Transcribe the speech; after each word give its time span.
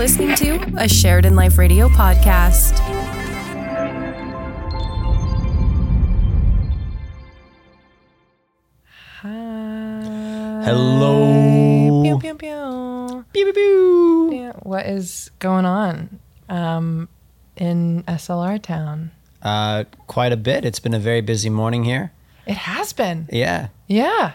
listening 0.00 0.34
to 0.34 0.58
a 0.78 0.88
Sheridan 0.88 1.36
Life 1.36 1.58
Radio 1.58 1.86
podcast. 1.88 2.78
Hi. 9.18 10.62
Hello. 10.64 12.02
Pew, 12.02 12.18
pew, 12.18 12.34
pew. 12.34 13.26
Pew, 13.34 13.52
pew, 13.52 13.52
pew. 13.52 14.52
What 14.62 14.86
is 14.86 15.30
going 15.38 15.66
on 15.66 16.18
um, 16.48 17.06
in 17.56 18.02
SLR 18.04 18.62
town? 18.62 19.10
Uh, 19.42 19.84
quite 20.06 20.32
a 20.32 20.38
bit. 20.38 20.64
It's 20.64 20.80
been 20.80 20.94
a 20.94 20.98
very 20.98 21.20
busy 21.20 21.50
morning 21.50 21.84
here. 21.84 22.10
It 22.46 22.56
has 22.56 22.94
been. 22.94 23.28
Yeah. 23.30 23.68
Yeah. 23.86 24.32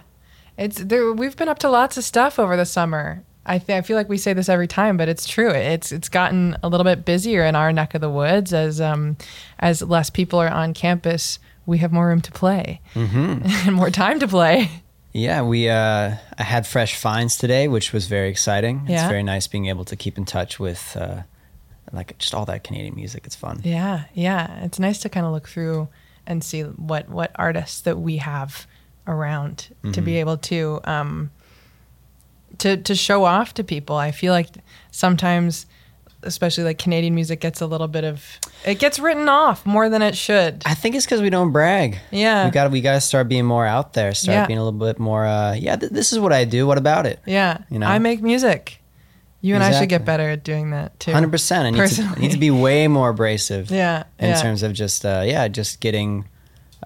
It's 0.60 0.78
there 0.78 1.12
we've 1.12 1.36
been 1.36 1.50
up 1.50 1.58
to 1.60 1.72
lots 1.72 1.98
of 1.98 2.04
stuff 2.04 2.38
over 2.38 2.56
the 2.56 2.68
summer. 2.68 3.24
I 3.46 3.60
th- 3.60 3.78
I 3.78 3.82
feel 3.82 3.96
like 3.96 4.10
we 4.10 4.18
say 4.18 4.34
this 4.34 4.50
every 4.50 4.68
time, 4.68 4.98
but 4.98 5.08
it's 5.08 5.28
true. 5.28 5.52
It's 5.52 5.92
it's 5.92 6.10
gotten 6.10 6.58
a 6.64 6.68
little 6.70 6.84
bit 6.84 7.06
busier 7.06 7.44
in 7.46 7.56
our 7.56 7.72
neck 7.72 7.94
of 7.94 8.02
the 8.02 8.10
woods 8.10 8.54
as 8.54 8.82
um 8.82 9.18
as 9.60 9.82
less 9.82 10.10
people 10.10 10.40
are 10.40 10.50
on 10.50 10.74
campus. 10.74 11.40
We 11.68 11.80
have 11.80 11.92
more 11.92 12.08
room 12.08 12.22
to 12.22 12.32
play 12.32 12.80
and 12.96 13.72
more 13.74 13.90
time 13.92 14.20
to 14.20 14.28
play. 14.28 14.70
Yeah, 15.14 15.44
we 15.44 15.70
uh, 15.70 16.16
I 16.38 16.44
had 16.44 16.68
fresh 16.68 16.96
finds 16.96 17.38
today, 17.38 17.68
which 17.68 17.94
was 17.94 18.08
very 18.08 18.30
exciting. 18.30 18.82
It's 18.84 18.92
Yeah. 18.92 19.08
very 19.08 19.24
nice 19.24 19.48
being 19.48 19.68
able 19.68 19.86
to 19.86 19.96
keep 19.96 20.18
in 20.18 20.26
touch 20.26 20.60
with 20.60 20.98
uh, 21.00 21.22
like 21.94 22.18
just 22.18 22.34
all 22.36 22.46
that 22.46 22.64
Canadian 22.64 22.96
music. 22.96 23.24
It's 23.26 23.36
fun. 23.36 23.62
Yeah, 23.64 24.04
yeah. 24.14 24.64
It's 24.66 24.78
nice 24.80 25.00
to 25.00 25.10
kind 25.10 25.26
of 25.26 25.32
look 25.32 25.48
through 25.48 25.88
and 26.28 26.44
see 26.44 26.62
what 26.64 27.08
what 27.10 27.32
artists 27.36 27.82
that 27.82 27.98
we 27.98 28.18
have 28.18 28.68
around 29.08 29.70
to 29.94 30.02
be 30.02 30.18
able 30.20 30.36
to 30.38 30.80
um 30.84 31.30
to 32.60 32.78
to 32.78 32.96
show 32.96 33.26
off 33.26 33.54
to 33.56 33.64
people. 33.64 33.96
I 33.96 34.12
feel 34.12 34.34
like 34.34 34.50
sometimes 34.92 35.66
especially 36.26 36.64
like 36.64 36.80
Canadian 36.80 37.14
music 37.14 37.40
gets 37.40 37.62
a 37.62 37.68
little 37.68 37.88
bit 37.88 38.04
of 38.04 38.40
it 38.66 38.80
gets 38.80 39.00
written 39.00 39.30
off 39.30 39.66
more 39.66 39.90
than 39.90 40.02
it 40.02 40.18
should. 40.18 40.64
I 40.66 40.74
think 40.74 40.96
it's 40.96 41.06
because 41.06 41.22
we 41.22 41.30
don't 41.30 41.52
brag. 41.52 42.00
Yeah. 42.12 42.46
we 42.46 42.52
got 42.52 42.72
we 42.72 42.82
got 42.82 42.94
to 42.94 43.02
start 43.02 43.30
being 43.30 43.46
more 43.46 43.66
out 43.66 43.94
there. 43.94 44.14
Start 44.14 44.36
Yeah. 44.36 44.48
being 44.48 44.60
a 44.60 44.64
little 44.64 44.80
bit 44.80 45.00
more. 45.00 45.26
Uh, 45.26 45.54
yeah, 45.54 45.76
th- 45.76 45.92
this 45.92 46.12
is 46.12 46.20
what 46.20 46.34
I 46.34 46.46
do. 46.46 46.68
What 46.68 46.78
about 46.78 47.06
it? 47.06 47.20
Yeah. 47.26 47.60
You 47.70 47.80
know? 47.80 47.88
I 47.88 48.00
make 48.00 48.22
music. 48.22 48.82
You 49.42 49.54
and 49.54 49.64
I 49.64 49.80
should 49.80 49.90
get 49.90 50.06
better 50.06 50.28
at 50.32 50.44
doing 50.44 50.72
that 50.72 51.00
too. 51.00 51.12
Hundred 51.12 51.32
percent. 51.32 51.68
I 51.68 51.70
need 51.70 51.90
to, 51.90 52.02
I 52.04 52.16
need 52.20 52.32
to 52.32 52.40
be 52.40 52.50
way 52.50 52.88
more 52.88 53.10
abrasive. 53.10 53.70
Yeah. 53.76 54.06
in 54.18 54.30
yeah. 54.30 54.42
terms 54.42 54.64
of 54.64 54.74
just 54.74 55.06
uh, 55.06 55.22
yeah, 55.24 55.48
just 55.48 55.80
getting 55.80 56.26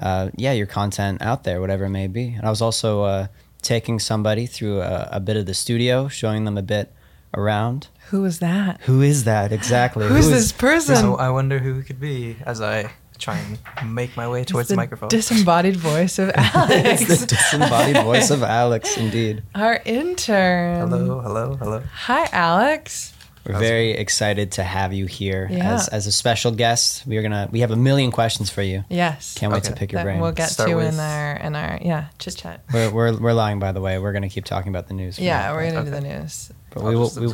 uh, 0.01 0.29
yeah 0.35 0.51
your 0.51 0.67
content 0.67 1.21
out 1.21 1.45
there, 1.45 1.61
whatever 1.61 1.85
it 1.85 1.89
may 1.89 2.07
be. 2.07 2.33
And 2.33 2.45
I 2.45 2.49
was 2.49 2.61
also 2.61 3.03
uh, 3.03 3.27
taking 3.61 3.99
somebody 3.99 4.45
through 4.45 4.81
a, 4.81 5.09
a 5.13 5.19
bit 5.19 5.37
of 5.37 5.45
the 5.45 5.53
studio, 5.53 6.07
showing 6.07 6.45
them 6.45 6.57
a 6.57 6.61
bit 6.63 6.93
around. 7.33 7.87
Who 8.09 8.25
is 8.25 8.39
that? 8.39 8.81
Who 8.81 9.01
is 9.01 9.23
that 9.25 9.51
exactly? 9.51 10.07
Who's 10.07 10.25
Who 10.25 10.31
this 10.31 10.51
person? 10.51 10.95
So 10.95 11.15
I 11.15 11.29
wonder 11.29 11.59
who 11.59 11.79
it 11.79 11.85
could 11.85 11.99
be 11.99 12.37
as 12.45 12.61
I 12.61 12.91
try 13.19 13.37
and 13.37 13.93
make 13.93 14.15
my 14.15 14.27
way 14.27 14.43
towards 14.45 14.69
the 14.69 14.73
the, 14.73 14.77
microphone. 14.77 15.09
disembodied 15.09 15.75
voice 15.75 16.17
of 16.19 16.31
Alex. 16.33 17.01
It's 17.09 17.19
the 17.21 17.27
disembodied 17.27 17.97
voice 18.03 18.31
of 18.31 18.41
Alex, 18.43 18.97
indeed. 18.97 19.43
Our 19.53 19.81
intern. 19.85 20.89
hello, 20.89 21.19
hello, 21.19 21.55
hello. 21.55 21.83
Hi, 22.05 22.29
Alex. 22.31 23.13
We're 23.45 23.53
How's 23.53 23.61
it 23.63 23.65
very 23.67 23.91
excited 23.91 24.51
to 24.53 24.63
have 24.63 24.93
you 24.93 25.05
here 25.05 25.47
Yeah. 25.49 25.73
as, 25.75 25.87
as 25.87 26.07
a 26.07 26.11
special 26.11 26.51
guest. 26.51 27.03
We're 27.07 27.21
gonna 27.21 27.47
we 27.51 27.61
have 27.61 27.71
a 27.71 27.75
million 27.75 28.11
questions 28.11 28.49
for 28.49 28.61
you. 28.61 28.83
Yes. 28.89 29.35
Can't 29.37 29.51
wait 29.53 29.63
to 29.63 29.73
pick 29.73 29.91
your 29.91 29.99
that 29.99 30.05
brain. 30.05 30.19
we'll 30.19 30.31
get 30.33 30.49
Start 30.49 30.69
to 30.69 30.75
with- 30.75 30.93
in 30.93 30.99
our 30.99 31.35
in 31.37 31.55
our 31.55 31.79
yeah 31.81 32.07
chit 32.19 32.35
chat. 32.35 32.63
We're, 32.73 32.91
we're, 32.91 33.17
we're 33.17 33.33
lying, 33.33 33.59
by 33.59 33.71
the 33.71 33.81
way. 33.81 33.97
We're 33.97 34.13
gonna 34.13 34.29
keep 34.29 34.45
talking 34.45 34.69
about 34.69 34.87
the 34.87 34.93
news. 34.93 35.17
Yeah, 35.17 35.51
we're 35.53 35.65
on. 35.67 35.73
gonna 35.73 35.85
do 35.85 35.91
the 35.91 36.01
news. 36.01 36.51
But 36.71 36.81
I'll 36.81 36.89
we 36.89 36.95
will. 36.95 37.05
just 37.09 37.19
We. 37.19 37.33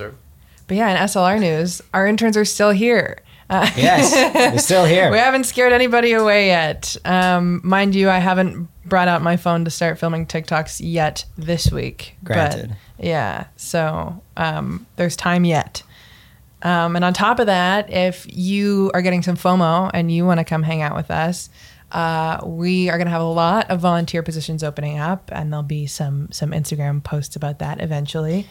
But 0.68 0.78
yeah, 0.78 0.90
in 0.92 0.98
SLR 0.98 1.40
news, 1.40 1.82
our 1.94 2.08
interns 2.08 2.38
are 2.38 2.46
still 2.46 2.72
here. 2.72 3.20
Uh, 3.50 3.70
yes, 3.78 4.34
we're 4.54 4.58
still 4.58 4.86
here. 4.86 5.12
we 5.12 5.18
haven't 5.20 5.44
scared 5.44 5.74
anybody 5.74 6.14
away 6.14 6.48
yet. 6.48 6.96
Um, 7.06 7.62
mind 7.64 7.94
you, 7.94 8.10
I 8.10 8.18
haven't 8.18 8.68
brought 8.86 9.08
out 9.08 9.22
my 9.22 9.38
phone 9.38 9.64
to 9.66 9.70
start 9.72 10.00
filming 10.00 10.26
TikToks 10.26 10.82
yet 10.84 11.26
this 11.38 11.72
week. 11.72 12.16
but 12.24 12.34
Granted. 12.34 12.76
yeah, 12.98 13.46
so 13.58 14.24
um, 14.38 14.88
there's 14.96 15.16
time 15.16 15.46
yet. 15.46 15.84
Um, 16.62 16.96
and 16.96 17.06
on 17.06 17.14
top 17.14 17.40
of 17.40 17.46
that, 17.48 17.92
if 17.92 18.26
you 18.30 18.90
are 18.94 19.02
getting 19.02 19.22
some 19.22 19.36
FOMO 19.38 19.92
and 19.94 20.12
you 20.12 20.26
want 20.26 20.40
to 20.40 20.44
come 20.44 20.64
hang 20.64 20.82
out 20.82 20.96
with 20.96 21.12
us, 21.12 21.50
uh, 21.92 22.42
we 22.46 22.90
are 22.90 22.98
going 22.98 23.06
to 23.08 23.12
have 23.12 23.22
a 23.22 23.26
lot 23.26 23.70
of 23.70 23.80
volunteer 23.80 24.24
positions 24.24 24.64
opening 24.64 24.98
up, 24.98 25.30
and 25.34 25.52
there'll 25.52 25.62
be 25.64 25.86
some 25.86 26.30
some 26.32 26.52
Instagram 26.52 27.04
posts 27.04 27.36
about 27.36 27.60
that 27.60 27.82
eventually. 27.82 28.48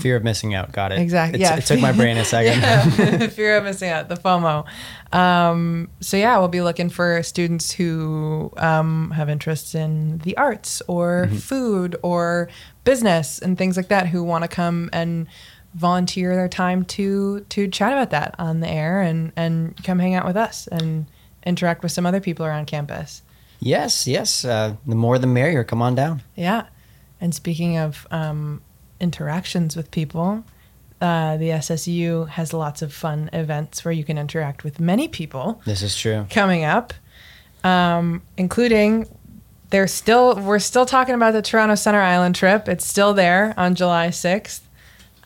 Fear 0.00 0.16
of 0.16 0.24
missing 0.24 0.54
out. 0.56 0.72
Got 0.72 0.90
it. 0.90 0.98
Exactly. 0.98 1.40
It's- 1.40 1.50
Yeah. 1.52 1.56
It 1.58 1.66
took 1.66 1.78
my 1.80 1.92
brain 1.92 2.16
a 2.16 2.24
second. 2.36 2.60
Yeah. 2.60 3.26
Fear 3.28 3.58
of 3.58 3.64
missing 3.64 3.90
out, 3.90 4.08
the 4.08 4.16
FOMO. 4.16 4.66
Um, 5.12 5.88
so 6.00 6.16
yeah, 6.16 6.36
we'll 6.38 6.48
be 6.48 6.62
looking 6.62 6.88
for 6.90 7.22
students 7.22 7.70
who 7.70 8.52
um, 8.56 9.12
have 9.12 9.28
interests 9.28 9.76
in 9.76 10.18
the 10.18 10.36
arts 10.36 10.82
or 10.88 11.26
Mm-hmm. 11.28 11.36
food 11.36 11.96
or 12.02 12.48
business 12.82 13.38
and 13.38 13.56
things 13.56 13.76
like 13.76 13.86
that 13.88 14.08
who 14.08 14.24
want 14.24 14.42
to 14.42 14.48
come 14.48 14.90
and 14.92 15.28
volunteer 15.76 16.34
their 16.34 16.48
time 16.48 16.84
to 16.86 17.40
to 17.50 17.68
chat 17.68 17.92
about 17.92 18.10
that 18.10 18.34
on 18.38 18.60
the 18.60 18.68
air 18.68 19.00
and 19.02 19.30
and 19.36 19.76
come 19.84 19.98
hang 19.98 20.14
out 20.14 20.26
with 20.26 20.36
us 20.36 20.66
and 20.68 21.06
interact 21.44 21.82
with 21.82 21.92
some 21.92 22.06
other 22.06 22.20
people 22.20 22.44
around 22.46 22.66
campus. 22.66 23.22
Yes, 23.60 24.06
yes. 24.06 24.44
Uh, 24.44 24.74
the 24.86 24.94
more 24.94 25.18
the 25.18 25.26
merrier. 25.26 25.64
Come 25.64 25.80
on 25.82 25.94
down. 25.94 26.22
Yeah. 26.34 26.66
And 27.20 27.34
speaking 27.34 27.78
of 27.78 28.06
um, 28.10 28.60
interactions 29.00 29.76
with 29.76 29.90
people, 29.90 30.44
uh, 31.00 31.36
the 31.36 31.48
SSU 31.50 32.28
has 32.28 32.52
lots 32.52 32.82
of 32.82 32.92
fun 32.92 33.30
events 33.32 33.84
where 33.84 33.92
you 33.92 34.04
can 34.04 34.18
interact 34.18 34.64
with 34.64 34.80
many 34.80 35.08
people 35.08 35.62
This 35.64 35.82
is 35.82 35.96
true. 35.96 36.26
coming 36.30 36.64
up, 36.64 36.92
um, 37.64 38.22
including 38.36 39.08
they're 39.70 39.86
still 39.88 40.36
we're 40.40 40.58
still 40.58 40.86
talking 40.86 41.14
about 41.14 41.32
the 41.32 41.42
Toronto 41.42 41.74
Center 41.76 42.00
Island 42.00 42.34
trip. 42.34 42.68
It's 42.68 42.86
still 42.86 43.14
there 43.14 43.54
on 43.56 43.74
July 43.74 44.10
sixth. 44.10 44.65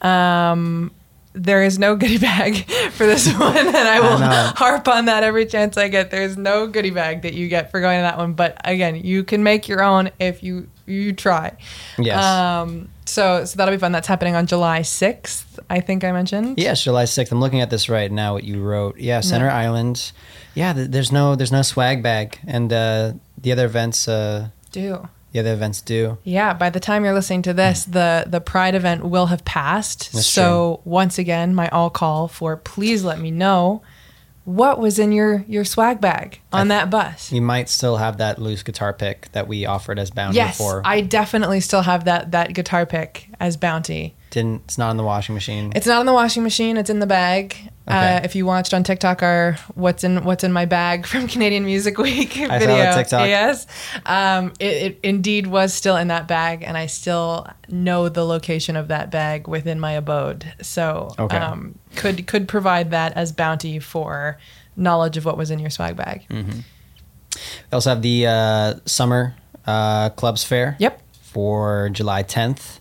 Um, 0.03 0.93
there 1.33 1.63
is 1.63 1.79
no 1.79 1.95
goodie 1.95 2.19
bag 2.19 2.69
for 2.93 3.07
this 3.07 3.33
one, 3.33 3.57
and 3.57 3.77
I 3.77 4.01
will 4.01 4.19
know. 4.19 4.53
harp 4.57 4.89
on 4.89 5.05
that 5.05 5.23
every 5.23 5.47
chance 5.47 5.77
I 5.77 5.89
get. 5.89 6.11
There's 6.11 6.37
no 6.37 6.67
goodie 6.67 6.91
bag 6.91 7.23
that 7.23 7.35
you 7.35 7.49
get 7.49 7.71
for 7.71 7.81
going 7.81 7.99
to 7.99 8.03
that 8.03 8.19
one, 8.19 8.33
but 8.33 8.61
again, 8.65 8.97
you 8.97 9.23
can 9.23 9.43
make 9.43 9.69
your 9.69 9.83
own 9.83 10.11
if 10.19 10.43
you 10.43 10.69
you 10.87 11.13
try. 11.13 11.57
Yes. 11.99 12.23
Um, 12.25 12.89
so 13.05 13.45
so 13.45 13.57
that'll 13.57 13.73
be 13.73 13.79
fun. 13.79 13.93
That's 13.93 14.09
happening 14.09 14.35
on 14.35 14.47
July 14.47 14.83
sixth. 14.83 15.61
I 15.71 15.81
think 15.81 16.03
I 16.03 16.11
mentioned. 16.11 16.59
Yes, 16.59 16.83
July 16.83 17.05
sixth. 17.05 17.33
I'm 17.33 17.41
looking 17.41 17.61
at 17.61 17.71
this 17.71 17.89
right 17.89 18.11
now. 18.11 18.33
What 18.35 18.45
you 18.45 18.61
wrote. 18.63 18.99
Yeah, 18.99 19.21
Center 19.21 19.49
Island. 19.49 20.11
Yeah, 20.55 20.73
th- 20.73 20.91
there's 20.91 21.13
no 21.13 21.37
there's 21.37 21.53
no 21.53 21.63
swag 21.63 22.03
bag, 22.03 22.41
and 22.45 22.73
uh, 22.73 23.13
the 23.39 23.53
other 23.53 23.67
events 23.67 24.09
uh, 24.09 24.49
Do. 24.73 25.09
The 25.33 25.41
other 25.41 25.53
events 25.53 25.81
do. 25.81 26.19
Yeah, 26.25 26.53
by 26.53 26.71
the 26.71 26.81
time 26.81 27.05
you're 27.05 27.15
listening 27.15 27.43
to 27.43 27.53
this, 27.53 27.87
mm. 27.87 27.93
the 27.93 28.25
the 28.29 28.41
Pride 28.41 28.75
event 28.75 29.05
will 29.05 29.27
have 29.27 29.45
passed. 29.45 30.13
That's 30.13 30.27
so 30.27 30.81
once 30.85 31.19
again, 31.19 31.55
my 31.55 31.69
all 31.69 31.91
call 31.91 32.29
for 32.29 32.57
please 32.57 33.05
let 33.05 33.21
me 33.21 33.31
know 33.31 33.83
what 34.45 34.81
was 34.81 34.99
in 34.99 35.13
your 35.13 35.45
your 35.47 35.65
swag 35.65 36.01
bag 36.01 36.41
on 36.53 36.69
that 36.69 36.91
bus. 36.91 37.31
You 37.31 37.43
might 37.43 37.69
still 37.69 37.99
have 37.99 38.19
that 38.19 38.41
loose 38.41 38.63
guitar 38.63 38.93
pick 38.93 39.31
that 39.33 39.47
we 39.47 39.67
offered 39.67 39.99
as 39.99 40.11
bounty 40.11 40.37
Yes, 40.37 40.59
for. 40.59 40.83
I 40.85 41.01
definitely 41.01 41.61
still 41.61 41.83
have 41.83 42.05
that 42.07 42.33
that 42.33 42.53
guitar 42.55 42.87
pick 42.87 43.29
as 43.39 43.57
bounty. 43.57 44.17
Didn't. 44.31 44.63
It's 44.65 44.79
not 44.79 44.91
in 44.93 44.97
the 44.97 45.05
washing 45.05 45.35
machine. 45.35 45.73
It's 45.75 45.87
not 45.87 46.01
in 46.01 46.07
the 46.07 46.13
washing 46.13 46.43
machine. 46.43 46.77
It's 46.77 46.91
in 46.91 47.01
the 47.01 47.07
bag. 47.07 47.71
Uh, 47.91 48.21
if 48.25 48.35
you 48.35 48.47
watched 48.47 48.73
on 48.75 48.85
TikTok 48.85 49.23
our 49.23 49.57
"What's 49.75 50.05
in 50.05 50.25
What's 50.25 50.45
in 50.45 50.53
My 50.53 50.65
Bag" 50.67 51.07
from 51.07 51.27
Canadian 51.35 51.65
Music 51.65 51.99
Week 51.99 52.33
saw 52.33 52.47
video, 52.59 52.77
the 52.77 52.93
TikTok. 52.95 53.27
yes, 53.29 53.67
um, 54.07 54.53
it, 54.61 54.65
it 54.83 55.01
indeed 55.03 55.47
was 55.47 55.75
still 55.75 55.97
in 55.97 56.09
that 56.09 56.29
bag, 56.29 56.63
and 56.63 56.77
I 56.77 56.87
still 56.87 57.47
know 57.69 58.09
the 58.09 58.25
location 58.25 58.77
of 58.77 58.89
that 58.89 59.11
bag 59.11 59.49
within 59.49 59.81
my 59.81 59.93
abode. 59.93 60.53
So, 60.63 61.15
Okay. 61.19 61.37
um, 61.37 61.79
could 61.97 62.27
could 62.27 62.47
provide 62.49 62.91
that 62.93 63.13
as 63.15 63.33
bounty 63.33 63.79
for 63.79 64.39
knowledge 64.77 65.17
of 65.17 65.25
what 65.25 65.37
was 65.37 65.51
in 65.51 65.59
your 65.59 65.71
swag 65.71 65.97
bag. 65.97 66.25
Mm. 66.31 66.63
We 67.35 67.43
also 67.73 67.91
have 67.91 68.03
the 68.03 68.27
uh, 68.27 68.75
summer 68.87 69.35
uh, 69.67 70.11
clubs 70.11 70.43
fair. 70.45 70.77
Yep. 70.79 71.01
For 71.23 71.91
July 71.93 72.23
10th. 72.25 72.81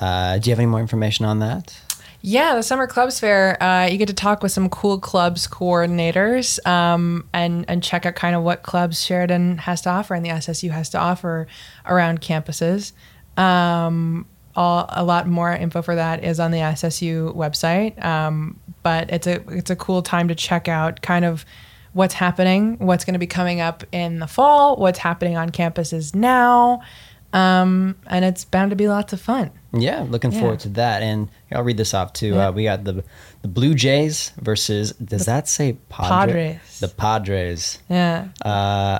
Uh, 0.00 0.38
do 0.38 0.48
you 0.48 0.52
have 0.52 0.58
any 0.60 0.66
more 0.66 0.80
information 0.80 1.24
on 1.26 1.40
that? 1.40 1.76
Yeah, 2.24 2.54
the 2.54 2.62
summer 2.62 2.86
clubs 2.86 3.18
fair. 3.18 3.60
Uh, 3.60 3.86
you 3.86 3.98
get 3.98 4.06
to 4.06 4.14
talk 4.14 4.44
with 4.44 4.52
some 4.52 4.68
cool 4.68 5.00
clubs 5.00 5.48
coordinators 5.48 6.64
um, 6.64 7.28
and 7.32 7.64
and 7.68 7.82
check 7.82 8.06
out 8.06 8.14
kind 8.14 8.36
of 8.36 8.44
what 8.44 8.62
clubs 8.62 9.04
Sheridan 9.04 9.58
has 9.58 9.80
to 9.82 9.90
offer 9.90 10.14
and 10.14 10.24
the 10.24 10.30
SSU 10.30 10.70
has 10.70 10.88
to 10.90 10.98
offer 10.98 11.48
around 11.84 12.20
campuses. 12.20 12.92
Um, 13.36 14.26
all, 14.54 14.86
a 14.90 15.02
lot 15.02 15.26
more 15.26 15.52
info 15.52 15.82
for 15.82 15.96
that 15.96 16.22
is 16.22 16.38
on 16.38 16.52
the 16.52 16.58
SSU 16.58 17.34
website. 17.34 18.02
Um, 18.04 18.60
but 18.84 19.10
it's 19.10 19.26
a 19.26 19.42
it's 19.48 19.70
a 19.70 19.76
cool 19.76 20.00
time 20.02 20.28
to 20.28 20.36
check 20.36 20.68
out 20.68 21.02
kind 21.02 21.24
of 21.24 21.44
what's 21.92 22.14
happening, 22.14 22.78
what's 22.78 23.04
going 23.04 23.14
to 23.14 23.18
be 23.18 23.26
coming 23.26 23.60
up 23.60 23.82
in 23.90 24.20
the 24.20 24.28
fall, 24.28 24.76
what's 24.76 25.00
happening 25.00 25.36
on 25.36 25.50
campuses 25.50 26.14
now. 26.14 26.82
Um, 27.32 27.96
and 28.08 28.24
it's 28.24 28.44
bound 28.44 28.70
to 28.70 28.76
be 28.76 28.88
lots 28.88 29.12
of 29.12 29.20
fun. 29.20 29.50
Yeah, 29.72 30.04
looking 30.08 30.32
Yeah. 30.32 30.40
forward 30.40 30.60
to 30.60 30.68
that. 30.70 31.02
And 31.02 31.28
I'll 31.50 31.62
read 31.62 31.78
this 31.78 31.94
off 31.94 32.12
too. 32.12 32.34
Yeah. 32.34 32.48
Uh, 32.48 32.52
we 32.52 32.64
got 32.64 32.84
the 32.84 33.02
the 33.40 33.48
Blue 33.48 33.74
Jays 33.74 34.32
versus. 34.40 34.92
Does 34.92 35.24
that 35.26 35.48
say 35.48 35.78
Padre? 35.88 36.58
Padres. 36.60 36.80
The 36.80 36.88
Padres 36.88 37.78
Yeah. 37.88 38.28
uh, 38.44 38.98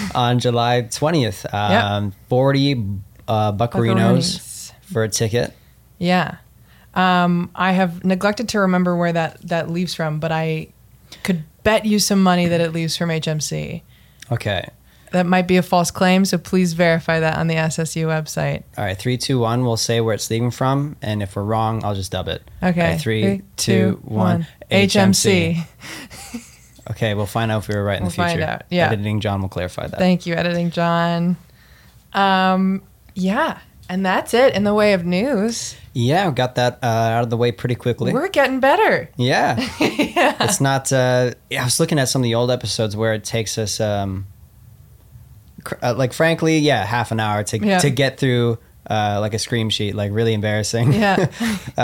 on 0.14 0.38
July 0.38 0.82
twentieth. 0.82 1.44
Um, 1.52 2.12
Forty 2.28 2.72
uh, 3.28 3.52
Buccarinos. 3.52 4.72
for 4.82 5.04
a 5.04 5.08
ticket. 5.08 5.52
Yeah. 5.98 6.36
Um, 6.94 7.50
I 7.54 7.72
have 7.72 8.04
neglected 8.04 8.48
to 8.50 8.60
remember 8.60 8.96
where 8.96 9.12
that, 9.12 9.40
that 9.48 9.70
leaves 9.70 9.94
from, 9.94 10.20
but 10.20 10.30
I 10.32 10.68
could 11.22 11.44
bet 11.64 11.86
you 11.86 11.98
some 11.98 12.22
money 12.22 12.46
that 12.48 12.60
it 12.60 12.72
leaves 12.72 12.96
from 12.98 13.08
HMC. 13.10 13.80
Okay. 14.30 14.68
That 15.12 15.26
might 15.26 15.46
be 15.46 15.56
a 15.56 15.62
false 15.62 15.90
claim, 15.90 16.24
so 16.24 16.38
please 16.38 16.72
verify 16.72 17.20
that 17.20 17.38
on 17.38 17.46
the 17.46 17.54
SSU 17.54 18.06
website. 18.06 18.62
All 18.78 18.84
right, 18.84 18.98
three, 18.98 19.16
two, 19.18 19.38
one. 19.38 19.64
We'll 19.64 19.76
say 19.76 20.00
where 20.00 20.14
it's 20.14 20.30
leaving 20.30 20.50
from, 20.50 20.96
and 21.02 21.22
if 21.22 21.36
we're 21.36 21.42
wrong, 21.44 21.84
I'll 21.84 21.94
just 21.94 22.12
dub 22.12 22.28
it. 22.28 22.42
Okay. 22.62 22.92
Right, 22.92 23.00
three, 23.00 23.42
two, 23.56 24.00
one. 24.04 24.46
HMC. 24.70 25.64
Okay, 26.90 27.14
we'll 27.14 27.26
find 27.26 27.52
out 27.52 27.58
if 27.62 27.68
we 27.68 27.76
were 27.76 27.84
right 27.84 27.96
in 27.98 28.02
We'll 28.02 28.10
the 28.10 28.14
future. 28.16 28.28
find 28.30 28.42
out, 28.42 28.62
yeah. 28.68 28.86
Editing 28.88 29.20
Jon 29.20 29.40
will 29.40 29.48
clarify 29.48 29.86
that. 29.86 30.00
Thank 30.00 30.26
you, 30.26 30.34
editing 30.34 30.70
Jon. 30.72 31.36
Um, 32.12 32.82
yeah, 33.14 33.60
and 33.88 34.04
that's 34.04 34.34
it 34.34 34.54
in 34.54 34.64
the 34.64 34.74
way 34.74 34.92
of 34.92 35.04
news. 35.06 35.76
yeah, 35.94 36.28
we 36.28 36.34
got 36.34 36.56
that 36.56 36.80
uh, 36.82 36.86
out 36.86 37.22
of 37.22 37.30
the 37.30 37.36
way 37.36 37.52
pretty 37.52 37.76
quickly. 37.76 38.12
We're 38.12 38.28
getting 38.28 38.58
better. 38.58 39.08
Yeah. 39.16 39.56
yeah. 39.80 40.36
It's 40.40 40.60
not. 40.60 40.92
Uh, 40.92 41.34
yeah, 41.50 41.62
I 41.62 41.64
was 41.64 41.78
looking 41.78 42.00
at 42.00 42.08
some 42.08 42.20
of 42.20 42.24
the 42.24 42.34
old 42.34 42.50
episodes 42.50 42.96
where 42.96 43.14
it 43.14 43.22
takes 43.24 43.58
us, 43.58 43.78
um, 43.80 44.26
uh, 45.82 45.94
like, 45.96 46.12
frankly, 46.12 46.58
yeah, 46.58 46.84
half 46.84 47.10
an 47.12 47.20
hour 47.20 47.42
to 47.44 47.58
Yeah. 47.58 47.78
to 47.78 47.90
get 47.90 48.18
through. 48.18 48.58
Uh, 48.90 49.18
like 49.20 49.32
a 49.32 49.38
scream 49.38 49.70
sheet, 49.70 49.94
like 49.94 50.10
really 50.12 50.34
embarrassing. 50.34 50.92
Yeah. 50.92 51.28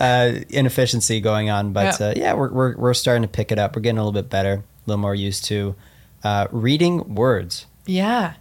uh, 0.00 0.40
inefficiency 0.50 1.20
going 1.20 1.48
on, 1.50 1.72
but 1.72 1.98
Yeah. 1.98 2.06
uh, 2.08 2.12
yeah, 2.16 2.32
we're, 2.34 2.52
we're 2.52 2.76
we're 2.76 2.94
starting 2.94 3.22
to 3.22 3.28
pick 3.28 3.50
it 3.50 3.58
up. 3.58 3.74
We're 3.74 3.82
getting 3.82 3.98
a 3.98 4.04
little 4.04 4.12
bit 4.22 4.28
better, 4.30 4.52
a 4.54 4.62
little 4.86 5.00
more 5.00 5.14
used 5.14 5.44
to 5.46 5.74
uh, 6.22 6.46
reading 6.50 7.14
words. 7.14 7.66
yeah, 7.86 8.34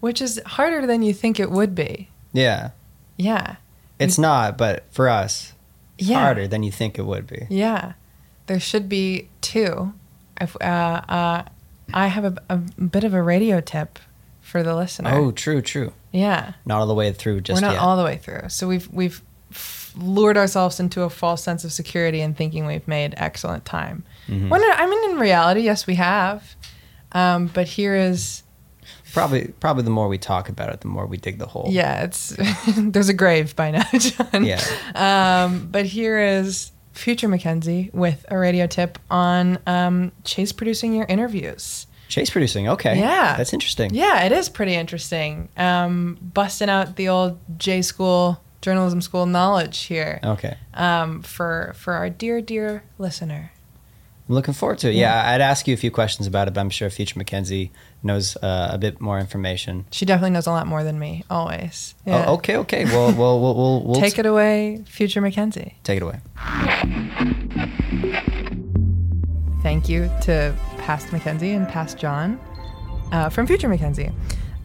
which 0.00 0.22
is 0.22 0.40
harder 0.46 0.86
than 0.86 1.02
you 1.02 1.12
think 1.12 1.40
it 1.40 1.50
would 1.50 1.74
be. 1.74 2.10
Yeah, 2.32 2.70
Yeah. 3.16 3.56
it's 3.98 4.16
not, 4.18 4.56
but 4.56 4.84
for 4.92 5.08
us, 5.08 5.52
Yeah. 5.98 6.20
harder 6.20 6.46
than 6.46 6.62
you 6.62 6.70
think 6.70 6.96
it 6.98 7.06
would 7.06 7.26
be. 7.26 7.46
Yeah, 7.50 7.94
there 8.46 8.60
should 8.60 8.88
be 8.88 9.28
two. 9.40 9.92
If 10.40 10.56
uh, 10.60 10.64
uh, 11.08 11.42
I 11.92 12.06
have 12.08 12.24
a, 12.24 12.36
a 12.48 12.56
bit 12.56 13.04
of 13.04 13.14
a 13.14 13.22
radio 13.22 13.60
tip 13.60 13.98
for 14.40 14.62
the 14.62 14.74
listener. 14.74 15.10
Oh, 15.12 15.30
true, 15.30 15.60
true. 15.62 15.92
yeah, 16.12 16.54
Not 16.64 16.80
all 16.80 16.86
the 16.86 16.94
way 16.94 17.12
through 17.12 17.40
just 17.42 17.60
we're 17.62 17.66
not 17.68 17.74
yet. 17.74 17.82
all 17.82 17.96
the 17.96 18.04
way 18.04 18.16
through. 18.18 18.48
So 18.48 18.66
we've 18.68 18.88
we've 18.92 19.20
lured 19.96 20.36
ourselves 20.36 20.80
into 20.80 21.02
a 21.02 21.10
false 21.10 21.42
sense 21.42 21.64
of 21.64 21.72
security 21.72 22.20
and 22.20 22.36
thinking 22.36 22.66
we've 22.66 22.86
made 22.88 23.14
excellent 23.16 23.64
time. 23.64 24.02
Mm-hmm. 24.28 24.48
When 24.48 24.60
I 24.64 24.86
mean, 24.86 25.10
in 25.12 25.18
reality, 25.18 25.60
yes, 25.60 25.86
we 25.86 25.94
have. 25.96 26.56
Um, 27.12 27.46
but 27.46 27.66
here 27.68 27.94
is 27.94 28.42
Probably, 29.12 29.52
probably 29.60 29.84
the 29.84 29.90
more 29.90 30.08
we 30.08 30.18
talk 30.18 30.48
about 30.48 30.70
it, 30.70 30.80
the 30.80 30.88
more 30.88 31.06
we 31.06 31.16
dig 31.16 31.38
the 31.38 31.46
hole. 31.46 31.68
yeah, 31.70 32.02
it's 32.02 32.34
there's 32.76 33.08
a 33.08 33.14
grave 33.14 33.54
by 33.54 33.70
now, 33.70 33.84
Jon. 33.98 34.44
Yeah. 34.44 34.60
Um, 34.96 35.68
but 35.70 35.86
here 35.86 36.18
is 36.18 36.72
future 36.94 37.28
Mackenzie 37.28 37.90
with 37.92 38.24
a 38.28 38.38
radio 38.38 38.66
tip 38.66 38.98
on 39.10 39.58
um, 39.66 40.12
chase 40.24 40.52
producing 40.52 40.94
your 40.94 41.06
interviews. 41.06 41.86
Chase 42.08 42.30
producing. 42.30 42.68
Okay. 42.68 42.98
Yeah. 42.98 43.36
That's 43.36 43.52
interesting. 43.52 43.94
Yeah, 43.94 44.24
it 44.24 44.32
is 44.32 44.48
pretty 44.48 44.74
interesting. 44.74 45.48
Um, 45.56 46.18
busting 46.22 46.68
out 46.68 46.96
the 46.96 47.08
old 47.08 47.38
J 47.58 47.82
school 47.82 48.40
journalism 48.62 49.00
school 49.02 49.26
knowledge 49.26 49.80
here 49.82 50.20
Okay. 50.24 50.56
um, 50.74 51.22
for 51.22 51.72
for 51.76 51.94
our 51.94 52.08
dear 52.08 52.40
dear 52.40 52.82
listener. 52.98 53.52
I'm 54.28 54.34
looking 54.34 54.54
forward 54.54 54.78
to 54.78 54.88
it. 54.88 54.94
Yeah. 54.94 55.30
I'd 55.30 55.40
ask 55.42 55.66
you 55.68 55.74
a 55.74 55.76
few 55.76 55.90
questions 55.90 56.26
about 56.26 56.48
it, 56.48 56.54
but 56.54 56.60
I'm 56.60 56.70
sure 56.70 56.88
Future 56.88 57.18
Mackenzie 57.18 57.70
knows 58.04 58.36
uh, 58.36 58.70
a 58.72 58.78
bit 58.78 59.00
more 59.00 59.18
information. 59.18 59.86
She 59.90 60.04
definitely 60.04 60.30
knows 60.30 60.46
a 60.46 60.50
lot 60.50 60.66
more 60.66 60.84
than 60.84 60.98
me, 60.98 61.24
always. 61.30 61.94
Yeah. 62.06 62.24
Oh, 62.26 62.34
okay. 62.34 62.56
Okay. 62.56 62.84
Well, 62.84 63.12
we'll, 63.12 63.40
we'll, 63.40 63.54
we'll, 63.54 63.82
we'll 63.84 64.00
Take 64.00 64.18
it 64.18 64.26
away, 64.26 64.82
future 64.86 65.20
Mackenzie. 65.20 65.76
Take 65.82 65.98
it 65.98 66.02
away. 66.02 66.20
Thank 69.62 69.88
you 69.88 70.10
to 70.22 70.54
past 70.78 71.12
Mackenzie 71.12 71.52
and 71.52 71.66
past 71.66 71.96
Jon 71.96 72.38
uh, 73.12 73.30
from 73.30 73.46
future 73.46 73.68
Mackenzie. 73.68 74.10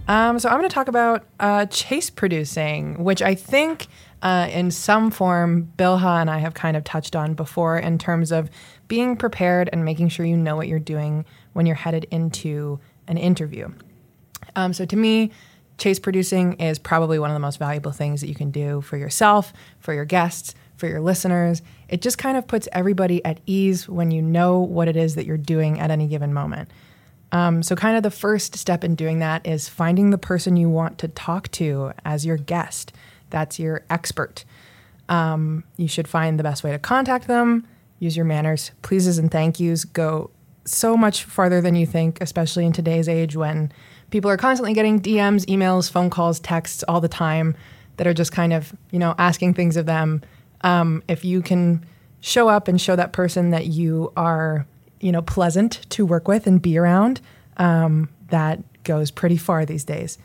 Um, 0.09 0.39
so 0.39 0.49
I'm 0.49 0.57
going 0.57 0.67
to 0.67 0.73
talk 0.73 0.87
about 0.87 1.25
uh, 1.39 1.67
chase 1.67 2.09
producing, 2.09 3.03
which 3.03 3.21
I 3.21 3.35
think 3.35 3.87
uh, 4.21 4.49
in 4.51 4.71
some 4.71 5.11
form 5.11 5.71
Bilha 5.77 6.19
and 6.19 6.29
I 6.29 6.39
have 6.39 6.53
kind 6.55 6.75
of 6.75 6.83
touched 6.83 7.15
on 7.15 7.35
before 7.35 7.77
in 7.77 7.97
terms 7.97 8.31
of 8.31 8.49
being 8.87 9.15
prepared 9.15 9.69
and 9.71 9.85
making 9.85 10.09
sure 10.09 10.25
you 10.25 10.35
know 10.35 10.55
what 10.55 10.67
you're 10.67 10.79
doing 10.79 11.25
when 11.53 11.65
you're 11.65 11.75
headed 11.75 12.05
into 12.11 12.79
an 13.09 13.17
interview. 13.17 13.69
Um, 14.55 14.71
so 14.71 14.85
to 14.85 14.95
me, 14.95 15.31
chase 15.77 15.99
producing 15.99 16.53
is 16.53 16.79
probably 16.79 17.19
one 17.19 17.29
of 17.29 17.35
the 17.35 17.39
most 17.39 17.59
valuable 17.59 17.91
things 17.91 18.21
that 18.21 18.27
you 18.27 18.35
can 18.35 18.51
do 18.51 18.81
for 18.81 18.97
yourself, 18.97 19.51
for 19.79 19.93
your 19.93 20.05
guests, 20.05 20.55
for 20.77 20.87
your 20.87 21.01
listeners. 21.01 21.61
It 21.89 22.01
just 22.01 22.17
kind 22.17 22.37
of 22.37 22.47
puts 22.47 22.67
everybody 22.71 23.23
at 23.25 23.41
ease 23.45 23.89
when 23.89 24.11
you 24.11 24.21
know 24.21 24.59
what 24.59 24.87
it 24.87 24.95
is 24.95 25.15
that 25.15 25.25
you're 25.25 25.37
doing 25.37 25.79
at 25.79 25.91
any 25.91 26.07
given 26.07 26.33
moment. 26.33 26.69
Um, 27.31 27.61
so, 27.61 27.75
kind 27.75 27.95
of 27.95 28.01
the 28.01 28.11
first 28.11 28.55
step 28.55 28.83
in 28.83 28.95
doing 28.95 29.19
that 29.19 29.45
is 29.45 29.69
finding 29.69 30.09
the 30.09 30.17
person 30.17 30.57
you 30.57 30.69
want 30.69 30.97
to 30.99 31.07
talk 31.07 31.49
to 31.51 31.91
as 32.03 32.25
your 32.25 32.37
guest. 32.37 32.91
That's 33.29 33.59
your 33.59 33.83
expert. 33.89 34.45
Um, 35.09 35.63
you 35.77 35.87
should 35.87 36.07
find 36.07 36.39
the 36.39 36.43
best 36.43 36.63
way 36.63 36.71
to 36.71 36.79
contact 36.79 37.27
them, 37.27 37.67
use 37.99 38.15
your 38.15 38.25
manners, 38.25 38.71
pleases, 38.81 39.19
and 39.19 39.29
thank 39.29 39.59
yous 39.59 39.85
go 39.85 40.31
so 40.69 40.95
much 40.95 41.23
farther 41.23 41.61
than 41.61 41.75
you 41.75 41.85
think, 41.85 42.21
especially 42.21 42.65
in 42.65 42.71
today's 42.71 43.09
age 43.09 43.35
when 43.35 43.71
people 44.11 44.29
are 44.29 44.37
constantly 44.37 44.73
getting 44.73 45.01
DMs, 45.01 45.45
emails, 45.45 45.91
phone 45.91 46.09
calls, 46.09 46.39
texts 46.39 46.83
all 46.87 47.01
the 47.01 47.07
time 47.07 47.55
that 47.97 48.07
are 48.07 48.13
just 48.13 48.31
kind 48.31 48.53
of, 48.53 48.73
you 48.91 48.99
know, 48.99 49.15
asking 49.17 49.53
things 49.53 49.75
of 49.77 49.85
them. 49.85 50.21
Um, 50.61 51.03
if 51.07 51.25
you 51.25 51.41
can 51.41 51.85
show 52.21 52.49
up 52.49 52.67
and 52.67 52.79
show 52.79 52.95
that 52.95 53.13
person 53.13 53.49
that 53.51 53.67
you 53.67 54.11
are, 54.15 54.65
you 54.99 55.11
know, 55.11 55.21
pleasant 55.21 55.81
to 55.89 56.05
work 56.05 56.27
with 56.27 56.47
and 56.47 56.61
be 56.61 56.77
around, 56.77 57.21
um, 57.57 58.09
that 58.29 58.59
goes 58.83 59.11
pretty 59.11 59.37
far 59.37 59.65
these 59.65 59.83
days. 59.83 60.17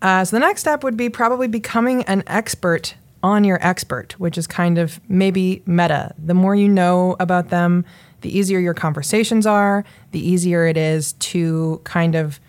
Uh, 0.00 0.24
so 0.24 0.36
the 0.36 0.40
next 0.40 0.62
step 0.62 0.82
would 0.82 0.96
be 0.96 1.08
probably 1.08 1.46
becoming 1.46 2.02
an 2.04 2.24
expert 2.26 2.94
on 3.22 3.44
your 3.44 3.58
expert, 3.64 4.18
which 4.18 4.36
is 4.36 4.46
kind 4.46 4.78
of 4.78 5.00
maybe 5.08 5.62
meta. 5.64 6.12
The 6.18 6.34
more 6.34 6.56
you 6.56 6.68
know 6.68 7.14
about 7.20 7.50
them, 7.50 7.84
the 8.22 8.36
easier 8.36 8.58
your 8.58 8.74
conversations 8.74 9.46
are, 9.46 9.84
the 10.12 10.20
easier 10.20 10.66
it 10.66 10.76
is 10.76 11.12
to 11.14 11.80
kind 11.84 12.14
of 12.14 12.40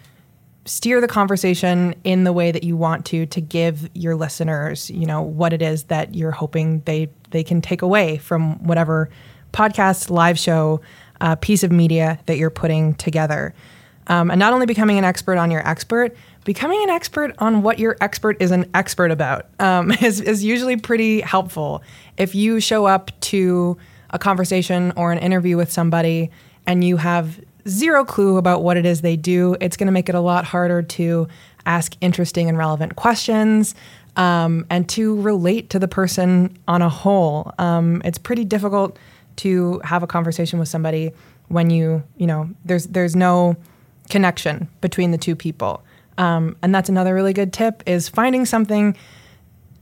steer 0.65 1.01
the 1.01 1.08
conversation 1.08 1.94
in 2.03 2.24
the 2.24 2.32
way 2.32 2.51
that 2.51 2.63
you 2.63 2.77
want 2.77 3.06
to 3.06 3.25
to 3.25 3.42
give 3.42 3.89
your 3.94 4.15
listeners, 4.15 4.89
you 4.89 5.06
know, 5.06 5.22
what 5.22 5.51
it 5.51 5.62
is 5.62 5.84
that 5.86 6.15
you're 6.15 6.32
hoping 6.32 6.82
they 6.86 7.10
they 7.32 7.44
can 7.44 7.62
take 7.62 7.82
away 7.82 8.18
from 8.18 8.63
whatever 8.63 9.10
podcast, 9.51 10.10
live 10.10 10.39
show, 10.39 10.82
uh, 11.22 11.36
piece 11.36 11.63
of 11.63 11.72
media 11.72 12.20
that 12.25 12.38
you're 12.38 12.50
putting 12.50 12.94
together. 12.96 13.53
Um, 14.08 14.32
and 14.32 14.39
not 14.39 14.53
only 14.53 14.65
becoming 14.65 14.98
an 14.98 15.06
expert 15.06 15.38
on 15.38 15.50
your 15.50 15.65
expert, 15.68 16.15
becoming 16.44 16.82
an 16.84 16.89
expert 16.89 17.34
on 17.39 17.62
what 17.62 17.80
your 17.80 17.96
expert 18.01 18.36
is 18.42 18.51
an 18.51 18.70
expert 18.74 19.12
about 19.12 19.48
um, 19.60 19.92
is, 20.01 20.20
is 20.20 20.44
usually 20.44 20.77
pretty 20.77 21.22
helpful. 21.22 21.82
If 22.18 22.36
you 22.36 22.60
show 22.60 22.86
up 22.86 23.12
to 23.22 23.77
a 24.13 24.20
conversation 24.20 24.93
or 24.96 25.12
an 25.12 25.17
interview 25.17 25.58
with 25.58 25.72
somebody 25.72 26.32
and 26.65 26.84
you 26.84 26.98
have 26.98 27.39
zero 27.67 28.05
clue 28.05 28.38
about 28.38 28.63
what 28.63 28.77
it 28.77 28.86
is 28.86 29.01
they 29.01 29.17
do, 29.17 29.58
it's 29.60 29.75
going 29.75 29.88
to 29.88 29.91
make 29.91 30.08
it 30.08 30.15
a 30.15 30.22
lot 30.22 30.46
harder 30.46 30.82
to 30.82 31.27
ask 31.65 31.96
interesting 32.01 32.48
and 32.48 32.58
relevant 32.58 32.96
questions 32.96 33.75
um, 34.15 34.65
and 34.70 34.88
to 34.89 35.20
relate 35.22 35.70
to 35.72 35.79
the 35.79 35.88
person 35.88 36.58
on 36.67 36.82
a 36.82 36.89
whole. 36.89 37.51
Um, 37.58 38.01
it's 38.05 38.17
pretty 38.17 38.46
difficult 38.46 38.98
to 39.38 39.82
have 39.84 40.03
a 40.03 40.08
conversation 40.08 40.60
with 40.60 40.67
somebody 40.67 41.12
when 41.48 41.70
you, 41.70 42.03
you 42.17 42.27
know, 42.27 42.50
there's 42.65 42.86
there's 42.88 43.15
no 43.15 43.55
connection 44.10 44.70
between 44.82 45.12
the 45.12 45.17
two 45.17 45.36
people. 45.36 45.84
Um, 46.17 46.55
and 46.62 46.75
that's 46.75 46.89
another 46.89 47.15
really 47.15 47.34
good 47.34 47.51
tip 47.51 47.82
is 47.86 48.08
finding 48.08 48.46
something 48.46 48.96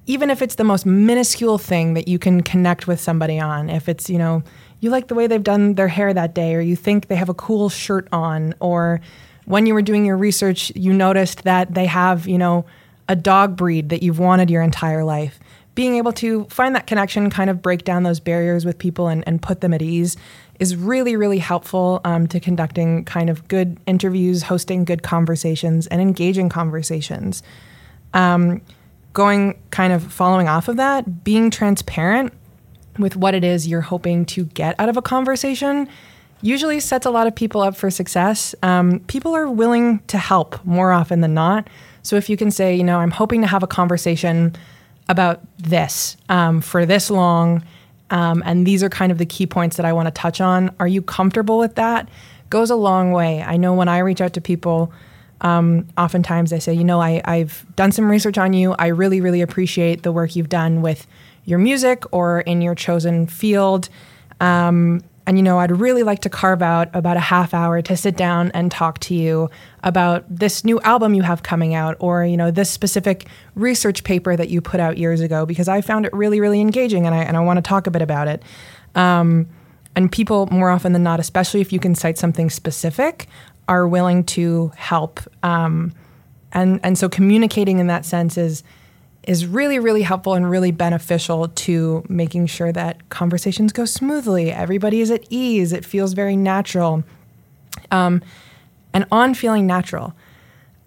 even 0.08 0.29
if 0.29 0.41
it's 0.41 0.55
the 0.55 0.63
most 0.63 0.86
minuscule 0.86 1.58
thing 1.58 1.93
that 1.93 2.08
you 2.08 2.17
can 2.17 2.41
connect 2.41 2.88
with 2.88 3.00
somebody 3.00 3.39
on, 3.39 3.70
if 3.70 3.88
it's, 3.88 4.10
you 4.10 4.17
know, 4.17 4.43
you 4.79 4.89
like 4.89 5.08
the 5.08 5.15
way 5.15 5.27
they've 5.27 5.43
done 5.43 5.75
their 5.75 5.88
hair 5.88 6.13
that 6.13 6.34
day, 6.34 6.55
or 6.55 6.62
you 6.62 6.75
think 6.75 7.08
they 7.08 7.15
have 7.15 7.29
a 7.29 7.34
cool 7.34 7.70
shirt 7.70 8.08
on, 8.12 8.55
or 8.60 9.00
when 9.46 9.65
you 9.65 9.74
were 9.74 9.81
doing 9.81 10.05
your 10.05 10.17
research, 10.17 10.72
you 10.75 10.91
noticed 10.91 11.43
that 11.43 11.74
they 11.74 11.86
have, 11.86 12.27
you 12.27 12.38
know, 12.38 12.65
a 13.08 13.15
dog 13.15 13.55
breed 13.55 13.89
that 13.89 14.01
you've 14.01 14.20
wanted 14.20 14.50
your 14.50 14.62
entire 14.62 15.03
life. 15.03 15.39
Being 15.75 15.96
able 15.96 16.12
to 16.13 16.46
find 16.46 16.75
that 16.75 16.88
connection, 16.88 17.29
kind 17.29 17.50
of 17.50 17.62
break 17.62 17.84
down 17.84 18.03
those 18.03 18.20
barriers 18.20 18.65
with 18.65 18.77
people 18.77 19.08
and, 19.08 19.24
and 19.27 19.41
put 19.41 19.62
them 19.62 19.74
at 19.74 19.81
ease 19.81 20.17
is 20.60 20.75
really, 20.75 21.15
really 21.15 21.39
helpful 21.39 22.01
um, 22.03 22.27
to 22.27 22.39
conducting 22.39 23.05
kind 23.05 23.29
of 23.29 23.48
good 23.48 23.79
interviews, 23.88 24.43
hosting 24.43 24.84
good 24.84 25.03
conversations, 25.03 25.88
and 25.88 26.01
engaging 26.01 26.50
conversations. 26.50 27.41
Um, 28.13 28.62
going 29.13 29.62
kind 29.72 29.94
of 29.94 30.12
following 30.12 30.48
off 30.48 30.68
of 30.68 30.77
that, 30.77 31.24
being 31.24 31.50
transparent 31.51 32.34
with 32.98 33.15
what 33.15 33.34
it 33.34 33.44
is 33.44 33.68
you're 33.68 33.82
hoping 33.82 34.25
to 34.25 34.46
get 34.46 34.80
out 34.80 34.89
of 34.89 34.98
a 34.98 35.01
conversation 35.01 35.88
usually 36.41 36.80
sets 36.80 37.06
a 37.06 37.10
lot 37.10 37.27
of 37.27 37.36
people 37.36 37.62
up 37.62 37.75
for 37.75 37.89
success. 37.89 38.56
Um, 38.63 39.00
people 39.01 39.36
are 39.36 39.50
willing 39.50 40.00
to 40.08 40.18
help 40.18 40.63
more 40.65 40.91
often 40.91 41.22
than 41.22 41.34
not. 41.34 41.70
So 42.03 42.15
if 42.15 42.30
you 42.30 42.38
can 42.38 42.51
say, 42.51 42.75
you 42.75 42.84
know, 42.84 43.00
I'm 43.00 43.12
hoping 43.12 43.41
to 43.41 43.48
have 43.48 43.63
a 43.63 43.68
conversation 43.68 44.56
about 45.08 45.41
this 45.58 46.18
um, 46.30 46.62
for 46.62 46.86
this 46.86 47.10
long, 47.10 47.63
um, 48.10 48.41
and 48.46 48.65
these 48.65 48.84
are 48.84 48.89
kind 48.89 49.12
of 49.12 49.18
the 49.20 49.25
key 49.25 49.46
points 49.46 49.77
that 49.77 49.86
I 49.86 49.94
want 49.94 50.08
to 50.08 50.12
touch 50.12 50.41
on. 50.41 50.74
Are 50.80 50.88
you 50.88 51.01
comfortable 51.01 51.58
with 51.58 51.75
that? 51.75 52.10
Goes 52.50 52.70
a 52.70 52.75
long 52.75 53.12
way. 53.12 53.41
I 53.41 53.58
know 53.58 53.74
when 53.74 53.88
I 53.88 54.00
reach 54.00 54.20
out 54.20 54.34
to 54.34 54.41
people, 54.41 54.91
um, 55.42 55.88
oftentimes 55.98 56.52
they 56.52 56.60
say, 56.60 56.74
you 56.74 56.84
know, 56.84 57.02
I, 57.02 57.22
I've 57.26 57.66
done 57.76 57.92
some 57.92 58.10
research 58.10 58.38
on 58.38 58.54
you. 58.54 58.74
I 58.78 58.88
really, 58.88 59.22
really 59.22 59.42
appreciate 59.42 60.04
the 60.04 60.12
work 60.12 60.36
you've 60.36 60.50
done 60.50 60.82
with 60.82 61.08
your 61.46 61.60
music 61.60 62.04
or 62.12 62.42
in 62.42 62.62
your 62.62 62.76
chosen 62.76 63.28
field. 63.28 63.90
Um, 64.40 65.02
and 65.28 65.38
you 65.38 65.44
know, 65.44 65.60
I'd 65.60 65.72
really 65.72 66.04
like 66.04 66.20
to 66.22 66.30
carve 66.30 66.62
out 66.62 66.90
about 66.94 67.16
a 67.16 67.22
half 67.22 67.54
hour 67.54 67.82
to 67.82 67.96
sit 67.96 68.18
down 68.18 68.52
and 68.54 68.72
talk 68.72 69.00
to 69.00 69.16
you 69.16 69.50
about 69.84 70.26
this 70.28 70.64
new 70.64 70.80
album 70.82 71.14
you 71.14 71.22
have 71.22 71.44
coming 71.44 71.74
out 71.74 71.96
or, 72.00 72.26
you 72.26 72.38
know, 72.38 72.52
this 72.52 72.70
specific 72.70 73.28
research 73.56 74.04
paper 74.04 74.36
that 74.36 74.50
you 74.50 74.62
put 74.62 74.80
out 74.80 74.98
years 74.98 75.22
ago 75.22 75.46
because 75.46 75.68
I 75.68 75.82
found 75.82 76.06
it 76.06 76.14
really, 76.14 76.40
really 76.40 76.60
engaging 76.60 77.06
and 77.06 77.16
I, 77.16 77.20
and 77.20 77.38
I 77.38 77.40
want 77.40 77.58
to 77.58 77.62
talk 77.62 77.88
a 77.88 77.92
bit 77.92 78.02
about 78.02 78.28
it. 78.28 78.44
Um, 78.96 79.48
and 79.96 80.12
people, 80.12 80.48
more 80.48 80.70
often 80.70 80.94
than 80.94 81.04
not, 81.04 81.20
especially 81.20 81.62
if 81.62 81.74
you 81.74 81.80
can 81.80 81.96
cite 81.96 82.18
something 82.18 82.50
specific, 82.50 83.28
are 83.72 83.88
willing 83.88 84.22
to 84.25 84.70
help. 84.75 85.22
Um, 85.44 85.94
and, 86.51 86.82
and 86.84 86.98
so 86.98 87.08
communicating 87.08 87.80
in 87.80 87.88
that 87.88 88.06
sense 88.06 88.38
is 88.38 88.63
is 89.24 89.46
really, 89.46 89.78
really 89.78 90.01
helpful 90.01 90.34
and 90.34 90.50
really 90.50 90.72
beneficial 90.72 91.48
to 91.50 92.04
making 92.10 92.48
sure 92.48 92.72
that 92.72 93.08
conversations 93.10 93.72
go 93.72 93.86
smoothly. 93.86 94.51
Everybody 94.51 95.00
is 95.00 95.12
at 95.12 95.24
ease. 95.30 95.72
It 95.74 95.86
feels 95.86 96.13
very 96.13 96.36
natural. 96.36 97.04
Um, 97.92 98.24
and 98.96 99.06
on 99.12 99.36
feeling 99.36 99.68
natural, 99.68 100.16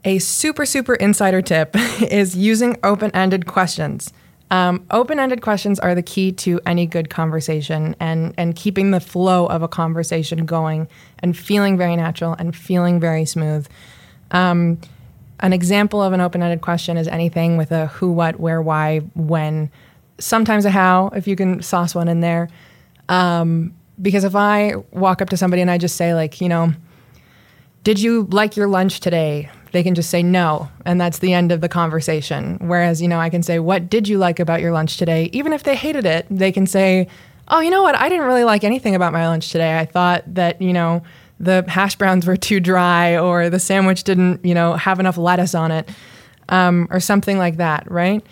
a 0.05 0.19
super, 0.19 0.67
super 0.67 0.95
insider 0.97 1.43
tip 1.43 1.71
is 2.03 2.37
using 2.37 2.77
open 2.83 3.13
ended 3.13 3.47
questions. 3.47 4.13
Um, 4.55 4.87
open 4.93 5.19
ended 5.19 5.43
questions 5.43 5.81
are 5.81 5.97
the 5.97 6.03
key 6.03 6.31
to 6.31 6.61
any 6.65 6.87
good 6.87 7.11
conversation 7.11 7.97
and, 7.99 8.33
and 8.39 8.55
keeping 8.55 8.93
the 8.93 9.01
flow 9.01 9.47
of 9.47 9.63
a 9.63 9.67
conversation 9.67 10.47
going 10.47 10.87
and 11.19 11.37
feeling 11.37 11.77
very 11.77 11.97
natural 11.97 12.37
and 12.39 12.55
feeling 12.55 13.01
very 13.01 13.25
smooth. 13.25 13.67
Um, 14.31 14.81
an 15.41 15.53
example 15.53 16.01
of 16.01 16.13
an 16.13 16.21
open 16.21 16.41
ended 16.41 16.61
question 16.61 16.97
is 16.97 17.09
anything 17.09 17.57
with 17.57 17.73
a 17.73 17.89
who, 17.89 18.13
what, 18.13 18.39
where, 18.39 18.63
why, 18.63 19.01
when, 19.17 19.73
sometimes 20.19 20.65
a 20.65 20.71
how, 20.71 21.09
if 21.17 21.27
you 21.27 21.35
can 21.35 21.61
sauce 21.61 21.93
one 21.93 22.07
in 22.07 22.21
there. 22.21 22.49
Um, 23.09 23.75
because 24.01 24.23
if 24.23 24.37
I 24.37 24.75
walk 24.93 25.21
up 25.21 25.31
to 25.31 25.37
somebody 25.37 25.63
and 25.63 25.71
I 25.71 25.79
just 25.79 25.97
say, 25.97 26.15
like, 26.15 26.41
you 26.41 26.49
know, 26.49 26.73
did 27.83 27.99
you 27.99 28.29
like 28.31 28.57
your 28.57 28.69
lunch 28.69 29.01
today? 29.01 29.51
They 29.75 29.83
can 29.83 29.97
just 29.97 30.09
say 30.09 30.23
no, 30.23 30.69
and 30.87 31.01
that's 31.01 31.19
the 31.19 31.33
end 31.35 31.51
of 31.51 31.61
the 31.61 31.69
conversation. 31.69 32.59
Whereas, 32.61 33.03
you 33.03 33.09
know, 33.09 33.19
I 33.19 33.29
can 33.29 33.43
say, 33.43 33.59
what 33.59 33.91
did 33.91 34.07
you 34.07 34.19
like 34.19 34.39
about 34.39 34.61
your 34.61 34.71
lunch 34.71 34.99
today? 34.99 35.31
Even 35.33 35.53
if 35.53 35.65
they 35.65 35.75
hated 35.75 36.07
it, 36.07 36.27
they 36.31 36.53
can 36.53 36.65
say, 36.65 37.09
oh, 37.49 37.59
you 37.59 37.71
know 37.71 37.83
what? 37.83 37.97
I 37.97 38.09
didn't 38.09 38.25
really 38.25 38.45
like 38.45 38.63
anything 38.63 38.95
about 38.95 39.13
my 39.13 39.27
lunch 39.27 39.51
today. 39.51 39.77
I 39.77 39.85
thought 39.85 40.23
that, 40.33 40.63
you 40.63 40.73
know, 40.73 41.03
the 41.41 41.65
hash 41.67 41.97
browns 41.97 42.25
were 42.25 42.37
too 42.37 42.61
dry 42.61 43.19
or 43.19 43.51
the 43.51 43.59
sandwich 43.59 44.05
didn't, 44.05 44.45
you 44.45 44.55
know, 44.55 44.75
have 44.75 45.01
enough 45.01 45.19
lettuce 45.19 45.57
on 45.57 45.73
it 45.73 45.89
um, 46.51 46.87
or 46.93 47.01
something 47.01 47.37
like 47.37 47.57
that, 47.57 47.91
right? 47.91 48.25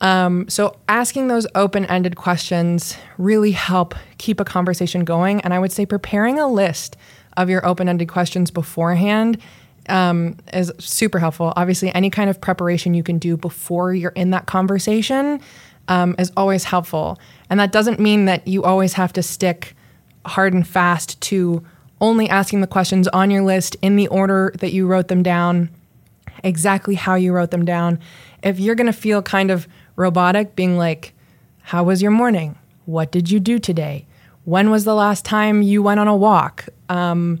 Um, 0.00 0.48
so 0.48 0.78
asking 0.88 1.28
those 1.28 1.46
open-ended 1.54 2.16
questions 2.16 2.96
really 3.18 3.52
help 3.52 3.94
keep 4.16 4.40
a 4.40 4.46
conversation 4.46 5.04
going. 5.04 5.42
And 5.42 5.52
I 5.52 5.58
would 5.58 5.72
say 5.72 5.84
preparing 5.84 6.38
a 6.38 6.48
list 6.48 6.96
of 7.36 7.50
your 7.50 7.66
open-ended 7.66 8.08
questions 8.08 8.50
beforehand 8.50 9.38
um, 9.88 10.36
is 10.52 10.72
super 10.78 11.18
helpful. 11.18 11.52
Obviously, 11.56 11.94
any 11.94 12.10
kind 12.10 12.30
of 12.30 12.40
preparation 12.40 12.94
you 12.94 13.02
can 13.02 13.18
do 13.18 13.36
before 13.36 13.94
you're 13.94 14.12
in 14.12 14.30
that 14.30 14.46
conversation 14.46 15.40
um, 15.88 16.14
is 16.18 16.32
always 16.36 16.64
helpful. 16.64 17.18
And 17.50 17.60
that 17.60 17.72
doesn't 17.72 18.00
mean 18.00 18.24
that 18.26 18.46
you 18.46 18.64
always 18.64 18.94
have 18.94 19.12
to 19.14 19.22
stick 19.22 19.74
hard 20.24 20.52
and 20.52 20.66
fast 20.66 21.20
to 21.22 21.64
only 22.00 22.28
asking 22.28 22.60
the 22.60 22.66
questions 22.66 23.08
on 23.08 23.30
your 23.30 23.42
list 23.42 23.76
in 23.80 23.96
the 23.96 24.08
order 24.08 24.52
that 24.58 24.72
you 24.72 24.86
wrote 24.86 25.08
them 25.08 25.22
down, 25.22 25.70
exactly 26.44 26.94
how 26.94 27.14
you 27.14 27.32
wrote 27.32 27.50
them 27.50 27.64
down. 27.64 27.98
If 28.42 28.60
you're 28.60 28.74
going 28.74 28.86
to 28.86 28.92
feel 28.92 29.22
kind 29.22 29.50
of 29.50 29.66
robotic, 29.96 30.54
being 30.56 30.76
like, 30.76 31.14
How 31.62 31.84
was 31.84 32.02
your 32.02 32.10
morning? 32.10 32.58
What 32.84 33.10
did 33.10 33.30
you 33.30 33.40
do 33.40 33.58
today? 33.58 34.06
When 34.44 34.70
was 34.70 34.84
the 34.84 34.94
last 34.94 35.24
time 35.24 35.62
you 35.62 35.82
went 35.82 35.98
on 35.98 36.06
a 36.06 36.16
walk? 36.16 36.66
Um, 36.88 37.40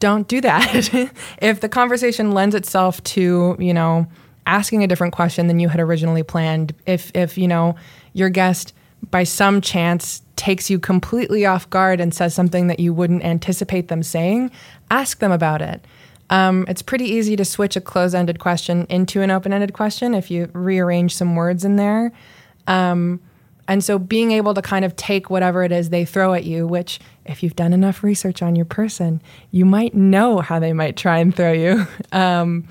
don't 0.00 0.26
do 0.26 0.40
that. 0.40 1.10
if 1.40 1.60
the 1.60 1.68
conversation 1.68 2.32
lends 2.32 2.54
itself 2.54 3.02
to, 3.04 3.56
you 3.58 3.72
know, 3.72 4.06
asking 4.46 4.82
a 4.82 4.86
different 4.86 5.12
question 5.12 5.46
than 5.46 5.60
you 5.60 5.68
had 5.68 5.80
originally 5.80 6.22
planned, 6.22 6.74
if, 6.86 7.12
if 7.14 7.38
you 7.38 7.46
know, 7.46 7.76
your 8.12 8.30
guest 8.30 8.74
by 9.10 9.24
some 9.24 9.60
chance 9.60 10.22
takes 10.36 10.68
you 10.70 10.78
completely 10.78 11.46
off 11.46 11.68
guard 11.70 12.00
and 12.00 12.12
says 12.12 12.34
something 12.34 12.66
that 12.66 12.80
you 12.80 12.92
wouldn't 12.92 13.22
anticipate 13.22 13.88
them 13.88 14.02
saying, 14.02 14.50
ask 14.90 15.18
them 15.18 15.32
about 15.32 15.62
it. 15.62 15.86
Um, 16.30 16.64
it's 16.68 16.82
pretty 16.82 17.06
easy 17.06 17.36
to 17.36 17.44
switch 17.44 17.76
a 17.76 17.80
close 17.80 18.14
ended 18.14 18.38
question 18.38 18.86
into 18.88 19.20
an 19.20 19.30
open 19.30 19.52
ended 19.52 19.72
question 19.72 20.14
if 20.14 20.30
you 20.30 20.48
rearrange 20.52 21.14
some 21.14 21.36
words 21.36 21.64
in 21.64 21.76
there. 21.76 22.12
Um, 22.66 23.20
and 23.70 23.84
so 23.84 24.00
being 24.00 24.32
able 24.32 24.52
to 24.54 24.62
kind 24.62 24.84
of 24.84 24.96
take 24.96 25.30
whatever 25.30 25.62
it 25.62 25.70
is 25.70 25.90
they 25.90 26.04
throw 26.04 26.34
at 26.34 26.42
you, 26.42 26.66
which 26.66 26.98
if 27.24 27.40
you've 27.40 27.54
done 27.54 27.72
enough 27.72 28.02
research 28.02 28.42
on 28.42 28.56
your 28.56 28.64
person, 28.64 29.22
you 29.52 29.64
might 29.64 29.94
know 29.94 30.40
how 30.40 30.58
they 30.58 30.72
might 30.72 30.96
try 30.96 31.18
and 31.18 31.34
throw 31.34 31.52
you. 31.52 31.86
Um, 32.12 32.66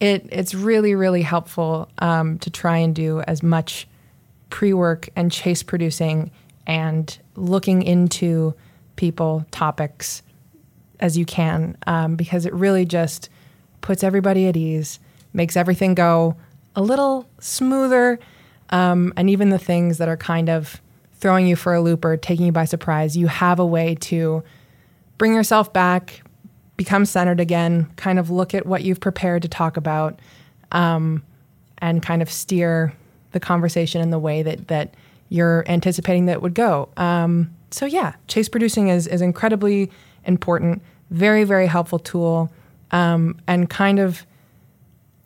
it, 0.00 0.26
it's 0.32 0.54
really, 0.54 0.94
really 0.94 1.20
helpful 1.20 1.90
um, 1.98 2.38
to 2.38 2.50
try 2.50 2.78
and 2.78 2.94
do 2.94 3.20
as 3.20 3.42
much 3.42 3.86
pre 4.48 4.72
work 4.72 5.10
and 5.14 5.30
chase 5.30 5.62
producing 5.62 6.30
and 6.66 7.18
looking 7.36 7.82
into 7.82 8.54
people, 8.96 9.44
topics 9.50 10.22
as 10.98 11.18
you 11.18 11.26
can, 11.26 11.76
um, 11.86 12.16
because 12.16 12.46
it 12.46 12.54
really 12.54 12.86
just 12.86 13.28
puts 13.82 14.02
everybody 14.02 14.46
at 14.46 14.56
ease, 14.56 14.98
makes 15.34 15.58
everything 15.58 15.94
go 15.94 16.36
a 16.74 16.80
little 16.80 17.28
smoother, 17.38 18.18
um, 18.70 19.12
and 19.16 19.28
even 19.30 19.50
the 19.50 19.58
things 19.58 19.98
that 19.98 20.08
are 20.08 20.16
kind 20.16 20.48
of 20.48 20.80
throwing 21.14 21.46
you 21.46 21.54
for 21.54 21.74
a 21.74 21.80
loop 21.80 22.04
or 22.04 22.16
taking 22.16 22.46
you 22.46 22.52
by 22.52 22.64
surprise, 22.64 23.16
you 23.16 23.28
have 23.28 23.58
a 23.58 23.66
way 23.66 23.94
to 23.94 24.42
bring 25.18 25.34
yourself 25.34 25.72
back, 25.72 26.22
become 26.76 27.04
centered 27.04 27.38
again, 27.38 27.88
kind 27.96 28.18
of 28.18 28.28
look 28.28 28.54
at 28.54 28.66
what 28.66 28.82
you've 28.82 28.98
prepared 29.00 29.42
to 29.42 29.48
talk 29.48 29.76
about, 29.76 30.18
um, 30.72 31.22
and 31.78 32.02
kind 32.02 32.22
of 32.22 32.30
steer 32.30 32.92
the 33.30 33.40
conversation 33.40 34.00
in 34.00 34.10
the 34.10 34.18
way 34.18 34.42
that 34.42 34.68
that 34.68 34.94
you're 35.28 35.64
anticipating 35.68 36.26
that 36.26 36.42
would 36.42 36.54
go. 36.54 36.88
Um, 36.96 37.54
so 37.70 37.86
yeah, 37.86 38.14
chase 38.26 38.48
producing 38.48 38.88
is 38.88 39.06
is 39.06 39.22
incredibly 39.22 39.90
important, 40.24 40.82
very 41.10 41.44
very 41.44 41.66
helpful 41.66 41.98
tool, 41.98 42.50
um, 42.90 43.38
and 43.46 43.70
kind 43.70 43.98
of 43.98 44.26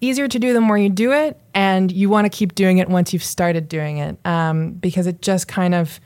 easier 0.01 0.29
to 0.29 0.39
do 0.39 0.53
the 0.53 0.61
more 0.61 0.79
you 0.79 0.91
do 0.91 1.13
it, 1.13 1.41
and 1.55 1.91
you 1.91 2.09
want 2.09 2.25
to 2.25 2.37
keep 2.37 2.55
doing 2.55 2.79
it 2.79 2.89
once 2.89 3.13
you've 3.13 3.25
started 3.25 3.69
doing 3.69 3.99
it 3.99 4.19
um, 4.25 4.73
because 4.73 5.07
it 5.07 5.23
just 5.23 5.49
kind 5.49 5.75
of 5.75 6.01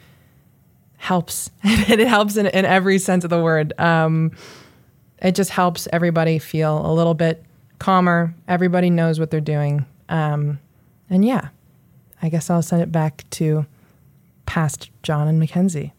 helps. 0.97 1.51
it 1.65 2.07
helps 2.07 2.37
in, 2.37 2.47
in 2.47 2.65
every 2.65 2.99
sense 2.99 3.25
of 3.25 3.31
the 3.31 3.43
word. 3.43 3.73
Um, 3.79 4.33
it 5.21 5.35
just 5.35 5.51
helps 5.51 5.89
everybody 5.93 6.39
feel 6.39 6.87
a 6.87 6.93
little 6.93 7.15
bit 7.15 7.45
calmer. 7.79 8.35
Everybody 8.49 8.91
knows 8.91 9.19
what 9.19 9.31
they're 9.31 9.41
doing, 9.41 9.87
um, 10.09 10.59
and 11.09 11.25
yeah, 11.25 11.49
I 12.23 12.29
guess 12.29 12.51
I'll 12.51 12.63
send 12.63 12.83
it 12.83 12.93
back 12.93 13.25
to 13.31 13.67
past 14.47 14.91
Jon 15.03 15.29
and 15.29 15.39
Mackenzie. 15.39 15.93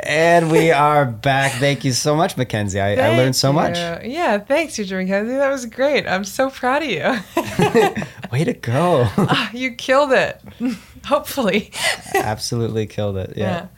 And 0.00 0.50
we 0.50 0.70
are 0.72 1.06
back. 1.06 1.52
Thank 1.52 1.84
you 1.84 1.92
so 1.92 2.14
much, 2.14 2.36
Mackenzie. 2.36 2.80
I, 2.80 2.94
I 2.94 3.16
learned 3.16 3.36
so 3.36 3.48
you. 3.48 3.54
much. 3.54 3.76
Yeah, 4.04 4.38
thanks, 4.38 4.76
teacher 4.76 4.98
Mackenzie. 4.98 5.34
That 5.34 5.50
was 5.50 5.66
great. 5.66 6.06
I'm 6.06 6.24
so 6.24 6.50
proud 6.50 6.82
of 6.82 6.88
you. 6.88 7.00
Way 8.32 8.44
to 8.44 8.52
go. 8.52 9.08
oh, 9.16 9.50
you 9.54 9.72
killed 9.72 10.12
it. 10.12 10.40
Hopefully. 11.06 11.70
Absolutely 12.14 12.86
killed 12.86 13.16
it. 13.16 13.34
Yeah. 13.36 13.68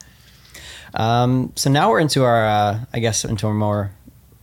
yeah. 0.95 1.21
Um, 1.23 1.53
so 1.55 1.69
now 1.69 1.89
we're 1.89 1.99
into 1.99 2.23
our, 2.23 2.45
uh, 2.45 2.79
I 2.91 2.99
guess, 2.99 3.23
into 3.23 3.47
a 3.47 3.53
more 3.53 3.91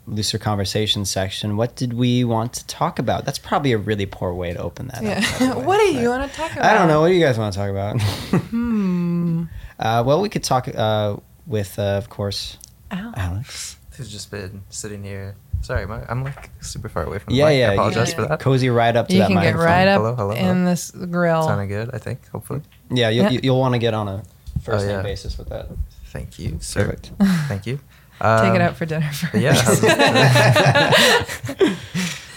looser 0.06 0.38
conversation 0.38 1.04
section. 1.04 1.56
What 1.56 1.76
did 1.76 1.92
we 1.92 2.24
want 2.24 2.52
to 2.54 2.66
talk 2.66 2.98
about? 2.98 3.24
That's 3.24 3.38
probably 3.38 3.72
a 3.72 3.78
really 3.78 4.06
poor 4.06 4.32
way 4.32 4.52
to 4.52 4.58
open 4.60 4.88
that. 4.88 5.02
Yeah. 5.02 5.52
Up, 5.52 5.64
what 5.64 5.78
do 5.78 5.92
you 5.92 6.08
want 6.08 6.30
to 6.30 6.36
talk 6.36 6.52
about? 6.52 6.64
I 6.64 6.74
don't 6.74 6.88
know. 6.88 7.00
What 7.00 7.08
do 7.08 7.14
you 7.14 7.24
guys 7.24 7.38
want 7.38 7.52
to 7.52 7.58
talk 7.58 7.70
about? 7.70 8.00
hmm. 8.00 9.44
Uh, 9.78 10.02
well, 10.06 10.22
we 10.22 10.28
could 10.28 10.44
talk 10.44 10.68
uh, 10.68 11.16
with, 11.46 11.78
uh, 11.78 11.82
of 11.96 12.08
course, 12.08 12.58
Ow. 12.92 13.12
Alex. 13.16 13.76
Who's 13.96 14.10
just 14.10 14.30
been 14.30 14.62
sitting 14.70 15.02
here. 15.02 15.36
Sorry, 15.62 15.86
my, 15.86 16.02
I'm 16.08 16.22
like 16.22 16.50
super 16.60 16.88
far 16.88 17.04
away 17.04 17.18
from 17.18 17.32
the 17.32 17.38
Yeah, 17.38 17.46
mic. 17.48 17.58
yeah. 17.58 17.70
I 17.70 17.72
apologize 17.74 18.12
can 18.14 18.22
for 18.24 18.28
that. 18.28 18.40
Cozy 18.40 18.68
right 18.68 18.94
up 18.94 19.08
to 19.08 19.14
You 19.14 19.20
that 19.20 19.28
can 19.28 19.40
get 19.40 19.56
right 19.56 19.88
up 19.88 20.00
Hello, 20.00 20.14
hello, 20.14 20.32
in 20.34 20.64
this 20.66 20.90
grill. 20.90 21.42
Sounding 21.44 21.68
good, 21.68 21.90
I 21.94 21.98
think, 21.98 22.28
hopefully. 22.28 22.60
Yeah, 22.90 23.08
you, 23.08 23.22
Yeah. 23.22 23.30
you, 23.30 23.40
you'll 23.42 23.58
want 23.58 23.72
to 23.72 23.78
get 23.78 23.94
on 23.94 24.06
a 24.06 24.22
first 24.62 24.86
name 24.86 24.96
yeah. 24.96 25.02
basis 25.02 25.38
with 25.38 25.48
that. 25.48 25.68
Thank 26.06 26.38
you, 26.38 26.58
sir. 26.60 26.84
Perfect. 26.84 27.10
Thank 27.48 27.66
you. 27.66 27.76
Take 27.76 28.54
it 28.54 28.60
Um, 28.60 28.60
out 28.60 28.76
for 28.76 28.86
dinner 28.86 29.10
first. 29.12 29.32
But 29.32 29.40
yeah, 29.40 29.54
how's 29.54 29.80
it, 29.82 29.90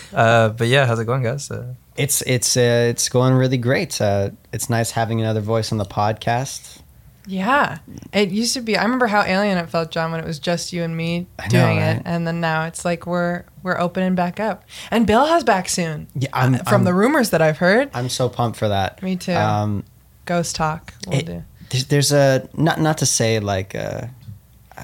uh, 0.14 0.50
but 0.50 0.68
yeah, 0.68 0.86
how's 0.86 1.00
it 1.00 1.06
going, 1.06 1.24
guys? 1.24 1.50
Uh, 1.52 1.74
It's 1.98 2.22
it's 2.24 2.56
uh, 2.58 2.88
it's 2.90 3.10
going 3.10 3.34
really 3.34 3.58
great. 3.58 4.00
Uh, 4.02 4.32
it's 4.54 4.70
nice 4.70 4.92
having 4.92 5.20
another 5.22 5.42
voice 5.42 5.72
on 5.72 5.78
the 5.78 5.86
podcast. 5.86 6.80
Yeah. 7.30 7.78
It 8.12 8.30
used 8.30 8.56
to 8.56 8.62
be 8.62 8.76
I 8.76 8.82
remember 8.84 9.06
how 9.06 9.22
alien 9.22 9.58
it 9.60 9.70
felt, 9.70 9.92
Jon, 9.92 10.12
when 10.12 10.20
it 10.20 10.26
was 10.26 10.40
just 10.40 10.74
you 10.74 10.82
and 10.84 10.98
me 10.98 11.20
know, 11.20 11.48
doing 11.50 11.78
right? 11.78 11.98
it. 11.98 12.02
And 12.06 12.26
then 12.26 12.42
now 12.42 12.66
it's 12.66 12.84
like 12.84 13.06
we're 13.06 13.44
we're 13.62 13.80
opening 13.80 14.16
back 14.16 14.40
up. 14.40 14.64
And 14.90 15.06
Bilha's 15.08 15.44
back 15.44 15.70
soon. 15.70 16.08
Yeah, 16.16 16.30
I'm, 16.34 16.56
From 16.56 16.66
I'm- 16.68 16.84
the 16.86 16.94
rumors 16.94 17.30
that 17.30 17.42
I've 17.42 17.60
heard. 17.60 17.92
I'm 17.94 18.10
so 18.10 18.30
pumped 18.30 18.58
for 18.58 18.68
that. 18.70 19.04
Me 19.04 19.16
too. 19.16 19.34
Um, 19.34 19.84
Ghost 20.26 20.56
talk. 20.56 20.94
We'll 21.08 21.20
it- 21.20 21.26
do. 21.28 21.44
there's, 21.70 21.86
there's 21.86 22.12
a 22.12 22.50
not 22.56 22.80
not 22.82 22.98
to 23.00 23.06
say 23.06 23.40
like 23.40 23.76
uh, 23.76 24.08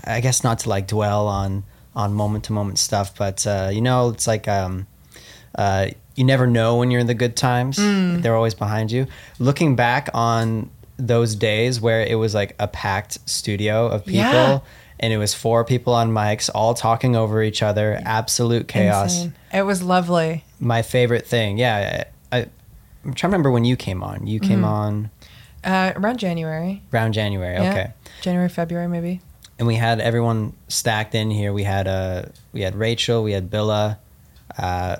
I 0.05 0.21
guess 0.21 0.43
not 0.43 0.59
to 0.59 0.69
like 0.69 0.85
dwell 0.87 1.27
on 1.27 1.63
on 1.95 2.13
moment 2.13 2.43
to 2.45 2.53
moment 2.53 2.77
stuff, 2.77 3.17
but 3.17 3.47
uh, 3.47 3.69
you 3.73 3.81
know 3.81 4.09
it's 4.09 4.27
like 4.27 4.47
um, 4.47 4.85
uh, 5.57 5.87
you 6.15 6.23
never 6.23 6.45
know 6.47 6.77
when 6.77 6.91
you're 6.91 7.01
in 7.01 7.07
the 7.07 7.13
good 7.13 7.35
times. 7.35 7.77
Mm. 7.77 8.21
They're 8.21 8.35
always 8.35 8.53
behind 8.53 8.91
you. 8.91 9.07
Looking 9.39 9.75
back 9.75 10.09
on 10.13 10.69
those 10.97 11.35
days 11.35 11.79
where 11.81 12.01
it 12.01 12.15
was 12.15 12.33
like 12.33 12.55
a 12.59 12.67
packed 12.67 13.17
studio 13.29 13.87
of 13.87 14.05
people. 14.05 14.19
Yeah. 14.21 14.59
And 14.99 15.11
it 15.11 15.17
was 15.17 15.33
four 15.33 15.65
people 15.65 15.93
on 15.93 16.11
mics, 16.11 16.49
all 16.55 16.73
talking 16.73 17.15
over 17.17 17.43
each 17.43 17.61
other. 17.61 17.99
Absolute 18.05 18.67
chaos. 18.69 19.13
Insane. 19.15 19.33
It 19.53 19.63
was 19.63 19.83
lovely. 19.83 20.45
My 20.59 20.81
favorite 20.81 21.27
thing. 21.27 21.57
Yeah, 21.57 22.05
I, 22.31 22.37
I, 22.37 22.41
I'm 23.03 23.13
trying 23.13 23.31
to 23.31 23.35
remember 23.35 23.51
when 23.51 23.65
you 23.65 23.75
came 23.75 24.01
on. 24.01 24.25
You 24.25 24.39
came 24.39 24.59
Mm-hmm. 24.61 24.65
on 24.65 25.09
Uh, 25.65 25.91
around 25.97 26.17
January. 26.19 26.81
around 26.93 27.11
January. 27.13 27.55
Yeah. 27.55 27.71
Okay. 27.71 27.93
January, 28.21 28.47
February, 28.49 28.87
maybe. 28.87 29.19
and 29.59 29.67
we 29.67 29.75
had 29.75 29.99
everyone 29.99 30.53
stacked 30.69 31.13
in 31.13 31.29
here. 31.29 31.51
We 31.51 31.63
had 31.63 31.87
uh, 31.87 32.27
we 32.53 32.61
had 32.61 32.75
Rachel, 32.75 33.21
we 33.23 33.33
had 33.33 33.49
Bilha, 33.51 33.97
uh, 34.57 34.95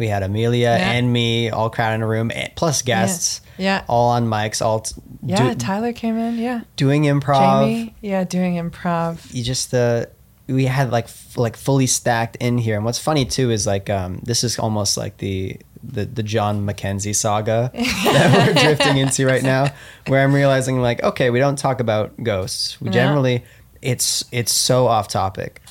we 0.00 0.08
had 0.08 0.24
Amelia 0.24 0.76
Yeah. 0.78 0.90
and 0.92 1.12
me 1.12 1.50
all 1.50 1.70
crowded 1.70 1.94
in 1.96 2.02
a 2.02 2.06
room, 2.08 2.32
plus 2.56 2.82
guests, 2.82 3.40
Yeah. 3.58 3.82
all 3.88 4.08
on 4.10 4.26
mics, 4.26 4.60
all 4.60 4.80
t- 4.80 4.96
Yeah, 5.22 5.50
do- 5.50 5.54
Tyler 5.54 5.92
came 5.92 6.18
in. 6.18 6.38
Yeah. 6.38 6.62
doing 6.76 7.04
improv. 7.04 7.64
Jamie. 7.66 7.94
Yeah, 8.00 8.24
doing 8.24 8.54
improv. 8.56 9.32
You 9.32 9.44
just 9.44 9.72
uh, 9.72 10.06
we 10.48 10.64
had 10.64 10.90
like 10.90 11.04
f- 11.04 11.36
like 11.36 11.56
fully 11.56 11.86
stacked 11.86 12.36
in 12.40 12.58
here, 12.58 12.74
and 12.74 12.84
what's 12.84 12.98
funny 12.98 13.24
too 13.24 13.50
is 13.52 13.66
like 13.66 13.88
um, 13.88 14.20
this 14.24 14.42
is 14.42 14.58
almost 14.58 14.96
like 14.96 15.18
the. 15.18 15.56
The, 15.82 16.04
the 16.04 16.22
Jon 16.22 16.66
Mackenzie 16.66 17.14
saga 17.14 17.70
that 18.04 18.46
we're 18.54 18.62
drifting 18.62 18.98
into 18.98 19.24
right 19.26 19.42
now, 19.42 19.72
where 20.08 20.22
I'm 20.22 20.34
realizing 20.34 20.82
like, 20.82 21.02
okay, 21.02 21.30
we 21.30 21.38
don't 21.38 21.56
talk 21.56 21.80
about 21.80 22.12
ghosts. 22.22 22.78
We 22.82 22.88
Yeah. 22.88 22.92
generally, 22.92 23.44
it's 23.80 24.22
it's 24.30 24.52
so 24.52 24.86
off 24.88 25.08
topic. 25.08 25.62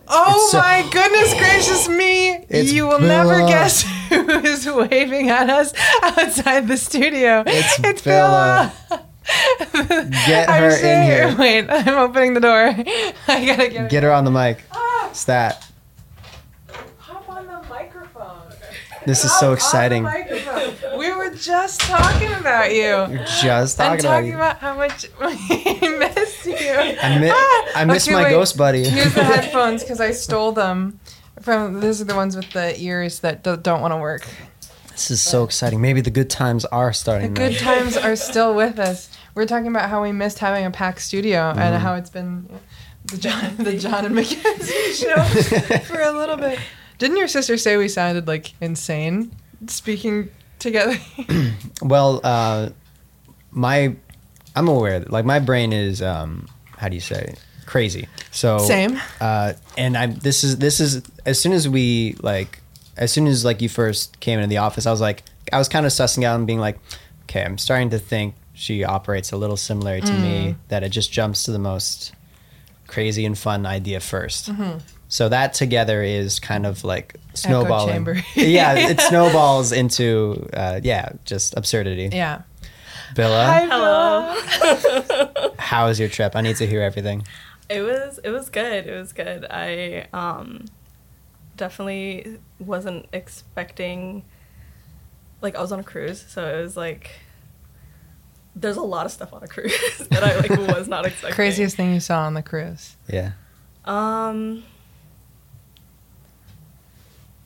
Oh 0.08 0.48
so- 0.50 0.58
my 0.58 0.88
goodness 0.90 1.34
gracious 1.34 1.88
me! 1.88 2.44
You 2.50 2.86
will 2.86 3.00
never 3.00 3.38
guess 3.46 3.82
who 4.08 4.28
is 4.30 4.66
waving 4.66 5.30
at 5.30 5.50
us 5.50 5.72
outside 6.02 6.66
the 6.68 6.76
studio. 6.76 7.42
It's 7.46 8.02
Bella. 8.02 8.72
Get 10.26 10.48
I'm 10.48 10.62
her 10.62 10.76
in 10.78 11.02
here. 11.04 11.36
Wait, 11.38 11.68
I'm 11.68 11.98
opening 11.98 12.32
the 12.34 12.40
door. 12.40 12.68
I 13.28 13.44
gotta 13.44 13.68
get, 13.68 13.90
Get 13.90 14.02
her 14.02 14.12
on 14.12 14.24
the 14.24 14.30
mic. 14.30 14.62
Ah, 14.72 15.10
Stat. 15.12 15.66
hop 16.98 17.28
on 17.28 17.46
the 17.46 17.60
microphone. 17.68 18.52
This 19.06 19.24
is 19.24 19.30
Hop 19.30 19.40
so 19.40 19.52
exciting. 19.52 20.04
Were 21.30 21.36
just 21.36 21.80
talking 21.80 22.32
about 22.34 22.70
you. 22.72 22.82
You're 22.82 23.24
just 23.42 23.76
talking 23.76 24.00
about 24.00 24.10
talking 24.14 24.28
you. 24.30 24.34
about 24.34 24.58
how 24.58 24.74
much 24.76 25.06
we 25.20 25.98
missed 25.98 26.46
you. 26.46 26.54
I, 27.02 27.18
mi- 27.18 27.30
Ah, 27.32 27.68
I 27.76 27.84
miss 27.84 28.06
okay, 28.06 28.14
my 28.14 28.24
wait. 28.24 28.30
ghost 28.30 28.56
buddy. 28.56 28.84
Here's 28.88 29.14
the 29.14 29.24
headphones 29.34 29.82
because 29.82 30.00
I 30.00 30.10
stole 30.12 30.52
them 30.52 31.00
from. 31.42 31.80
These 31.80 32.00
are 32.00 32.04
the 32.04 32.14
ones 32.16 32.36
with 32.36 32.50
the 32.52 32.78
ears 32.80 33.20
that 33.20 33.42
do- 33.44 33.56
don't 33.56 33.80
want 33.80 33.92
to 33.92 33.98
work. 33.98 34.26
This 34.92 35.10
is 35.12 35.22
so 35.22 35.44
exciting. 35.44 35.80
Maybe 35.80 36.00
the 36.00 36.10
good 36.10 36.28
times 36.30 36.64
are 36.66 36.92
starting. 36.92 37.34
The 37.34 37.52
starting. 37.52 37.58
good 37.58 37.64
now. 37.64 37.74
times 37.74 37.96
are 37.96 38.16
still 38.16 38.54
with 38.54 38.78
us. 38.78 39.10
We're 39.34 39.46
talking 39.46 39.68
about 39.68 39.88
how 39.90 40.02
we 40.02 40.10
missed 40.12 40.40
having 40.40 40.64
a 40.66 40.70
packed 40.72 41.00
studio 41.02 41.38
Mm-hmm. 41.50 41.58
and 41.60 41.82
how 41.82 41.94
it's 41.94 42.10
been 42.10 42.48
the 43.04 43.16
Jon, 43.18 43.56
the 43.58 43.76
Jon 43.78 44.04
and 44.06 44.14
Mackenzie 44.14 44.92
show 44.94 45.22
for 45.84 46.00
a 46.00 46.10
little 46.12 46.36
bit. 46.36 46.58
Didn't 46.98 47.16
your 47.16 47.28
sister 47.28 47.56
say 47.56 47.76
we 47.76 47.88
sounded 47.88 48.26
like 48.26 48.54
insane 48.60 49.30
speaking 49.68 50.30
together? 50.58 50.96
Well, 51.82 52.20
uh, 52.24 52.70
my 53.50 53.94
I'm 54.56 54.68
aware 54.68 54.98
that 55.00 55.10
like 55.12 55.24
my 55.24 55.38
brain 55.38 55.72
is 55.72 56.02
um, 56.02 56.48
how 56.76 56.88
do 56.88 56.94
you 56.94 57.00
say 57.00 57.34
crazy. 57.66 58.08
So 58.30 58.58
Same. 58.58 59.00
Uh, 59.20 59.52
and 59.76 59.96
I 59.96 60.06
this 60.06 60.42
is 60.44 60.58
this 60.58 60.80
is 60.80 61.02
as 61.24 61.40
soon 61.40 61.52
as 61.52 61.68
we 61.68 62.16
like 62.20 62.60
as 62.96 63.12
soon 63.12 63.26
as 63.28 63.44
like 63.44 63.62
you 63.62 63.68
first 63.68 64.18
came 64.20 64.38
into 64.40 64.48
the 64.48 64.58
office, 64.58 64.86
I 64.86 64.90
was 64.90 65.00
like 65.00 65.22
I 65.52 65.58
was 65.58 65.68
kind 65.68 65.86
of 65.86 65.92
sussing 65.92 66.24
out 66.24 66.36
and 66.36 66.46
being 66.46 66.58
like, 66.60 66.78
okay, 67.24 67.44
I'm 67.44 67.58
starting 67.58 67.90
to 67.90 67.98
think 67.98 68.34
she 68.54 68.82
operates 68.84 69.30
a 69.32 69.36
little 69.36 69.56
similar 69.56 70.00
to 70.00 70.12
Mm. 70.12 70.20
me. 70.22 70.56
That 70.68 70.82
it 70.82 70.88
just 70.90 71.12
jumps 71.12 71.44
to 71.44 71.52
the 71.52 71.58
most 71.60 72.12
crazy 72.88 73.24
and 73.24 73.36
fun 73.38 73.66
idea 73.66 73.98
1st 74.00 74.50
Mm-hmm. 74.50 74.78
So 75.08 75.30
that 75.30 75.54
together 75.54 76.02
is 76.02 76.38
kind 76.38 76.66
of 76.66 76.84
like 76.84 77.16
snowballing. 77.34 77.94
chamber. 77.94 78.16
yeah, 78.34 78.74
it 78.74 79.00
snowballs 79.08 79.72
into 79.72 80.48
uh, 80.52 80.80
yeah, 80.82 81.10
just 81.24 81.56
absurdity. 81.56 82.10
yeah. 82.14 82.42
Bilha, 83.14 83.66
Hello. 83.68 85.54
how 85.58 85.86
was 85.86 85.98
your 85.98 86.10
trip? 86.10 86.36
I 86.36 86.42
need 86.42 86.56
to 86.56 86.66
hear 86.66 86.82
everything. 86.82 87.26
It 87.70 87.80
was 87.80 88.20
it 88.22 88.30
was 88.30 88.50
good. 88.50 88.86
It 88.86 88.98
was 88.98 89.14
good. 89.14 89.46
I 89.48 90.06
um 90.12 90.66
definitely 91.56 92.38
wasn't 92.58 93.06
expecting 93.14 94.24
like 95.40 95.56
I 95.56 95.62
was 95.62 95.72
on 95.72 95.80
a 95.80 95.84
cruise, 95.84 96.22
so 96.28 96.46
it 96.46 96.60
was 96.60 96.76
like 96.76 97.10
there's 98.54 98.76
a 98.76 98.82
lot 98.82 99.06
of 99.06 99.12
stuff 99.12 99.32
on 99.32 99.42
a 99.42 99.48
cruise 99.48 99.98
that 100.10 100.22
I 100.22 100.38
like 100.40 100.50
was 100.74 100.86
not 100.86 101.06
expecting. 101.06 101.34
Craziest 101.34 101.76
thing 101.76 101.94
you 101.94 102.00
saw 102.00 102.24
on 102.24 102.34
the 102.34 102.42
cruise. 102.42 102.96
Yeah. 103.08 103.32
Um 103.86 104.64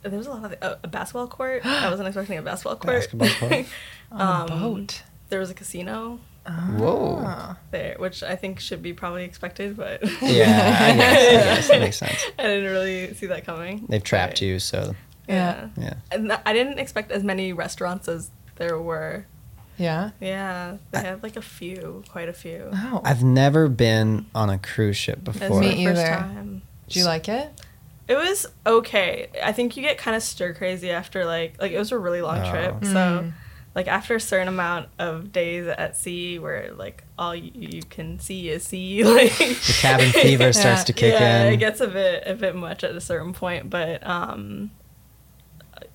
there 0.02 0.18
was 0.18 0.26
a 0.26 0.30
lot 0.30 0.44
of 0.44 0.52
a, 0.60 0.78
a 0.84 0.88
basketball 0.88 1.26
court. 1.28 1.62
I 1.66 1.90
wasn't 1.90 2.08
expecting 2.08 2.38
a 2.38 2.42
basketball 2.42 2.76
court. 2.76 2.96
Basketball 3.12 3.28
court? 3.48 3.66
Um, 4.12 4.20
a 4.20 4.46
boat. 4.48 5.02
There 5.30 5.40
was 5.40 5.48
a 5.50 5.54
casino 5.54 6.18
Whoa. 6.46 7.22
Ah. 7.24 7.56
there, 7.70 7.94
which 7.98 8.22
I 8.22 8.36
think 8.36 8.60
should 8.60 8.82
be 8.82 8.92
probably 8.92 9.24
expected, 9.24 9.74
but 9.74 10.02
Yeah, 10.22 10.76
I 10.80 10.94
guess, 10.96 11.00
I 11.00 11.32
guess 11.54 11.68
that 11.68 11.80
makes 11.80 11.96
sense. 11.96 12.22
I 12.38 12.42
didn't 12.42 12.70
really 12.70 13.14
see 13.14 13.26
that 13.28 13.46
coming. 13.46 13.86
They've 13.88 14.02
trapped 14.02 14.34
But- 14.34 14.40
you, 14.42 14.58
so 14.58 14.94
Yeah. 15.28 15.68
yeah. 15.78 15.94
And 16.10 16.28
th- 16.28 16.40
I 16.44 16.52
didn't 16.52 16.78
expect 16.78 17.10
as 17.10 17.24
many 17.24 17.54
restaurants 17.54 18.06
as 18.06 18.30
there 18.56 18.78
were. 18.78 19.24
Yeah. 19.78 20.10
Yeah, 20.20 20.76
they 20.90 21.00
have 21.00 21.22
like 21.22 21.36
a 21.36 21.42
few, 21.42 22.04
quite 22.10 22.28
a 22.28 22.34
few. 22.34 22.68
Oh. 22.74 23.00
I've 23.04 23.24
never 23.24 23.68
been 23.70 24.26
on 24.34 24.50
a 24.50 24.58
cruise 24.58 24.98
ship 24.98 25.20
It 25.20 25.28
was 25.28 25.38
before. 25.38 25.60
Me 25.60 25.86
my 25.86 25.92
first 25.92 26.00
either. 26.02 26.16
time. 26.18 26.62
Do 26.88 26.98
you 26.98 27.06
like 27.06 27.30
it? 27.30 27.50
It 28.12 28.16
was 28.16 28.46
okay. 28.66 29.28
I 29.42 29.52
think 29.52 29.76
you 29.76 29.82
get 29.82 29.96
kind 29.96 30.14
of 30.16 30.22
stir 30.22 30.52
crazy 30.54 30.90
after 30.90 31.24
like 31.24 31.60
like 31.60 31.72
it 31.72 31.78
was 31.78 31.92
a 31.92 31.98
really 31.98 32.20
long 32.22 32.40
Oh. 32.44 32.50
trip. 32.50 32.74
Mm. 32.80 32.92
So 32.92 33.32
like 33.74 33.88
after 33.88 34.14
a 34.16 34.20
certain 34.20 34.48
amount 34.48 34.88
of 34.98 35.32
days 35.32 35.66
at 35.66 35.96
sea 35.96 36.38
where 36.38 36.72
like 36.74 37.04
all 37.18 37.34
you, 37.34 37.50
you 37.54 37.82
can 37.82 38.18
see 38.20 38.50
is 38.50 38.64
sea 38.64 39.02
like 39.18 39.32
The 39.38 39.76
cabin 39.80 40.10
fever 40.10 40.52
starts 40.62 40.84
to 40.84 40.92
kick 40.92 41.14
in. 41.14 41.20
yeah, 41.22 41.44
in. 41.44 41.54
it 41.54 41.56
gets 41.56 41.80
a 41.80 41.88
bit 41.88 42.24
a 42.26 42.34
bit 42.34 42.54
much 42.54 42.84
at 42.84 42.94
a 42.94 43.00
certain 43.00 43.32
point, 43.32 43.70
but 43.70 44.06
um 44.06 44.70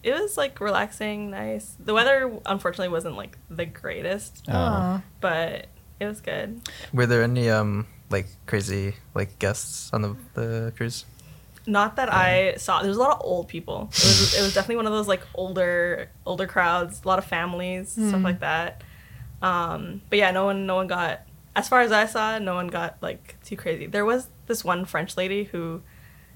it 0.04 0.14
was 0.14 0.38
like 0.38 0.60
relaxing, 0.60 1.30
nice. 1.32 1.76
The 1.80 1.94
weather 1.94 2.40
unfortunately 2.46 2.90
wasn't 2.90 3.16
like 3.16 3.38
the 3.50 3.66
greatest, 3.66 4.44
Oh. 4.48 4.54
Aw. 4.58 5.02
but 5.22 5.68
it 6.00 6.06
was 6.06 6.22
good. 6.22 6.62
were 6.94 7.06
there 7.06 7.24
any 7.24 7.50
um 7.50 7.86
like 8.10 8.28
crazy 8.46 8.96
like 9.14 9.38
guests 9.40 9.92
on 9.94 10.02
the 10.02 10.16
the 10.34 10.74
cruise? 10.78 11.06
Not 11.68 11.98
that 11.98 12.12
I 12.12 12.56
saw. 12.56 12.80
There 12.80 12.88
was 12.88 12.98
a 12.98 13.02
lot 13.02 13.12
of 13.18 13.22
old 13.26 13.48
people. 13.50 13.90
It 13.92 14.04
was 14.04 14.36
it 14.40 14.42
was 14.42 14.54
definitely 14.54 14.78
one 14.78 14.88
of 14.88 14.94
those 14.94 15.08
like 15.08 15.22
older 15.36 16.10
older 16.26 16.48
crowds, 16.48 17.02
a 17.04 17.08
lot 17.08 17.20
of 17.20 17.26
families, 17.26 17.92
stuff 17.92 18.24
like 18.24 18.40
that. 18.40 18.84
Um, 19.42 20.02
but 20.10 20.18
yeah, 20.18 20.32
no 20.32 20.46
one 20.46 20.66
no 20.66 20.76
one 20.76 20.88
got 20.88 21.22
as 21.56 21.68
far 21.68 21.82
as 21.82 21.92
I 21.92 22.06
saw, 22.06 22.40
no 22.40 22.56
one 22.56 22.68
got 22.68 22.98
like 23.02 23.36
too 23.44 23.56
crazy. 23.58 23.86
There 23.86 24.06
was 24.06 24.30
this 24.48 24.64
one 24.64 24.86
French 24.86 25.18
lady 25.18 25.44
who 25.44 25.82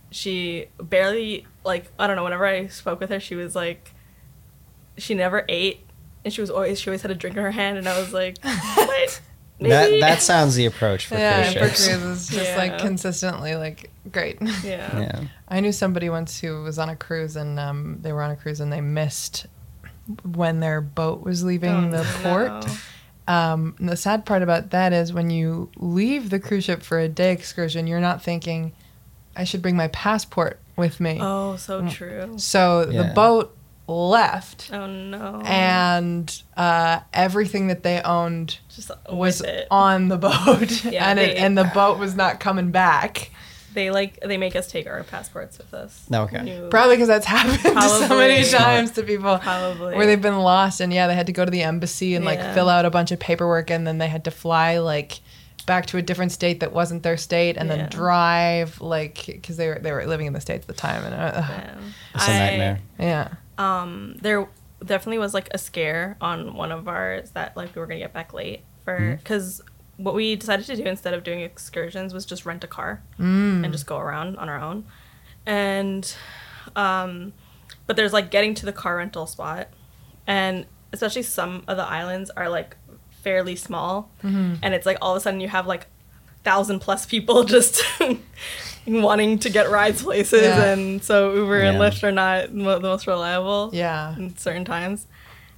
she 0.09 0.67
barely 0.81 1.47
like 1.63 1.89
I 1.97 2.07
don't 2.07 2.17
know, 2.17 2.23
whenever 2.25 2.45
I 2.45 2.67
spoke 2.67 2.99
with 2.99 3.09
her, 3.09 3.19
she 3.19 3.35
was 3.35 3.55
like 3.55 3.93
she 4.97 5.13
never 5.15 5.45
ate 5.47 5.79
and 6.25 6.33
she 6.33 6.41
was 6.41 6.49
always 6.49 6.79
she 6.79 6.89
always 6.89 7.01
had 7.01 7.11
a 7.11 7.15
drink 7.15 7.37
in 7.37 7.43
her 7.43 7.51
hand 7.51 7.77
and 7.77 7.87
I 7.87 7.97
was 7.99 8.13
like, 8.13 8.37
What? 8.75 9.21
That 9.61 9.89
Maybe. 9.91 10.01
that 10.01 10.21
sounds 10.21 10.55
the 10.55 10.65
approach 10.65 11.05
for 11.05 11.15
yeah, 11.19 11.43
cruise 11.43 11.53
for 11.53 11.75
ships. 11.75 11.87
cruises, 11.87 12.27
just 12.29 12.57
like 12.57 12.79
consistently, 12.79 13.55
like 13.55 13.91
great. 14.11 14.37
yeah. 14.63 14.97
Yeah. 14.99 15.21
I 15.47 15.59
knew 15.59 15.71
somebody 15.71 16.09
once 16.09 16.39
who 16.39 16.63
was 16.63 16.79
on 16.79 16.89
a 16.89 16.95
cruise 16.95 17.35
and 17.35 17.59
um, 17.59 17.99
they 18.01 18.11
were 18.11 18.23
on 18.23 18.31
a 18.31 18.35
cruise 18.35 18.59
and 18.59 18.73
they 18.73 18.81
missed 18.81 19.45
when 20.23 20.59
their 20.61 20.81
boat 20.81 21.21
was 21.23 21.43
leaving 21.43 21.93
Oh, 21.93 21.97
the 21.97 22.03
no. 22.03 22.19
port. 22.23 22.65
Um, 23.27 23.75
and 23.79 23.87
the 23.87 23.95
sad 23.95 24.25
part 24.25 24.41
about 24.41 24.71
that 24.71 24.93
is 24.93 25.13
when 25.13 25.29
you 25.29 25.69
leave 25.77 26.31
the 26.31 26.39
cruise 26.39 26.63
ship 26.63 26.81
for 26.81 26.99
a 26.99 27.07
day 27.07 27.31
excursion, 27.31 27.85
you're 27.87 27.99
not 28.01 28.21
thinking, 28.23 28.73
I 29.35 29.43
should 29.43 29.61
bring 29.61 29.75
my 29.77 29.89
passport 29.89 30.59
with 30.75 30.99
me. 30.99 31.19
Oh, 31.21 31.55
so 31.55 31.83
Mm. 31.83 31.91
true. 31.91 32.33
So 32.37 32.89
Yeah. 32.89 33.03
the 33.03 33.13
boat 33.13 33.55
left 33.91 34.69
Oh 34.73 34.85
no. 34.87 35.41
and 35.45 36.41
uh, 36.57 36.99
everything 37.13 37.67
that 37.67 37.83
they 37.83 38.01
owned 38.01 38.59
just 38.73 38.91
was 39.11 39.41
it. 39.41 39.67
on 39.69 40.07
the 40.07 40.17
boat 40.17 40.83
Yeah, 40.85 41.09
and, 41.09 41.19
it, 41.19 41.37
and 41.37 41.57
the 41.57 41.65
boat 41.73 41.97
was 41.99 42.15
not 42.15 42.39
coming 42.39 42.71
back. 42.71 43.31
They 43.73 43.89
like 43.89 44.19
they 44.19 44.37
make 44.37 44.55
us 44.57 44.69
take 44.69 44.85
our 44.87 45.01
passports 45.03 45.57
with 45.57 45.73
us. 45.73 46.05
Okay. 46.13 46.37
When 46.37 46.47
you- 46.47 46.67
Probably 46.69 46.95
because 46.97 47.07
that's 47.07 47.25
happened 47.25 47.61
so 47.81 48.17
many 48.17 48.43
times 48.49 48.91
to 48.91 49.03
people. 49.03 49.37
Probably. 49.37 49.95
where 49.95 50.05
they've 50.05 50.21
been 50.21 50.39
lost 50.39 50.81
and 50.81 50.91
yeah 50.93 51.07
they 51.07 51.15
had 51.15 51.27
to 51.27 51.33
go 51.33 51.45
to 51.45 51.51
the 51.51 51.61
embassy 51.63 52.15
and 52.15 52.25
like 52.25 52.39
fill 52.53 52.67
out 52.69 52.83
a 52.85 52.89
bunch 52.89 53.11
of 53.11 53.19
paperwork 53.19 53.69
and 53.69 53.87
then 53.87 53.97
they 53.97 54.07
had 54.09 54.25
to 54.25 54.31
fly 54.31 54.79
like 54.79 55.19
back 55.67 55.85
to 55.85 55.97
a 55.97 56.01
different 56.01 56.31
state 56.33 56.59
that 56.59 56.73
wasn't 56.73 57.03
their 57.03 57.15
state 57.17 57.55
and 57.55 57.69
Yeah. 57.69 57.75
then 57.77 57.89
drive 57.89 58.81
like 58.81 59.23
because 59.27 59.55
they 59.57 59.67
were 59.69 59.79
they 59.79 59.91
were 59.93 60.05
living 60.05 60.25
in 60.27 60.33
the 60.33 60.41
states 60.41 60.63
at 60.63 60.67
the 60.67 60.73
time 60.73 61.05
and 61.05 61.13
uh, 61.13 61.31
Yeah. 61.35 61.75
It's 62.15 62.27
a 62.27 62.31
I- 62.31 62.39
nightmare. 62.39 62.79
yeah 62.99 63.27
um 63.61 64.15
there 64.21 64.47
definitely 64.83 65.19
was 65.19 65.33
like 65.33 65.47
a 65.51 65.57
scare 65.57 66.17
on 66.19 66.55
one 66.55 66.71
of 66.71 66.87
ours 66.87 67.31
that 67.31 67.55
like 67.55 67.75
we 67.75 67.79
were 67.79 67.85
gonna 67.87 67.99
get 67.99 68.13
back 68.13 68.33
late 68.33 68.61
for 68.83 68.95
because 69.23 69.61
what 69.97 70.15
we 70.15 70.35
decided 70.35 70.65
to 70.65 70.75
do 70.75 70.83
instead 70.83 71.13
of 71.13 71.23
doing 71.23 71.41
excursions 71.41 72.13
was 72.13 72.25
just 72.25 72.45
rent 72.45 72.63
a 72.63 72.67
car 72.67 73.03
and 73.63 73.71
just 73.71 73.85
go 73.85 73.97
around 73.99 74.35
on 74.37 74.49
our 74.49 74.59
own. 74.59 74.83
And 75.45 76.03
um 76.75 77.33
but 77.85 77.95
there's 77.97 78.13
like 78.13 78.31
getting 78.31 78.53
to 78.55 78.65
the 78.65 78.73
car 78.73 78.97
rental 78.97 79.27
spot 79.27 79.67
and 80.25 80.65
especially 80.93 81.23
some 81.23 81.63
of 81.67 81.77
the 81.77 81.83
islands 81.99 82.29
are 82.31 82.49
like 82.49 82.75
fairly 83.23 83.55
small 83.55 84.09
and 84.63 84.73
it's 84.73 84.85
like 84.87 84.97
all 85.01 85.11
of 85.13 85.17
a 85.17 85.21
sudden 85.21 85.39
you 85.39 85.47
have 85.49 85.67
like 85.67 85.85
thousand 86.43 86.79
plus 86.79 87.05
people 87.05 87.43
just 87.55 87.83
wanting 89.01 89.39
to 89.39 89.49
get 89.49 89.69
rides 89.69 90.03
places 90.03 90.41
Yeah. 90.43 90.71
and 90.73 91.03
so 91.03 91.33
uber 91.33 91.59
and 91.61 91.77
lyft 91.77 92.03
are 92.03 92.11
not 92.11 92.53
mo- 92.53 92.79
the 92.79 92.87
most 92.87 93.07
reliable 93.07 93.69
yeah 93.73 94.15
in 94.15 94.35
certain 94.37 94.65
times 94.65 95.07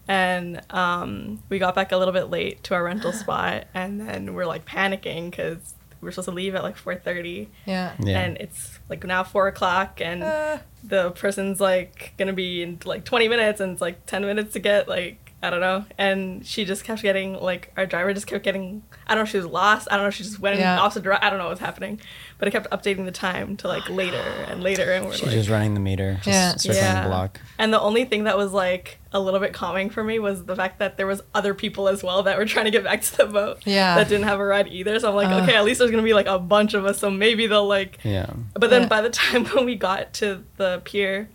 and 0.08 0.62
um, 0.72 1.42
we 1.50 1.60
got 1.60 1.76
back 1.76 1.92
a 1.94 1.98
little 1.98 2.14
bit 2.14 2.30
late 2.30 2.62
to 2.64 2.74
our 2.74 2.84
rental 2.84 3.14
spot 3.24 3.66
and 3.74 4.02
then 4.02 4.34
we're 4.34 4.46
like 4.46 4.66
panicking 4.66 5.32
because 5.32 5.74
we 6.02 6.06
were 6.08 6.12
supposed 6.12 6.28
to 6.28 6.36
leave 6.36 6.54
at 6.56 6.64
like 6.64 6.78
4.30 6.78 7.48
yeah 7.66 7.94
Yeah. 8.00 8.20
and 8.20 8.38
it's 8.38 8.80
like 8.90 9.06
now 9.06 9.24
4 9.24 9.48
o'clock 9.48 10.02
and 10.02 10.22
Uh. 10.24 10.58
the 10.84 11.12
person's 11.12 11.62
like 11.62 12.14
gonna 12.18 12.34
be 12.34 12.62
in 12.62 12.80
like 12.84 13.06
20 13.06 13.30
minutes 13.30 13.62
and 13.62 13.72
it's 13.72 13.82
like 13.82 14.06
10 14.06 14.24
minutes 14.24 14.52
to 14.54 14.60
get 14.60 14.90
like 14.90 15.23
i 15.44 15.50
don't 15.50 15.60
know 15.62 15.86
and 15.98 16.46
she 16.46 16.66
just 16.66 16.84
kept 16.84 17.02
getting 17.02 17.34
like 17.34 17.72
our 17.78 17.86
driver 17.86 18.14
just 18.14 18.26
kept 18.28 18.44
getting 18.44 18.82
i 19.06 19.14
don't 19.14 19.20
know 19.20 19.24
if 19.24 19.30
she 19.30 19.38
was 19.38 19.46
lost 19.46 19.88
i 19.92 19.96
don't 19.96 20.04
know 20.06 20.08
if 20.08 20.16
she 20.16 20.24
just 20.24 20.40
went 20.40 20.56
in 20.56 20.62
Yeah. 20.62 20.76
the 20.76 20.82
opposite 20.82 21.04
direction 21.04 21.24
i 21.26 21.30
don't 21.30 21.38
know 21.40 21.46
what 21.46 21.52
was 21.52 21.60
happening 21.60 22.00
but 22.40 22.48
it 22.48 22.52
kept 22.52 22.70
updating 22.72 23.06
the 23.06 23.12
time 23.12 23.56
to 23.58 23.68
like 23.68 23.88
later 23.90 24.18
and 24.48 24.64
later 24.64 24.92
and 24.94 25.06
we're 25.06 25.14
She's 25.14 25.24
like 25.24 25.32
just 25.32 25.50
running 25.50 25.74
the 25.76 25.80
meter, 25.80 26.16
just 26.24 26.28
Yeah. 26.28 26.56
circling 26.56 27.04
the 27.04 27.08
block. 27.10 27.42
and 27.58 27.72
the 27.74 27.80
only 27.80 28.04
thing 28.06 28.24
that 28.26 28.38
was 28.38 28.52
like 28.52 29.00
a 29.14 29.20
little 29.20 29.40
bit 29.40 29.54
calming 29.54 29.90
for 29.92 30.04
me 30.04 30.18
was 30.20 30.46
the 30.46 30.56
fact 30.56 30.80
that 30.80 30.98
there 30.98 31.06
was 31.08 31.22
other 31.36 31.54
people 31.54 31.88
as 31.88 32.04
well 32.04 32.24
that 32.24 32.38
were 32.38 32.46
trying 32.46 32.66
to 32.66 32.72
get 32.72 32.84
back 32.84 33.02
to 33.02 33.18
the 33.18 33.26
boat 33.28 33.60
Yeah. 33.66 33.96
that 33.96 34.10
didn't 34.10 34.26
have 34.26 34.40
a 34.40 34.46
ride 34.46 34.68
either. 34.70 35.00
So 35.00 35.10
I'm 35.10 35.16
like, 35.16 35.28
Ugh. 35.28 35.44
okay, 35.44 35.56
uh. 35.56 35.60
at 35.60 35.66
least 35.66 35.78
there's 35.80 35.92
gonna 35.92 36.02
be 36.04 36.14
like 36.16 36.26
a 36.26 36.40
bunch 36.40 36.74
of 36.74 36.84
us, 36.86 36.98
so 37.00 37.12
maybe 37.12 37.46
they'll 37.48 37.68
like. 37.68 38.00
Yeah. 38.04 38.32
But 38.56 38.72
then 38.72 38.84
Yeah. 38.84 38.88
by 38.88 39.02
the 39.02 39.10
time 39.22 39.46
when 39.46 39.66
we 39.66 39.76
got 39.76 40.14
to 40.16 40.44
the 40.58 40.82
pier, 40.84 41.30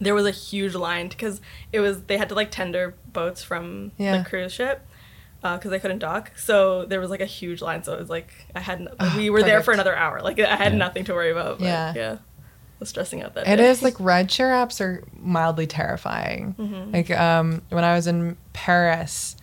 there 0.00 0.14
was 0.14 0.26
a 0.26 0.30
huge 0.30 0.74
line 0.74 1.08
because 1.08 1.40
it 1.72 1.80
was 1.80 2.02
they 2.04 2.16
had 2.18 2.28
to 2.28 2.34
like 2.34 2.50
tender 2.50 2.94
boats 3.12 3.42
from 3.42 3.92
Yeah. 3.98 4.18
the 4.18 4.28
cruise 4.28 4.52
ship 4.52 4.84
because 5.42 5.70
they 5.70 5.78
couldn't 5.78 5.98
dock. 6.00 6.32
So 6.36 6.84
there 6.84 7.00
was 7.00 7.10
like 7.10 7.20
a 7.20 7.26
huge 7.26 7.62
line. 7.62 7.82
So 7.84 7.94
it 7.94 8.00
was 8.00 8.08
like 8.10 8.32
I 8.54 8.60
had 8.60 8.80
n- 8.80 8.88
Ah, 9.00 9.14
we 9.16 9.30
were 9.30 9.42
there 9.42 9.62
for 9.62 9.72
another 9.72 9.94
hour. 9.96 10.20
Like 10.22 10.38
I 10.40 10.56
had 10.56 10.72
Yeah. 10.72 10.78
nothing 10.78 11.04
to 11.04 11.14
worry 11.14 11.30
about. 11.30 11.58
But 11.58 11.64
Yeah. 11.66 11.92
yeah, 11.96 12.12
I 12.12 12.76
was 12.80 12.88
stressing 12.88 13.22
out 13.22 13.34
that. 13.34 13.46
It 13.48 13.56
day. 13.56 13.68
is 13.70 13.82
like 13.82 13.94
rideshare 13.94 14.50
apps 14.52 14.80
are 14.80 15.02
mildly 15.16 15.66
terrifying. 15.66 16.54
Mm-hmm. 16.58 16.92
Like 16.92 17.10
um, 17.10 17.62
when 17.70 17.84
I 17.84 17.94
was 17.94 18.06
in 18.06 18.36
Paris, 18.52 19.36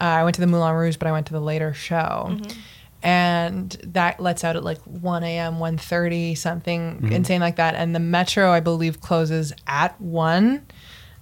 uh, 0.00 0.04
I 0.04 0.24
went 0.24 0.34
to 0.36 0.40
the 0.40 0.46
Moulin 0.46 0.74
Rouge, 0.74 0.96
but 0.96 1.06
I 1.08 1.12
went 1.12 1.26
to 1.26 1.32
the 1.32 1.40
later 1.40 1.72
show, 1.74 2.28
Mm-hmm. 2.30 2.58
And 3.02 3.70
that 3.84 4.20
lets 4.20 4.44
out 4.44 4.56
at 4.56 4.64
like 4.64 4.78
one 4.82 5.22
a.m., 5.24 5.54
1.30, 5.54 6.36
something 6.36 7.08
insane 7.10 7.40
like 7.40 7.56
that. 7.56 7.74
And 7.74 7.94
the 7.94 8.00
metro, 8.00 8.50
I 8.50 8.60
believe, 8.60 9.00
closes 9.00 9.52
at 9.66 9.98
one 10.00 10.66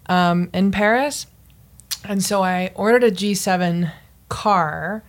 um, 0.07 0.51
in 0.53 0.71
Paris, 0.73 1.27
and 2.05 2.23
so 2.23 2.43
I 2.43 2.73
ordered 2.75 3.05
a 3.05 3.11
G 3.11 3.35
seven 3.35 3.91
car. 4.29 5.05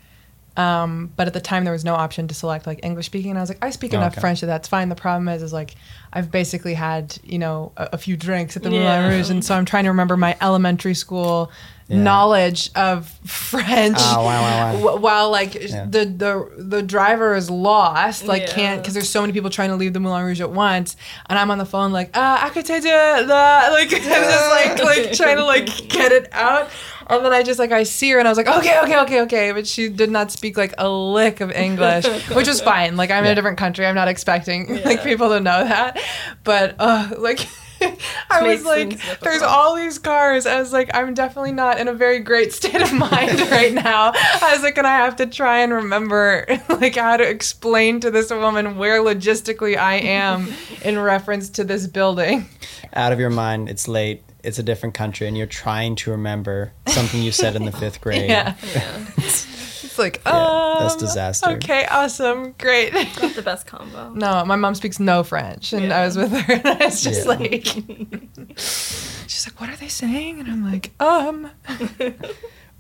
Um, 0.58 1.14
but 1.16 1.26
at 1.26 1.34
the 1.34 1.40
time 1.40 1.64
there 1.64 1.72
was 1.72 1.86
no 1.86 1.94
option 1.96 2.28
to 2.28 2.34
select 2.34 2.68
like 2.68 2.82
English 2.84 3.06
speaking, 3.06 3.30
and 3.32 3.40
I 3.40 3.42
was 3.42 3.50
like, 3.50 3.64
I 3.64 3.70
speak 3.70 3.94
enough 3.94 4.14
Okay. 4.14 4.22
French 4.22 4.42
that 4.42 4.48
that's 4.48 4.68
fine. 4.68 4.90
The 4.90 4.96
problem 4.96 5.30
is, 5.30 5.42
is 5.42 5.54
like 5.54 5.76
I've 6.12 6.30
basically 6.32 6.74
had 6.74 7.18
you 7.24 7.40
know 7.40 7.72
a, 7.78 7.90
a 7.94 7.98
few 7.98 8.18
drinks 8.18 8.58
at 8.58 8.64
the 8.64 8.70
Yeah. 8.72 8.98
Moulin 9.00 9.10
Rouge, 9.18 9.30
and 9.30 9.46
so 9.46 9.56
I'm 9.56 9.64
trying 9.64 9.86
to 9.86 9.90
remember 9.92 10.18
my 10.18 10.36
elementary 10.42 10.96
school 10.96 11.50
Yeah. 11.90 12.04
knowledge 12.04 12.70
of 12.76 13.08
French. 13.26 13.98
Oh, 14.00 14.24
wow, 14.24 14.42
wow, 14.42 14.80
wow. 14.80 14.96
While 14.98 15.32
like 15.32 15.56
Yeah. 15.56 15.86
the 15.90 16.06
the 16.06 16.52
the 16.58 16.84
driver 16.84 17.34
is 17.36 17.50
lost, 17.50 18.26
like 18.28 18.44
Yeah. 18.44 18.54
can't 18.54 18.82
because 18.82 18.94
there's 18.94 19.10
so 19.10 19.22
many 19.22 19.34
people 19.34 19.50
trying 19.50 19.70
to 19.70 19.76
leave 19.76 19.94
the 19.94 20.00
Moulin 20.00 20.24
Rouge 20.24 20.40
at 20.40 20.52
once, 20.52 20.96
and 21.28 21.40
I'm 21.40 21.50
on 21.50 21.58
the 21.58 21.66
phone 21.66 21.92
like 21.92 22.12
ah 22.14 22.46
I 22.46 22.50
could 22.50 22.66
take 22.66 22.84
the 22.84 22.90
like 23.72 23.92
I'm 23.92 24.02
just 24.02 24.50
like 24.52 24.84
like 24.84 25.14
trying 25.14 25.38
to 25.38 25.46
like 25.46 25.66
get 25.90 26.12
it 26.12 26.30
out. 26.32 26.70
And 27.10 27.26
then 27.26 27.34
I 27.34 27.42
just 27.42 27.58
like 27.58 27.72
I 27.72 27.82
see 27.82 28.12
her 28.12 28.20
and 28.20 28.28
I 28.28 28.32
was 28.32 28.38
like, 28.38 28.48
okay, 28.48 28.80
okay, 28.84 29.00
okay, 29.00 29.22
okay. 29.22 29.52
But 29.52 29.66
she 29.66 29.90
did 29.90 30.12
not 30.12 30.30
speak 30.32 30.58
like 30.58 30.76
a 30.78 30.88
lick 30.88 31.42
of 31.42 31.50
English, 31.52 32.06
which 32.36 32.48
was 32.48 32.62
fine. 32.62 32.98
Like 32.98 33.10
I'm 33.10 33.26
in 33.26 33.32
a 33.32 33.36
different 33.36 33.58
country. 33.58 33.88
I'm 33.88 33.96
not 33.96 34.08
expecting 34.10 34.84
like 34.84 35.02
people 35.04 35.30
to 35.30 35.40
know 35.40 35.64
that. 35.64 36.00
But 36.44 36.76
uh 36.78 37.10
like 37.18 37.48
I 38.30 38.44
was 38.44 38.66
like, 38.66 39.00
there's 39.22 39.42
all 39.42 39.76
these 39.76 39.98
cars. 40.00 40.46
I 40.46 40.60
was 40.60 40.74
like, 40.74 40.90
I'm 40.94 41.14
definitely 41.14 41.52
not 41.52 41.80
in 41.80 41.88
a 41.88 41.94
very 41.94 42.20
great 42.20 42.54
state 42.54 42.82
of 42.82 42.94
mind 43.12 43.40
right 43.52 43.74
now. 43.74 44.12
I 44.16 44.52
was 44.54 44.64
like, 44.64 44.78
and 44.78 44.88
I 44.88 44.98
have 44.98 45.16
to 45.18 45.26
try 45.26 45.60
and 45.60 45.74
remember 45.74 46.46
like 46.70 46.96
how 46.96 47.18
to 47.18 47.28
explain 47.28 48.00
to 48.02 48.12
this 48.12 48.30
woman 48.30 48.78
where 48.78 49.02
logistically 49.02 49.78
I 49.78 49.96
am 49.96 50.52
in 50.84 51.00
reference 51.00 51.50
to 51.52 51.64
this 51.64 51.88
building. 51.88 52.48
Out 52.94 53.12
of 53.12 53.20
your 53.20 53.30
mind, 53.30 53.70
it's 53.70 53.88
late. 53.88 54.24
It's 54.42 54.58
a 54.58 54.64
different 54.64 54.96
country, 54.96 55.28
and 55.28 55.38
you're 55.38 55.48
trying 55.48 55.96
to 55.98 56.12
remember 56.12 56.72
something 56.88 57.22
you 57.22 57.34
said 57.34 57.58
in 57.58 57.66
the 57.66 57.74
fifth 57.74 58.00
grade. 58.00 58.30
Yeah. 58.30 58.56
It's 59.18 59.49
like, 60.00 60.22
Yeah, 60.26 60.78
that's 60.80 60.94
um, 60.96 61.00
disaster. 61.00 61.50
Okay, 61.52 61.86
awesome, 61.92 62.54
great. 62.58 62.94
Not 62.94 63.36
the 63.36 63.42
best 63.44 63.68
combo. 63.68 64.10
No, 64.16 64.44
my 64.46 64.56
mom 64.56 64.74
speaks 64.76 65.00
no 65.00 65.24
French, 65.24 65.74
and 65.74 65.92
I 65.94 66.06
was 66.06 66.18
with 66.18 66.32
her, 66.32 66.54
and 66.66 66.68
I 66.68 66.86
was 66.86 67.04
just 67.04 67.26
Yeah. 67.26 67.32
like, 67.34 67.66
she's 68.58 69.46
like, 69.48 69.60
"What 69.62 69.70
are 69.70 69.76
they 69.76 69.88
saying?" 69.88 70.40
And 70.40 70.50
I'm 70.50 70.64
like, 70.72 70.92
"Um, 71.00 71.52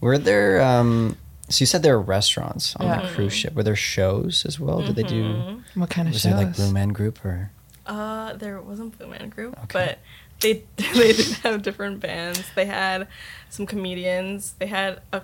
Were 0.01 0.17
there? 0.17 0.61
Um, 0.61 1.17
so 1.49 1.61
you 1.61 1.65
said 1.65 1.83
there 1.83 1.97
were 1.97 2.03
restaurants 2.03 2.75
on 2.77 2.85
Yeah. 2.87 3.01
the 3.01 3.13
cruise 3.13 3.33
ship. 3.33 3.53
Were 3.53 3.63
there 3.63 3.75
shows 3.75 4.45
as 4.45 4.59
well? 4.59 4.81
Did 4.81 4.95
they 4.95 5.03
do? 5.03 5.61
what 5.75 5.89
kind 5.89 6.07
of 6.07 6.13
shows? 6.13 6.25
Was 6.25 6.31
shows?" 6.33 6.41
it 6.41 6.45
like 6.45 6.55
Blue 6.55 6.71
Man 6.71 6.89
Group 6.89 7.23
or? 7.25 7.51
Uh, 7.85 8.33
there 8.33 8.61
wasn't 8.61 8.97
Blue 8.97 9.07
Man 9.07 9.29
Group, 9.29 9.57
Okay. 9.63 9.67
but 9.73 9.99
they 10.41 10.63
they 10.77 11.13
did 11.13 11.25
have 11.43 11.61
different 11.63 11.99
bands. 11.99 12.43
They 12.55 12.65
had 12.65 13.07
some 13.49 13.65
comedians. 13.65 14.53
They 14.59 14.67
had 14.67 15.01
a 15.11 15.21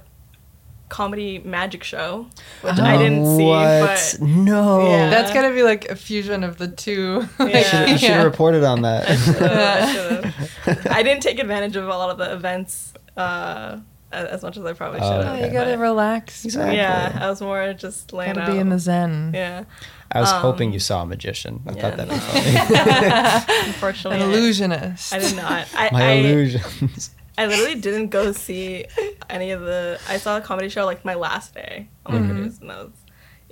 comedy 0.96 1.40
magic 1.40 1.84
show, 1.84 2.26
which 2.62 2.80
I 2.80 2.96
didn't 2.98 3.26
see, 3.36 3.44
What? 3.46 3.82
but 3.82 4.18
no. 4.22 4.88
Yeah. 4.88 5.10
That's 5.10 5.34
gotta 5.34 5.54
be 5.54 5.62
like 5.62 5.90
a 5.92 5.96
fusion 5.98 6.44
of 6.46 6.58
the 6.58 6.70
two. 6.70 7.28
Yeah. 7.40 7.46
You 7.58 7.64
should 7.66 7.90
you 7.90 7.98
should 7.98 8.10
have 8.12 8.24
reported 8.26 8.64
on 8.64 8.84
that. 8.84 9.10
I, 9.10 9.16
should've. 9.94 10.88
I 10.92 11.04
didn't 11.04 11.22
take 11.22 11.40
advantage 11.40 11.76
of 11.76 11.84
a 11.86 11.90
lot 11.90 12.12
of 12.12 12.18
the 12.18 12.32
events 12.34 12.94
uh, 13.18 13.80
as 14.14 14.42
much 14.42 14.56
as 14.56 14.64
I 14.64 14.72
probably 14.72 15.02
Oh, 15.02 15.04
should 15.04 15.20
Oh, 15.20 15.24
have. 15.24 15.36
okay. 15.36 15.48
you 15.48 15.52
gotta 15.52 15.72
but- 15.72 15.80
relax. 15.80 16.46
Exactly. 16.46 16.78
Yeah, 16.78 17.18
I 17.22 17.30
was 17.30 17.42
more 17.42 17.74
just 17.74 18.14
laying 18.14 18.36
Gotta 18.36 18.48
out. 18.48 18.54
be 18.54 18.60
in 18.60 18.70
the 18.70 18.80
zen. 18.80 19.32
yeah, 19.34 19.66
I 20.14 20.22
was 20.22 20.32
Um, 20.32 20.42
hoping 20.42 20.72
you 20.72 20.80
saw 20.80 21.02
a 21.02 21.06
magician. 21.06 21.62
I 21.68 21.74
yeah. 21.74 21.82
thought 21.82 21.98
that'd 21.98 22.14
be 22.14 22.20
funny. 22.20 23.60
unfortunately, 23.68 24.22
An 24.24 24.30
I- 24.30 24.34
illusionist. 24.34 25.14
I, 25.14 25.20
did 25.20 25.36
not. 25.36 25.68
I, 25.76 25.90
My 25.92 26.04
I, 26.04 26.12
illusions. 26.14 27.10
I 27.38 27.46
literally 27.48 27.76
didn't 27.76 28.10
go 28.10 28.32
see 28.32 28.86
any 29.30 29.52
of 29.52 29.62
the. 29.62 30.00
I 30.08 30.18
saw 30.18 30.38
a 30.38 30.42
comedy 30.42 30.70
show 30.70 30.86
like 30.86 31.04
my 31.04 31.16
last 31.16 31.54
day 31.54 31.88
on 32.06 32.28
the 32.28 32.34
cruise, 32.34 32.60
and 32.62 32.70
that 32.70 32.78
was. 32.78 32.92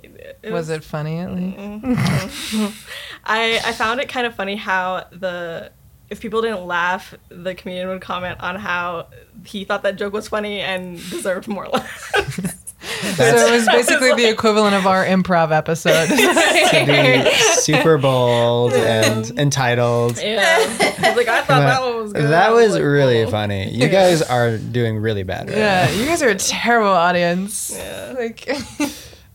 It, 0.02 0.38
Mm-hmm. 0.42 0.52
Was 0.52 0.68
it 0.68 0.84
funny 0.84 1.18
at 1.20 1.32
least? 1.32 1.56
I 3.24 3.58
I 3.64 3.72
found 3.72 4.00
it 4.00 4.08
kind 4.10 4.26
of 4.26 4.34
funny 4.34 4.54
how 4.56 5.06
the 5.10 5.72
if 6.10 6.20
people 6.20 6.42
didn't 6.42 6.66
laugh, 6.66 7.14
the 7.30 7.54
comedian 7.54 7.88
would 7.88 8.02
comment 8.02 8.38
on 8.40 8.56
how 8.56 9.06
he 9.46 9.64
thought 9.64 9.82
that 9.82 9.96
joke 9.96 10.12
was 10.12 10.28
funny 10.28 10.60
and 10.60 10.96
deserved 11.10 11.48
more 11.48 11.66
laughs. 11.68 12.12
so 13.16 13.24
it 13.24 13.50
was 13.50 13.66
basically 13.66 14.14
the 14.14 14.28
equivalent 14.28 14.74
of 14.74 14.86
our 14.86 15.04
improv 15.04 15.52
episode. 15.52 16.06
to 16.08 16.86
be 16.86 17.34
super 17.60 17.98
bold 17.98 18.72
and 18.72 19.38
entitled. 19.38 20.18
Yeah. 20.18 20.56
I 20.58 21.08
was 21.08 21.16
like, 21.16 21.28
I 21.28 21.42
thought 21.42 21.60
that 21.60 21.82
one 21.82 21.96
was 21.96 22.12
good. 22.12 22.24
That 22.24 22.50
I 22.50 22.52
was 22.52 22.74
like, 22.74 22.82
really 22.82 23.22
cool. 23.22 23.30
funny. 23.30 23.70
You 23.70 23.88
guys 23.88 24.22
are 24.22 24.58
doing 24.58 24.98
really 24.98 25.22
bad. 25.22 25.48
Right 25.48 25.58
yeah, 25.58 25.90
you 25.90 26.06
guys 26.06 26.22
are 26.22 26.28
a 26.28 26.34
terrible 26.34 26.88
audience. 26.88 27.74
Yeah. 27.74 28.14
Like, 28.16 28.46
now. 28.48 28.88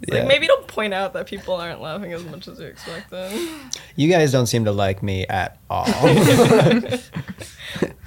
Like 0.08 0.28
maybe 0.28 0.48
don't 0.48 0.68
point 0.68 0.94
out 0.94 1.14
that 1.14 1.28
people 1.28 1.56
aren't 1.56 1.82
laughing 1.82 2.14
as 2.14 2.24
much 2.24 2.48
as 2.48 2.60
you 2.60 2.68
expect 2.68 3.10
them. 3.10 3.70
You 3.96 4.10
guys 4.10 4.32
don't 4.32 4.48
seem 4.48 4.66
to 4.66 4.72
like 4.72 5.04
me 5.04 5.26
at 5.28 5.58
all. 5.70 5.86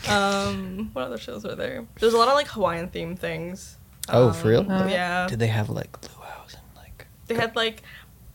Um, 0.08 0.90
what 0.92 1.04
other 1.06 1.18
shows 1.18 1.44
are 1.44 1.54
there? 1.54 1.86
There's 2.00 2.14
a 2.14 2.18
lot 2.18 2.28
of 2.28 2.34
like 2.34 2.48
Hawaiian 2.48 2.88
themed 2.88 3.18
things. 3.18 3.78
Oh, 4.08 4.28
Um, 4.28 4.34
for 4.34 4.48
real? 4.48 4.64
Yeah. 4.64 5.26
Did 5.28 5.38
they 5.38 5.46
have 5.48 5.68
like 5.70 5.92
luau's 6.00 6.54
and 6.54 6.62
like 6.76 7.06
They 7.26 7.34
had 7.34 7.54
like 7.56 7.82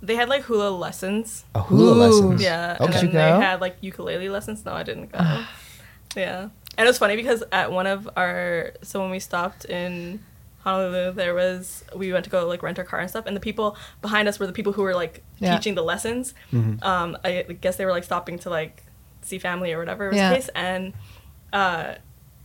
they 0.02 0.16
had 0.16 0.30
like 0.30 0.44
hula 0.44 0.70
lessons. 0.70 1.46
a 1.56 1.62
hula 1.62 1.92
Ooh. 1.92 1.96
lessons? 1.96 2.42
Yeah. 2.42 2.78
Okay. 2.80 3.00
And 3.00 3.12
then 3.14 3.40
they 3.40 3.46
had 3.46 3.62
like 3.62 3.78
ukulele 3.82 4.30
lessons. 4.30 4.64
No, 4.66 4.74
I 4.74 4.84
didn't 4.84 5.12
go. 5.12 5.20
yeah. 6.16 6.50
And 6.78 6.86
it 6.86 6.90
was 6.90 6.98
funny 7.00 7.16
because 7.16 7.44
at 7.52 7.72
one 7.72 7.88
of 7.88 8.08
our 8.16 8.74
so 8.84 9.02
when 9.02 9.10
we 9.10 9.20
stopped 9.20 9.66
in 9.66 10.20
Honolulu, 10.60 11.14
there 11.14 11.34
was 11.34 11.84
we 11.96 12.12
went 12.14 12.26
to 12.26 12.30
go 12.30 12.46
like 12.48 12.62
rent 12.62 12.78
our 12.78 12.86
car 12.86 13.00
and 13.00 13.10
stuff, 13.10 13.26
and 13.26 13.36
the 13.36 13.40
people 13.42 13.76
behind 14.02 14.28
us 14.28 14.38
were 14.40 14.46
the 14.48 14.54
people 14.54 14.74
who 14.74 14.84
were 14.84 14.94
like 14.94 15.24
Yeah. 15.40 15.56
teaching 15.56 15.76
the 15.76 15.82
lessons. 15.84 16.34
Um, 16.54 17.18
I 17.24 17.44
guess 17.62 17.78
they 17.78 17.86
were 17.86 17.92
like 17.92 18.04
stopping 18.04 18.38
to 18.40 18.50
like 18.50 18.84
see 19.22 19.40
family 19.40 19.74
or 19.74 19.80
whatever 19.80 20.06
it 20.06 20.10
was 20.10 20.18
Yeah. 20.18 20.30
the 20.30 20.36
case, 20.36 20.50
and 20.56 20.94
uh, 21.54 21.96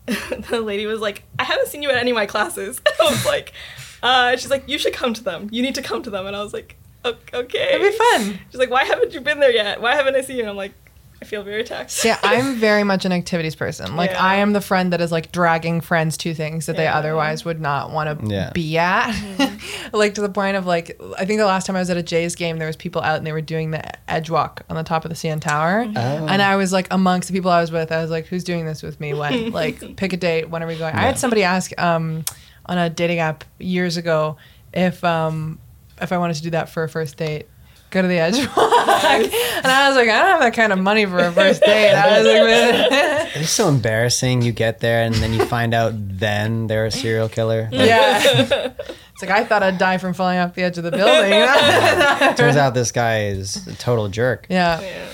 the 0.50 0.60
lady 0.60 0.86
was 0.86 1.00
like, 1.00 1.24
"I 1.38 1.44
haven't 1.44 1.68
seen 1.68 1.82
you 1.82 1.90
at 1.90 1.96
any 1.96 2.10
of 2.10 2.14
my 2.14 2.26
classes." 2.26 2.80
I 3.00 3.04
was 3.10 3.24
like, 3.24 3.52
uh, 4.02 4.36
"She's 4.36 4.50
like, 4.50 4.68
you 4.68 4.78
should 4.78 4.92
come 4.92 5.14
to 5.14 5.22
them. 5.22 5.48
You 5.52 5.62
need 5.62 5.74
to 5.76 5.82
come 5.82 6.02
to 6.02 6.10
them." 6.10 6.26
And 6.26 6.34
I 6.34 6.42
was 6.42 6.52
like, 6.52 6.76
"Okay." 7.04 7.74
it'd 7.74 7.92
be 7.92 7.96
fun. 7.96 8.40
She's 8.50 8.58
like, 8.58 8.70
"Why 8.70 8.84
haven't 8.84 9.12
you 9.12 9.20
been 9.20 9.40
there 9.40 9.52
yet? 9.52 9.80
Why 9.80 9.94
haven't 9.94 10.16
I 10.16 10.22
seen 10.22 10.36
you?" 10.36 10.42
And 10.42 10.50
I'm 10.50 10.56
like, 10.56 10.74
"I 11.22 11.24
feel 11.24 11.42
very 11.42 11.60
attacked." 11.62 12.04
Yeah, 12.04 12.18
I'm 12.24 12.56
very 12.56 12.84
much 12.84 13.04
an 13.04 13.12
activities 13.12 13.54
person. 13.54 13.96
Like, 13.96 14.10
Yeah. 14.10 14.22
I 14.22 14.34
am 14.36 14.52
the 14.52 14.60
friend 14.60 14.92
that 14.92 15.00
is 15.00 15.10
like 15.12 15.32
dragging 15.32 15.80
friends 15.80 16.16
to 16.18 16.34
things 16.34 16.66
that 16.66 16.76
they 16.76 16.84
Yeah. 16.84 16.98
otherwise 16.98 17.44
would 17.44 17.60
not 17.60 17.90
want 17.92 18.20
to 18.20 18.26
Yeah. 18.26 18.50
be 18.52 18.76
at. 18.76 19.14
like 19.92 20.14
to 20.14 20.20
the 20.20 20.28
point 20.28 20.56
of 20.56 20.66
like, 20.66 21.00
I 21.18 21.24
think 21.24 21.38
the 21.38 21.46
last 21.46 21.66
time 21.66 21.76
I 21.76 21.78
was 21.78 21.90
at 21.90 21.96
a 21.96 22.02
Jays 22.02 22.34
game, 22.34 22.58
there 22.58 22.66
was 22.66 22.76
people 22.76 23.00
out 23.02 23.16
and 23.18 23.26
they 23.26 23.32
were 23.32 23.40
doing 23.40 23.70
the 23.70 23.82
edge 24.10 24.28
walk 24.30 24.62
on 24.68 24.76
the 24.76 24.82
top 24.82 25.04
of 25.04 25.08
the 25.10 25.14
CN 25.16 25.40
Tower, 25.40 25.86
Oh. 25.94 26.26
and 26.28 26.42
I 26.42 26.56
was 26.56 26.72
like 26.72 26.88
amongst 26.90 27.28
the 27.28 27.34
people 27.34 27.50
I 27.50 27.60
was 27.60 27.70
with. 27.72 27.92
I 27.92 28.02
was 28.02 28.10
like, 28.10 28.26
"Who's 28.26 28.44
doing 28.44 28.66
this 28.66 28.82
with 28.82 29.00
me? 29.00 29.14
When? 29.14 29.52
like, 29.62 29.96
pick 29.96 30.12
a 30.12 30.16
date. 30.16 30.50
When 30.50 30.62
are 30.62 30.66
we 30.66 30.76
going?" 30.76 30.94
I 30.94 31.00
had 31.02 31.18
somebody 31.18 31.44
ask 31.44 31.72
um, 31.80 32.24
on 32.66 32.78
a 32.78 32.90
dating 32.90 33.20
app 33.20 33.44
years 33.58 33.96
ago 33.96 34.36
if 34.74 35.02
um, 35.04 35.58
if 36.00 36.10
I 36.12 36.18
wanted 36.18 36.34
to 36.36 36.42
do 36.42 36.50
that 36.50 36.68
for 36.68 36.82
a 36.82 36.88
first 36.88 37.16
date. 37.16 37.46
Go 37.92 38.02
to 38.02 38.08
the 38.08 38.18
edge 38.18 38.34
walk. 38.56 38.56
and 38.56 39.66
I 39.66 39.86
was 39.88 39.96
like, 39.96 40.08
I 40.08 40.18
don't 40.22 40.30
have 40.30 40.40
that 40.40 40.54
kind 40.54 40.72
of 40.72 40.78
money 40.80 41.04
for 41.06 41.18
a 41.18 41.30
first 41.30 41.60
date. 41.62 41.92
I 41.94 42.18
was 42.18 42.26
like, 42.26 43.36
It's 43.42 43.50
so 43.50 43.68
embarrassing. 43.68 44.42
You 44.42 44.50
get 44.52 44.80
there 44.80 45.04
and 45.04 45.14
then 45.16 45.32
you 45.34 45.44
find 45.44 45.74
out 45.74 45.92
then 45.94 46.66
they're 46.66 46.86
a 46.86 46.90
serial 46.90 47.28
killer. 47.28 47.68
Like, 47.70 47.72
Yeah. 47.88 48.72
it's 49.12 49.20
like 49.22 49.30
I 49.30 49.44
thought 49.44 49.62
I'd 49.62 49.78
die 49.78 49.98
from 49.98 50.14
falling 50.14 50.38
off 50.38 50.54
the 50.54 50.62
edge 50.62 50.78
of 50.78 50.84
the 50.84 50.90
building. 50.90 52.34
Turns 52.36 52.56
out 52.56 52.72
this 52.74 52.92
guy 52.92 53.24
is 53.26 53.66
a 53.68 53.74
total 53.76 54.08
jerk. 54.08 54.46
yeah. 54.48 54.80
Yeah. 54.80 55.06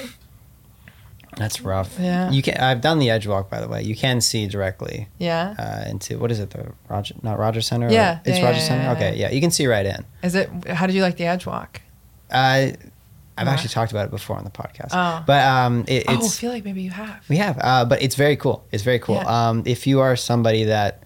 That's 1.37 1.61
rough. 1.61 1.97
Yeah. 2.01 2.31
You 2.31 2.43
can. 2.43 2.57
I've 2.59 2.81
done 2.81 2.99
the 2.99 3.11
edge 3.11 3.27
walk 3.29 3.49
by 3.49 3.61
the 3.61 3.69
way. 3.69 3.83
You 3.83 3.95
can 3.95 4.21
see 4.21 4.49
directly 4.49 5.09
Yeah. 5.19 5.55
uh, 5.59 5.89
into 5.89 6.19
what 6.19 6.33
is 6.33 6.41
it? 6.41 6.51
The 6.51 6.73
Roger, 6.89 7.15
not 7.23 7.39
Roger 7.39 7.61
Center. 7.61 7.87
or- 7.87 7.91
Yeah, 7.93 8.19
it's 8.25 8.39
yeah, 8.39 8.45
Roger 8.45 8.59
yeah, 8.59 8.65
Center. 8.65 8.83
yeah, 8.85 8.93
okay, 8.93 9.11
yeah. 9.17 9.29
yeah, 9.29 9.35
you 9.35 9.41
can 9.41 9.51
see 9.53 9.67
right 9.69 9.87
in. 9.87 10.05
Is 10.23 10.35
it 10.35 10.49
how 10.69 10.87
did 10.87 10.97
you 10.97 11.03
like 11.03 11.17
the 11.17 11.27
edge 11.27 11.47
walk? 11.47 11.81
Uh, 12.31 12.73
I've 13.37 13.47
What? 13.47 13.53
actually 13.53 13.69
talked 13.71 13.93
about 13.93 14.07
it 14.07 14.11
before 14.11 14.37
on 14.37 14.43
the 14.45 14.51
podcast. 14.51 14.89
Oh. 14.93 15.23
But 15.27 15.45
um, 15.47 15.85
it, 15.87 16.05
oh, 16.09 16.13
I 16.13 16.17
it's 16.17 16.39
feel 16.39 16.51
like 16.51 16.65
maybe 16.65 16.83
you 16.83 16.91
have. 16.91 17.25
we 17.29 17.37
have, 17.37 17.57
uh, 17.61 17.85
but 17.85 18.03
it's 18.03 18.17
very 18.17 18.37
cool. 18.37 18.67
It's 18.73 18.83
very 18.83 18.99
cool. 18.99 19.15
Yeah. 19.15 19.49
Um, 19.51 19.63
if 19.65 19.87
you 19.87 20.01
are 20.01 20.17
somebody 20.17 20.65
that, 20.65 21.05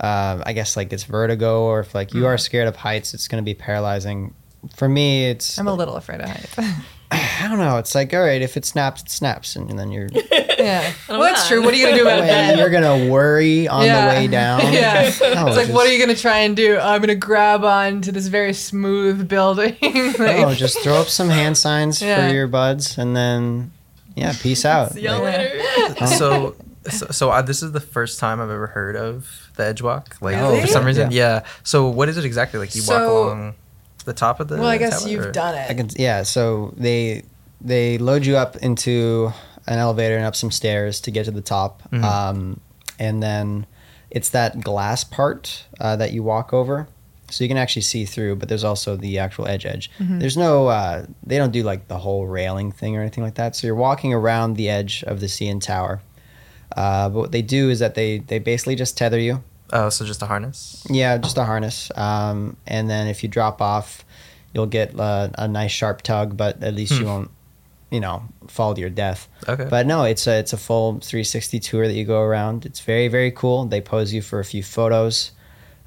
uh, 0.00 0.42
I 0.44 0.52
guess 0.54 0.76
like 0.76 0.90
gets 0.90 1.04
vertigo, 1.04 1.62
or 1.62 1.80
if 1.80 1.94
like 1.94 2.14
you 2.14 2.26
are 2.26 2.36
scared 2.36 2.66
of 2.66 2.74
heights, 2.76 3.14
it's 3.14 3.28
going 3.28 3.40
to 3.40 3.44
be 3.44 3.54
paralyzing. 3.54 4.34
For 4.74 4.88
me, 4.88 5.26
it's 5.30 5.56
I'm 5.58 5.68
a 5.68 5.74
little 5.74 5.94
afraid 5.96 6.20
of 6.20 6.28
heights. 6.28 6.56
I 7.40 7.48
don't 7.48 7.58
know. 7.58 7.78
It's 7.78 7.94
like 7.94 8.12
all 8.12 8.20
right, 8.20 8.42
if 8.42 8.56
it 8.56 8.64
snaps, 8.64 9.02
it 9.02 9.10
snaps, 9.10 9.56
and, 9.56 9.78
then 9.78 9.90
you're 9.90 10.08
yeah. 10.58 10.92
Oh, 11.08 11.18
Well, 11.18 11.20
that's 11.32 11.48
true. 11.48 11.62
What 11.62 11.72
are 11.74 11.76
you 11.76 11.84
gonna 11.86 11.96
do 11.96 12.02
about 12.02 12.20
Wait, 12.20 12.26
that? 12.28 12.56
you're 12.58 12.70
gonna 12.70 13.08
worry 13.10 13.68
on 13.68 13.84
Yeah. 13.84 14.06
the 14.14 14.20
way 14.20 14.26
down. 14.26 14.60
Yeah. 14.72 15.02
No, 15.02 15.06
It's 15.08 15.20
like, 15.20 15.54
just, 15.54 15.72
what 15.72 15.86
are 15.86 15.92
you 15.92 15.98
gonna 15.98 16.16
try 16.16 16.38
and 16.38 16.56
do? 16.56 16.78
I'm 16.78 17.00
gonna 17.00 17.14
grab 17.14 17.64
onto 17.64 18.12
this 18.12 18.26
very 18.28 18.52
smooth 18.52 19.28
building. 19.28 19.76
Like- 19.82 20.18
No, 20.18 20.54
just 20.54 20.78
throw 20.80 20.94
up 20.94 21.08
some 21.08 21.28
hand 21.30 21.56
signs 21.56 22.00
Yeah. 22.02 22.28
for 22.28 22.34
your 22.34 22.46
buds, 22.48 22.98
and 22.98 23.16
then 23.16 23.72
yeah, 24.14 24.34
peace 24.40 24.64
out. 24.64 24.92
See 24.92 25.02
y'all 25.02 25.22
Like, 25.22 25.34
later. 25.36 26.06
so 26.06 26.54
so, 26.90 27.06
so 27.10 27.30
uh, 27.30 27.40
this 27.42 27.62
is 27.62 27.72
the 27.72 27.80
first 27.80 28.18
time 28.18 28.40
I've 28.40 28.50
ever 28.50 28.66
heard 28.66 28.96
of 28.96 29.50
the 29.56 29.64
edge 29.64 29.80
walk. 29.82 30.16
Like 30.20 30.36
Really? 30.36 30.60
for 30.60 30.66
some 30.66 30.84
reason, 30.84 31.10
Yeah. 31.12 31.36
yeah. 31.40 31.44
So 31.62 31.88
what 31.88 32.08
is 32.08 32.16
it 32.18 32.24
exactly? 32.24 32.58
Like 32.58 32.74
you 32.74 32.82
walk 32.82 32.88
So- 32.98 33.22
along 33.26 33.54
the 34.04 34.12
top 34.12 34.40
of 34.40 34.48
the. 34.48 34.56
well, 34.56 34.66
I 34.66 34.78
guess 34.78 35.00
tower, 35.02 35.10
you've 35.10 35.26
or- 35.26 35.32
done 35.32 35.54
it. 35.54 35.70
I 35.70 35.74
can, 35.74 35.88
yeah. 35.96 36.22
So 36.22 36.72
they 36.76 37.24
they 37.60 37.98
load 37.98 38.26
you 38.26 38.36
up 38.36 38.56
into 38.56 39.32
an 39.66 39.78
elevator 39.78 40.16
and 40.16 40.24
up 40.24 40.34
some 40.36 40.50
stairs 40.50 41.00
to 41.02 41.10
get 41.10 41.24
to 41.26 41.30
the 41.30 41.40
top, 41.40 41.82
Mhm. 41.92 42.02
um, 42.04 42.60
and 42.98 43.22
then 43.22 43.66
it's 44.10 44.30
that 44.30 44.60
glass 44.60 45.04
part 45.04 45.64
uh, 45.80 45.96
that 45.96 46.12
you 46.12 46.22
walk 46.22 46.52
over, 46.52 46.88
so 47.30 47.44
you 47.44 47.48
can 47.48 47.56
actually 47.56 47.82
see 47.82 48.04
through. 48.04 48.36
But 48.36 48.48
there's 48.48 48.64
also 48.64 48.96
the 48.96 49.18
actual 49.20 49.46
edge 49.46 49.64
edge. 49.64 49.90
There's 50.00 50.36
no 50.36 50.66
uh, 50.68 51.06
they 51.24 51.38
don't 51.38 51.52
do 51.52 51.62
like 51.62 51.86
the 51.88 51.98
whole 51.98 52.26
railing 52.26 52.72
thing 52.72 52.96
or 52.96 53.00
anything 53.00 53.22
like 53.24 53.34
that. 53.36 53.54
So 53.56 53.66
you're 53.66 53.76
walking 53.76 54.12
around 54.12 54.54
the 54.56 54.68
edge 54.68 55.04
of 55.06 55.20
the 55.20 55.26
CN 55.28 55.60
Tower. 55.60 56.00
Uh, 56.76 57.08
but 57.10 57.18
what 57.18 57.32
they 57.32 57.42
do 57.42 57.70
is 57.70 57.78
that 57.78 57.94
they 57.94 58.18
they 58.18 58.38
basically 58.38 58.74
just 58.74 58.96
tether 58.98 59.18
you. 59.18 59.42
Oh, 59.72 59.88
so 59.88 60.04
just 60.04 60.22
a 60.22 60.26
harness. 60.26 60.86
Yeah, 60.90 61.16
just 61.18 61.38
a 61.38 61.44
harness. 61.44 61.90
Um, 61.96 62.56
and 62.66 62.90
then 62.90 63.06
if 63.06 63.22
you 63.22 63.28
drop 63.28 63.62
off, 63.62 64.04
you'll 64.52 64.66
get 64.66 64.98
uh, 64.98 65.30
a 65.36 65.48
nice 65.48 65.72
sharp 65.72 66.02
tug, 66.02 66.36
but 66.36 66.62
at 66.62 66.74
least 66.74 66.98
you 67.00 67.06
won't, 67.06 67.30
you 67.90 68.00
know, 68.00 68.22
fall 68.48 68.74
to 68.74 68.80
your 68.80 68.90
death. 68.90 69.28
Okay. 69.48 69.66
But 69.68 69.86
no, 69.86 70.04
it's 70.04 70.26
a 70.26 70.38
it's 70.38 70.52
a 70.52 70.58
full 70.58 71.00
360 71.00 71.58
tour 71.60 71.86
that 71.86 71.94
you 71.94 72.04
go 72.04 72.20
around. 72.20 72.66
It's 72.66 72.80
very 72.80 73.08
very 73.08 73.30
cool. 73.30 73.64
They 73.64 73.80
pose 73.80 74.12
you 74.12 74.20
for 74.20 74.40
a 74.40 74.44
few 74.44 74.62
photos. 74.62 75.32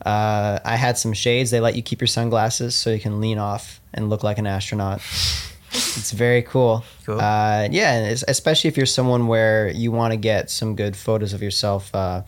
Uh, 0.04 0.60
I 0.66 0.76
had 0.76 0.98
some 0.98 1.14
shades. 1.14 1.52
They 1.52 1.60
let 1.60 1.76
you 1.76 1.82
keep 1.82 2.02
your 2.02 2.08
sunglasses 2.08 2.76
so 2.76 2.90
you 2.90 3.00
can 3.00 3.22
lean 3.22 3.38
off 3.38 3.82
and 3.94 4.10
look 4.10 4.24
like 4.24 4.38
an 4.38 4.48
astronaut. 4.48 5.00
it's 5.72 6.12
very 6.12 6.42
cool. 6.42 6.84
Cool. 7.06 7.20
Uh, 7.20 7.68
yeah, 7.72 7.94
and 7.94 8.24
especially 8.28 8.68
if 8.68 8.78
you're 8.78 8.86
someone 8.86 9.28
where 9.28 9.70
you 9.70 9.92
want 9.92 10.12
to 10.12 10.18
get 10.18 10.50
some 10.50 10.76
good 10.76 10.96
photos 10.96 11.34
of 11.34 11.42
yourself. 11.42 11.94
Uh, 11.94 12.24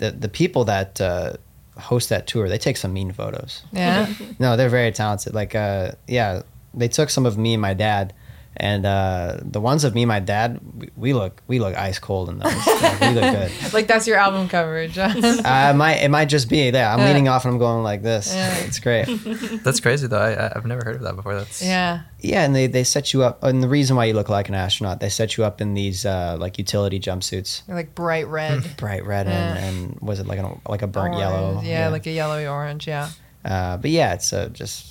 the 0.00 0.10
the 0.10 0.28
people 0.28 0.64
that 0.64 1.00
uh, 1.00 1.34
host 1.78 2.08
that 2.08 2.26
tour, 2.26 2.48
they 2.48 2.58
take 2.58 2.76
some 2.76 2.92
mean 2.92 3.12
photos. 3.12 3.62
yeah. 3.72 4.06
No, 4.38 4.56
they're 4.56 4.68
very 4.80 4.92
talented. 4.92 5.34
Like, 5.34 5.54
uh, 5.54 5.92
yeah, 6.06 6.42
they 6.74 6.88
took 6.88 7.10
some 7.10 7.26
of 7.26 7.36
me 7.38 7.54
and 7.54 7.62
my 7.62 7.74
dad, 7.74 8.12
and 8.60 8.84
uh, 8.84 9.38
the 9.42 9.60
ones 9.60 9.84
of 9.84 9.94
me 9.94 10.02
and 10.02 10.08
my 10.08 10.20
dad, 10.20 10.60
we, 10.76 10.90
we 10.96 11.12
look 11.14 11.42
we 11.48 11.58
look 11.58 11.74
ice 11.76 11.98
cold 11.98 12.28
in 12.28 12.38
those. 12.38 12.52
Like, 12.80 13.00
we 13.00 13.08
look 13.20 13.34
good. 13.34 13.72
Like 13.72 13.86
that's 13.86 14.06
your 14.06 14.18
album 14.18 14.48
cover, 14.48 14.86
Jon. 14.86 15.12
Uh, 15.24 15.70
it 15.72 15.76
might 15.76 15.96
it 16.02 16.10
might 16.10 16.26
just 16.26 16.48
be 16.50 16.70
that 16.70 16.92
I'm 16.92 16.98
Yeah. 17.00 17.06
leaning 17.06 17.28
off 17.28 17.44
and 17.46 17.54
I'm 17.54 17.58
going 17.58 17.82
like 17.82 18.02
this. 18.02 18.32
Yeah. 18.34 18.54
It's 18.58 18.78
great. 18.78 19.06
That's 19.64 19.80
crazy 19.80 20.06
though. 20.06 20.20
I, 20.20 20.32
I- 20.46 20.52
I've 20.54 20.66
never 20.66 20.84
heard 20.84 20.96
of 20.96 21.02
that 21.02 21.16
before. 21.16 21.34
That's 21.34 21.62
yeah. 21.62 22.02
Yeah, 22.20 22.44
and 22.44 22.54
they, 22.54 22.66
they 22.66 22.84
set 22.84 23.14
you 23.14 23.22
up, 23.22 23.42
and 23.42 23.62
the 23.62 23.68
reason 23.68 23.96
why 23.96 24.04
you 24.04 24.12
look 24.12 24.28
like 24.28 24.50
an 24.50 24.54
astronaut, 24.54 25.00
they 25.00 25.08
set 25.08 25.38
you 25.38 25.44
up 25.44 25.62
in 25.62 25.72
these 25.72 26.04
uh, 26.04 26.36
like 26.38 26.58
utility 26.58 27.00
jumpsuits, 27.00 27.64
They're 27.64 27.74
like 27.74 27.94
bright 27.94 28.28
red. 28.28 28.76
bright 28.76 29.06
red 29.06 29.26
Yeah. 29.26 29.54
and, 29.56 29.76
and 29.92 30.00
was 30.02 30.20
it 30.20 30.26
like 30.26 30.38
a 30.38 30.58
like 30.68 30.82
a 30.82 30.86
burnt 30.86 31.16
yellow? 31.16 31.52
Orange. 31.54 31.66
Yeah, 31.66 31.88
like 31.88 32.06
a 32.06 32.10
yellowy 32.10 32.46
orange. 32.46 32.86
Yeah. 32.86 33.08
Uh, 33.42 33.78
but 33.78 33.90
yeah, 33.90 34.12
it's 34.12 34.34
a 34.34 34.50
just 34.50 34.86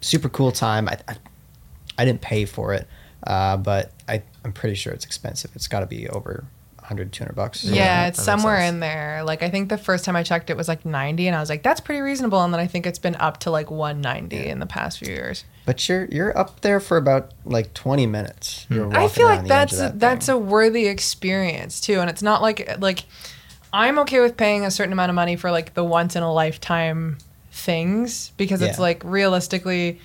super 0.00 0.30
cool 0.30 0.52
time. 0.52 0.88
I, 0.88 0.96
I, 1.06 1.16
I 1.98 2.04
didn't 2.04 2.20
pay 2.20 2.44
for 2.44 2.72
it, 2.74 2.86
uh, 3.26 3.56
but 3.56 3.92
I, 4.08 4.22
I'm 4.44 4.52
pretty 4.52 4.74
sure 4.74 4.92
it's 4.92 5.04
expensive. 5.04 5.50
It's 5.54 5.68
got 5.68 5.80
to 5.80 5.86
be 5.86 6.08
over 6.08 6.44
100, 6.84 7.12
200 7.12 7.34
bucks. 7.34 7.64
Yeah, 7.64 7.74
Yeah, 7.74 8.06
it's 8.08 8.18
that 8.18 8.24
somewhere 8.24 8.58
sense. 8.58 8.74
in 8.74 8.80
there. 8.80 9.22
Like 9.24 9.42
I 9.42 9.48
think 9.48 9.70
the 9.70 9.78
first 9.78 10.04
time 10.04 10.16
I 10.16 10.22
checked 10.22 10.50
it 10.50 10.56
was 10.56 10.68
like 10.68 10.84
90 10.84 11.26
and 11.28 11.34
I 11.34 11.40
was 11.40 11.48
like 11.48 11.62
that's 11.62 11.80
pretty 11.80 12.02
reasonable 12.02 12.42
and 12.42 12.52
then 12.52 12.60
I 12.60 12.66
think 12.66 12.86
it's 12.86 12.98
been 12.98 13.16
up 13.16 13.38
to 13.40 13.50
like 13.50 13.70
190 13.70 14.48
in 14.48 14.58
the 14.58 14.66
past 14.66 14.98
few 14.98 15.12
years. 15.12 15.44
But 15.64 15.88
you're 15.88 16.04
you're 16.06 16.36
up 16.36 16.60
there 16.60 16.80
for 16.80 16.98
about 16.98 17.32
like 17.46 17.72
20 17.72 18.06
minutes. 18.06 18.66
You're 18.68 18.94
I 18.94 19.08
feel 19.08 19.26
like 19.26 19.46
that's 19.46 19.80
of 19.80 19.94
a, 19.94 19.98
that's 19.98 20.28
a 20.28 20.36
worthy 20.36 20.86
experience 20.86 21.80
too 21.80 22.00
and 22.00 22.10
it's 22.10 22.22
not 22.22 22.42
like 22.42 22.78
like 22.80 23.04
I'm 23.72 23.98
okay 24.00 24.20
with 24.20 24.36
paying 24.36 24.66
a 24.66 24.70
certain 24.70 24.92
amount 24.92 25.08
of 25.08 25.16
money 25.16 25.36
for 25.36 25.50
like 25.50 25.72
the 25.72 25.84
once 25.84 26.16
in 26.16 26.22
a 26.22 26.32
lifetime 26.32 27.16
things 27.50 28.30
because 28.36 28.60
it's 28.60 28.78
like 28.78 29.02
realistically 29.04 30.00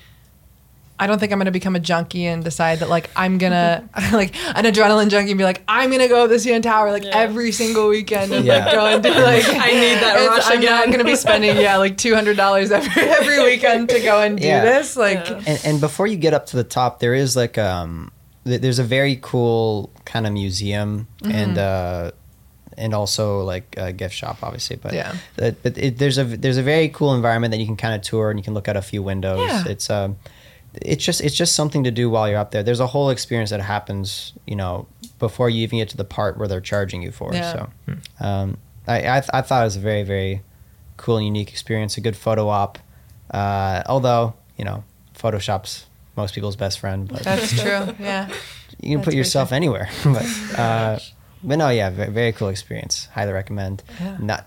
I 1.02 1.08
don't 1.08 1.18
think 1.18 1.32
I'm 1.32 1.40
gonna 1.40 1.50
become 1.52 1.76
a 1.76 1.80
junkie 1.80 2.26
and 2.26 2.44
decide 2.44 2.80
that 2.80 2.90
like 2.90 3.10
I'm 3.16 3.38
gonna 3.38 3.88
like 4.12 4.36
an 4.58 4.66
adrenaline 4.66 5.10
junkie 5.10 5.32
and 5.32 5.38
be 5.38 5.44
like 5.46 5.64
I'm 5.68 5.90
gonna 5.92 6.08
go 6.10 6.24
up 6.26 6.30
the 6.30 6.36
CN 6.36 6.62
Tower 6.62 6.92
like 6.92 7.04
Yeah. 7.06 7.18
every 7.18 7.52
single 7.54 7.88
weekend 7.88 8.32
and 8.34 8.46
Yeah. 8.46 8.66
like 8.66 8.74
go 8.74 8.86
and 8.86 9.02
do 9.02 9.10
like 9.10 9.46
I 9.48 9.72
need 9.72 9.96
that 10.04 10.28
rush 10.28 10.44
I'm 10.48 10.62
not 10.62 10.92
gonna 10.92 11.06
be 11.06 11.16
spending 11.16 11.56
yeah 11.58 11.78
like 11.78 11.98
two 11.98 12.14
hundred 12.14 12.36
dollars 12.38 12.70
every 12.72 13.02
every 13.20 13.42
weekend 13.44 13.90
to 13.90 14.00
go 14.02 14.22
and 14.22 14.38
do 14.38 14.46
Yeah. 14.46 14.64
this 14.66 14.98
like 14.98 15.28
Yeah. 15.30 15.42
and, 15.48 15.62
and 15.64 15.82
before 15.82 16.06
you 16.08 16.18
get 16.18 16.34
up 16.34 16.46
to 16.48 16.58
the 16.58 16.64
top, 16.66 17.00
there 17.00 17.14
is 17.14 17.36
like 17.36 17.58
um, 17.58 18.12
th- 18.46 18.62
there's 18.62 18.80
a 18.80 18.84
very 18.84 19.18
cool 19.22 19.92
kind 20.06 20.28
of 20.28 20.34
museum 20.34 21.08
Mm-hmm. 21.24 21.32
and 21.36 21.58
uh, 21.58 22.12
and 22.78 22.94
also 22.94 23.42
like 23.44 23.76
a 23.78 23.92
gift 23.92 24.16
shop, 24.16 24.38
obviously. 24.42 24.78
But 24.78 24.94
Yeah. 24.94 25.14
but 25.36 25.62
but 25.64 25.78
it, 25.78 25.98
there's 25.98 26.18
a 26.18 26.24
there's 26.24 26.58
a 26.58 26.64
very 26.64 26.88
cool 26.90 27.14
environment 27.14 27.52
that 27.52 27.58
you 27.60 27.66
can 27.66 27.76
kind 27.76 27.94
of 27.94 28.02
tour 28.02 28.30
and 28.30 28.40
you 28.40 28.44
can 28.44 28.54
look 28.54 28.68
out 28.70 28.78
a 28.78 28.82
few 28.82 29.04
windows. 29.04 29.42
Yeah. 29.48 29.64
It's 29.68 29.90
um, 29.90 30.16
it's 30.74 31.04
just 31.04 31.22
it's 31.22 31.36
just 31.36 31.56
something 31.56 31.84
to 31.84 31.92
do 31.92 32.10
while 32.10 32.30
you're 32.30 32.38
up 32.40 32.52
there. 32.52 32.64
There's 32.64 32.80
a 32.80 32.88
whole 32.88 33.10
experience 33.10 33.50
that 33.50 33.62
happens, 33.62 34.34
you 34.46 34.56
know, 34.56 34.88
before 35.20 35.50
you 35.50 35.62
even 35.64 35.80
get 35.80 35.90
to 35.90 35.98
the 35.98 36.04
part 36.06 36.38
where 36.38 36.48
they're 36.48 36.62
charging 36.62 37.02
you 37.02 37.12
for. 37.12 37.34
Yeah. 37.34 37.52
So, 37.52 37.70
um, 38.20 38.58
I 38.88 38.98
I, 39.18 39.20
th- 39.22 39.30
I 39.34 39.42
thought 39.42 39.62
it 39.62 39.66
was 39.66 39.76
a 39.78 39.80
very 39.82 40.04
very 40.04 40.42
cool 40.98 41.18
and 41.18 41.26
unique 41.26 41.50
experience. 41.50 41.98
A 41.98 42.02
good 42.02 42.16
photo 42.18 42.48
op. 42.50 42.78
Uh, 43.32 43.84
although 43.88 44.34
you 44.58 44.66
know, 44.66 44.84
Photoshop's 45.18 45.86
most 46.16 46.34
people's 46.36 46.56
best 46.56 46.80
friend, 46.80 47.08
but 47.08 47.24
that's 47.24 47.52
true 47.62 47.96
yeah 48.00 48.28
you 48.82 48.90
can 48.92 48.98
That's 48.98 49.06
put 49.06 49.14
yourself 49.14 49.52
anywhere. 49.52 49.90
but 50.04 50.26
uh, 50.58 51.00
but 51.44 51.58
no, 51.58 51.70
yeah, 51.70 51.90
very, 51.90 52.12
very 52.12 52.32
cool 52.32 52.50
experience. 52.50 53.08
Highly 53.14 53.32
recommend. 53.34 53.84
Yeah. 54.00 54.18
Not, 54.20 54.46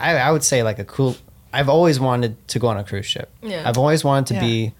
I, 0.00 0.16
I 0.16 0.30
would 0.32 0.44
say 0.44 0.62
like 0.62 0.78
a 0.78 0.84
cool. 0.84 1.16
I've 1.52 1.68
always 1.68 1.98
wanted 2.00 2.36
to 2.48 2.58
go 2.58 2.66
on 2.68 2.76
a 2.76 2.84
cruise 2.84 3.06
ship. 3.06 3.30
Yeah. 3.42 3.68
I've 3.68 3.78
always 3.78 4.02
wanted 4.04 4.26
to 4.28 4.34
Yeah. 4.34 4.40
be 4.40 4.72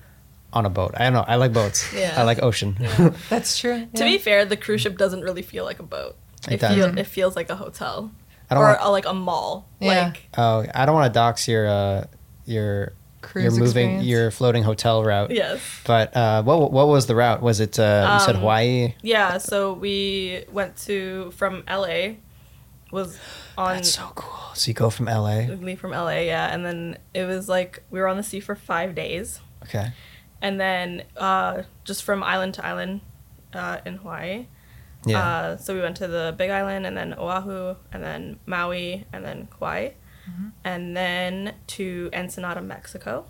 on 0.55 0.65
a 0.67 0.71
boat. 0.71 0.93
I 0.97 1.05
don't 1.05 1.13
know. 1.13 1.25
I 1.27 1.37
like 1.37 1.53
boats. 1.53 1.93
Yeah. 1.93 2.15
I 2.17 2.23
like 2.23 2.43
ocean. 2.43 2.77
that's 3.29 3.59
true 3.59 3.87
To 3.97 4.05
be 4.05 4.19
fair, 4.19 4.45
the 4.47 4.57
cruise 4.57 4.81
ship 4.81 4.97
doesn't 4.97 5.21
really 5.23 5.43
feel 5.43 5.65
like 5.65 5.81
a 5.81 5.83
boat. 5.83 6.17
It 6.49 6.55
It, 6.55 6.61
doesn't. 6.61 6.77
feel, 6.95 6.99
it 6.99 7.07
feels 7.07 7.37
like 7.37 7.51
a 7.51 7.57
hotel 7.57 8.11
I 8.51 8.55
don't 8.55 8.63
or 8.65 8.67
want. 8.69 8.81
a, 8.81 8.91
like 8.91 9.07
a 9.07 9.15
mall. 9.15 9.69
Yeah. 9.81 10.07
Like 10.09 10.29
Oh, 10.39 10.65
I 10.75 10.87
don't 10.87 10.95
want 10.95 11.13
to 11.13 11.19
dox 11.19 11.49
your 11.49 11.67
uh, 11.69 12.05
your 12.47 12.93
Cruise 13.23 13.45
your 13.45 13.53
moving 13.53 13.65
experience. 13.67 14.07
your 14.07 14.31
floating 14.31 14.63
hotel 14.65 15.03
route. 15.03 15.31
yes. 15.31 15.61
But 15.87 16.15
uh, 16.15 16.43
what 16.43 16.71
what 16.73 16.87
was 16.89 17.07
the 17.07 17.15
route? 17.15 17.41
Was 17.43 17.59
it 17.61 17.79
uh, 17.79 18.11
you 18.15 18.21
said 18.27 18.35
Um, 18.37 18.41
Hawaii? 18.43 18.95
Yeah, 19.03 19.39
so 19.39 19.73
we 19.73 20.45
went 20.53 20.77
to 20.87 21.31
from 21.33 21.65
LA 21.69 22.17
was 22.93 23.19
on 23.57 23.77
That's 23.77 23.91
so 23.95 24.13
cool. 24.15 24.55
So 24.55 24.69
you 24.69 24.75
go 24.75 24.91
from 24.91 25.07
LA. 25.07 25.47
we 25.49 25.57
leave 25.57 25.81
from 25.81 25.91
LA, 25.93 26.21
yeah, 26.29 26.53
and 26.53 26.65
then 26.67 26.99
it 27.15 27.25
was 27.25 27.49
like 27.49 27.83
we 27.91 27.99
were 27.99 28.07
on 28.09 28.17
the 28.19 28.23
sea 28.23 28.41
for 28.41 28.55
5 28.55 28.95
days. 28.95 29.41
Okay. 29.65 29.93
And 30.45 30.61
then 30.61 31.03
uh 31.17 31.63
just 31.85 32.03
from 32.05 32.23
island 32.23 32.55
to 32.55 32.65
island 32.65 33.01
uh 33.53 33.79
in 33.85 33.97
Hawaii. 33.97 34.47
Yeah. 35.07 35.19
Uh, 35.19 35.57
so 35.59 35.75
we 35.75 35.81
went 35.83 35.97
to 35.99 36.07
the 36.09 36.35
Big 36.39 36.49
Island 36.51 36.87
and 36.87 36.97
then 36.97 37.13
Oahu 37.13 37.75
and 37.93 38.03
then 38.03 38.39
Maui 38.47 39.05
and 39.13 39.23
then 39.23 39.49
Kauai. 39.59 39.91
Mm-hmm. 40.31 40.49
And 40.65 40.97
then 40.97 41.55
to 41.77 42.09
Ensenada, 42.15 42.63
Mexico. 42.63 43.27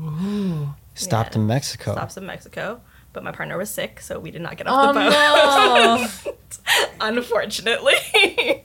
Ooh. 0.00 0.74
Stopped 0.94 1.34
yeah. 1.34 1.42
in 1.42 1.46
Mexico. 1.46 1.92
Stops 1.92 2.16
in 2.16 2.24
Mexico. 2.24 2.80
But 3.12 3.24
my 3.24 3.32
partner 3.32 3.58
was 3.58 3.68
sick, 3.68 4.00
so 4.00 4.18
we 4.18 4.30
did 4.30 4.40
not 4.40 4.56
get 4.56 4.68
oh 4.68 4.72
off 4.72 4.94
the 4.94 5.00
boat. 5.00 6.32
no 6.38 6.68
Unfortunately. 7.06 7.94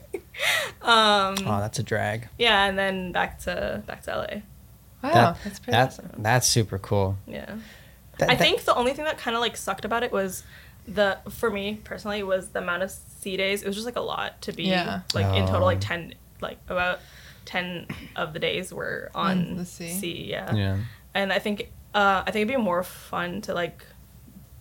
um, 0.82 1.36
Oh, 1.46 1.60
that's 1.60 1.80
a 1.80 1.84
drag. 1.84 2.28
yeah, 2.38 2.66
and 2.66 2.78
then 2.78 3.12
back 3.12 3.40
to 3.40 3.84
back 3.86 4.04
to 4.04 4.12
LA. 4.12 4.26
wow 5.04 5.14
That- 5.14 5.38
that's 5.44 5.60
pretty 5.60 5.72
That's 5.72 6.00
awesome. 6.00 6.12
that's 6.24 6.48
super 6.48 6.78
cool. 6.78 7.18
Yeah. 7.28 7.56
That- 8.20 8.30
I 8.30 8.36
that- 8.36 8.42
think 8.42 8.64
the 8.66 8.76
only 8.76 8.94
thing 8.94 9.06
that 9.06 9.18
kind 9.18 9.36
of 9.36 9.42
like 9.42 9.58
sucked 9.58 9.86
about 9.86 10.04
it 10.04 10.12
was 10.12 10.44
the 10.88 11.18
for 11.30 11.50
me 11.50 11.76
personally 11.84 12.24
was 12.24 12.50
the 12.50 12.60
amount 12.60 12.84
of 12.84 12.92
sea 12.92 13.38
days. 13.38 13.64
It 13.64 13.68
was 13.68 13.76
just 13.76 13.86
like 13.86 13.96
a 13.96 14.02
lot 14.02 14.42
to 14.44 14.52
be 14.52 14.64
Yeah. 14.64 15.02
like 15.14 15.26
in 15.36 15.46
total 15.48 15.66
like 15.66 15.78
Oh. 15.78 15.82
10 15.82 16.14
like 16.42 16.58
about 16.68 17.00
10 17.46 17.88
of 18.16 18.34
the 18.34 18.40
days 18.40 18.74
were 18.74 19.10
On 19.16 19.38
on 19.50 19.58
the 19.58 19.66
sea. 19.66 19.92
sea, 19.94 20.26
yeah. 20.30 20.54
Yeah. 20.54 20.78
And 21.14 21.32
I 21.34 21.40
think 21.40 21.70
uh 21.96 22.24
I 22.26 22.32
think 22.32 22.44
it'd 22.44 22.48
be 22.58 22.62
more 22.62 22.84
fun 22.84 23.42
to 23.42 23.54
like 23.54 23.86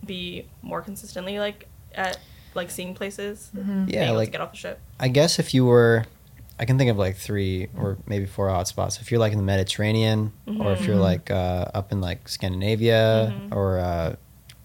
be 0.05 0.47
more 0.61 0.81
consistently 0.81 1.39
like 1.39 1.67
at 1.93 2.19
like 2.55 2.69
seeing 2.71 2.93
places. 2.93 3.49
being 3.53 3.87
Yeah, 3.89 4.11
like 4.11 4.27
to 4.27 4.31
get 4.31 4.41
off 4.41 4.51
the 4.51 4.57
ship. 4.57 4.79
I 4.99 5.07
guess 5.07 5.39
if 5.39 5.53
you 5.53 5.65
were, 5.65 6.05
I 6.59 6.65
can 6.65 6.77
think 6.77 6.91
of 6.91 6.97
like 6.97 7.15
three 7.15 7.67
or 7.77 7.97
maybe 8.05 8.25
four 8.25 8.47
hotspots. 8.47 9.01
If 9.01 9.11
you're 9.11 9.19
like 9.19 9.31
in 9.31 9.37
the 9.39 9.43
Mediterranean, 9.43 10.31
or 10.59 10.71
if 10.71 10.85
you're 10.85 10.95
like 10.95 11.31
uh, 11.31 11.65
up 11.73 11.91
in 11.91 11.99
like 12.01 12.27
Scandinavia, 12.29 13.33
or 13.51 13.79
uh, 13.79 14.15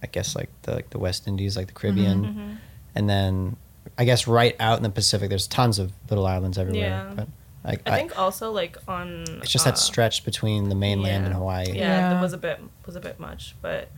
I 0.03 0.07
guess 0.07 0.37
like 0.37 0.51
the 0.63 0.75
like 0.75 0.91
the 0.91 0.99
West 0.99 1.27
Indies, 1.27 1.57
like 1.57 1.67
the 1.67 1.73
Caribbean, 1.73 2.59
and 2.95 3.09
then 3.09 3.57
I 3.97 4.05
guess 4.05 4.27
right 4.29 4.55
out 4.61 4.77
in 4.77 4.83
the 4.83 4.91
Pacific, 4.91 5.29
there's 5.31 5.47
tons 5.49 5.79
of 5.79 5.93
little 6.11 6.27
islands 6.27 6.59
everywhere. 6.59 6.83
Yeah. 7.09 7.13
But 7.17 7.29
like, 7.65 7.83
I 7.89 7.97
think 7.97 8.19
also 8.19 8.53
like 8.53 8.77
on 8.87 9.25
it's 9.43 9.51
just 9.51 9.67
uh, 9.67 9.71
that 9.71 9.79
stretch 9.79 10.25
between 10.25 10.69
the 10.69 10.75
mainland 10.75 11.25
and. 11.25 11.35
Hawaii. 11.35 11.67
Yeah, 11.69 11.75
Yeah. 11.75 12.15
that 12.15 12.23
was 12.23 12.33
a 12.33 12.39
bit 12.39 12.61
was 12.87 12.97
a 12.97 13.01
bit 13.01 13.19
much, 13.19 13.57
but 13.63 13.89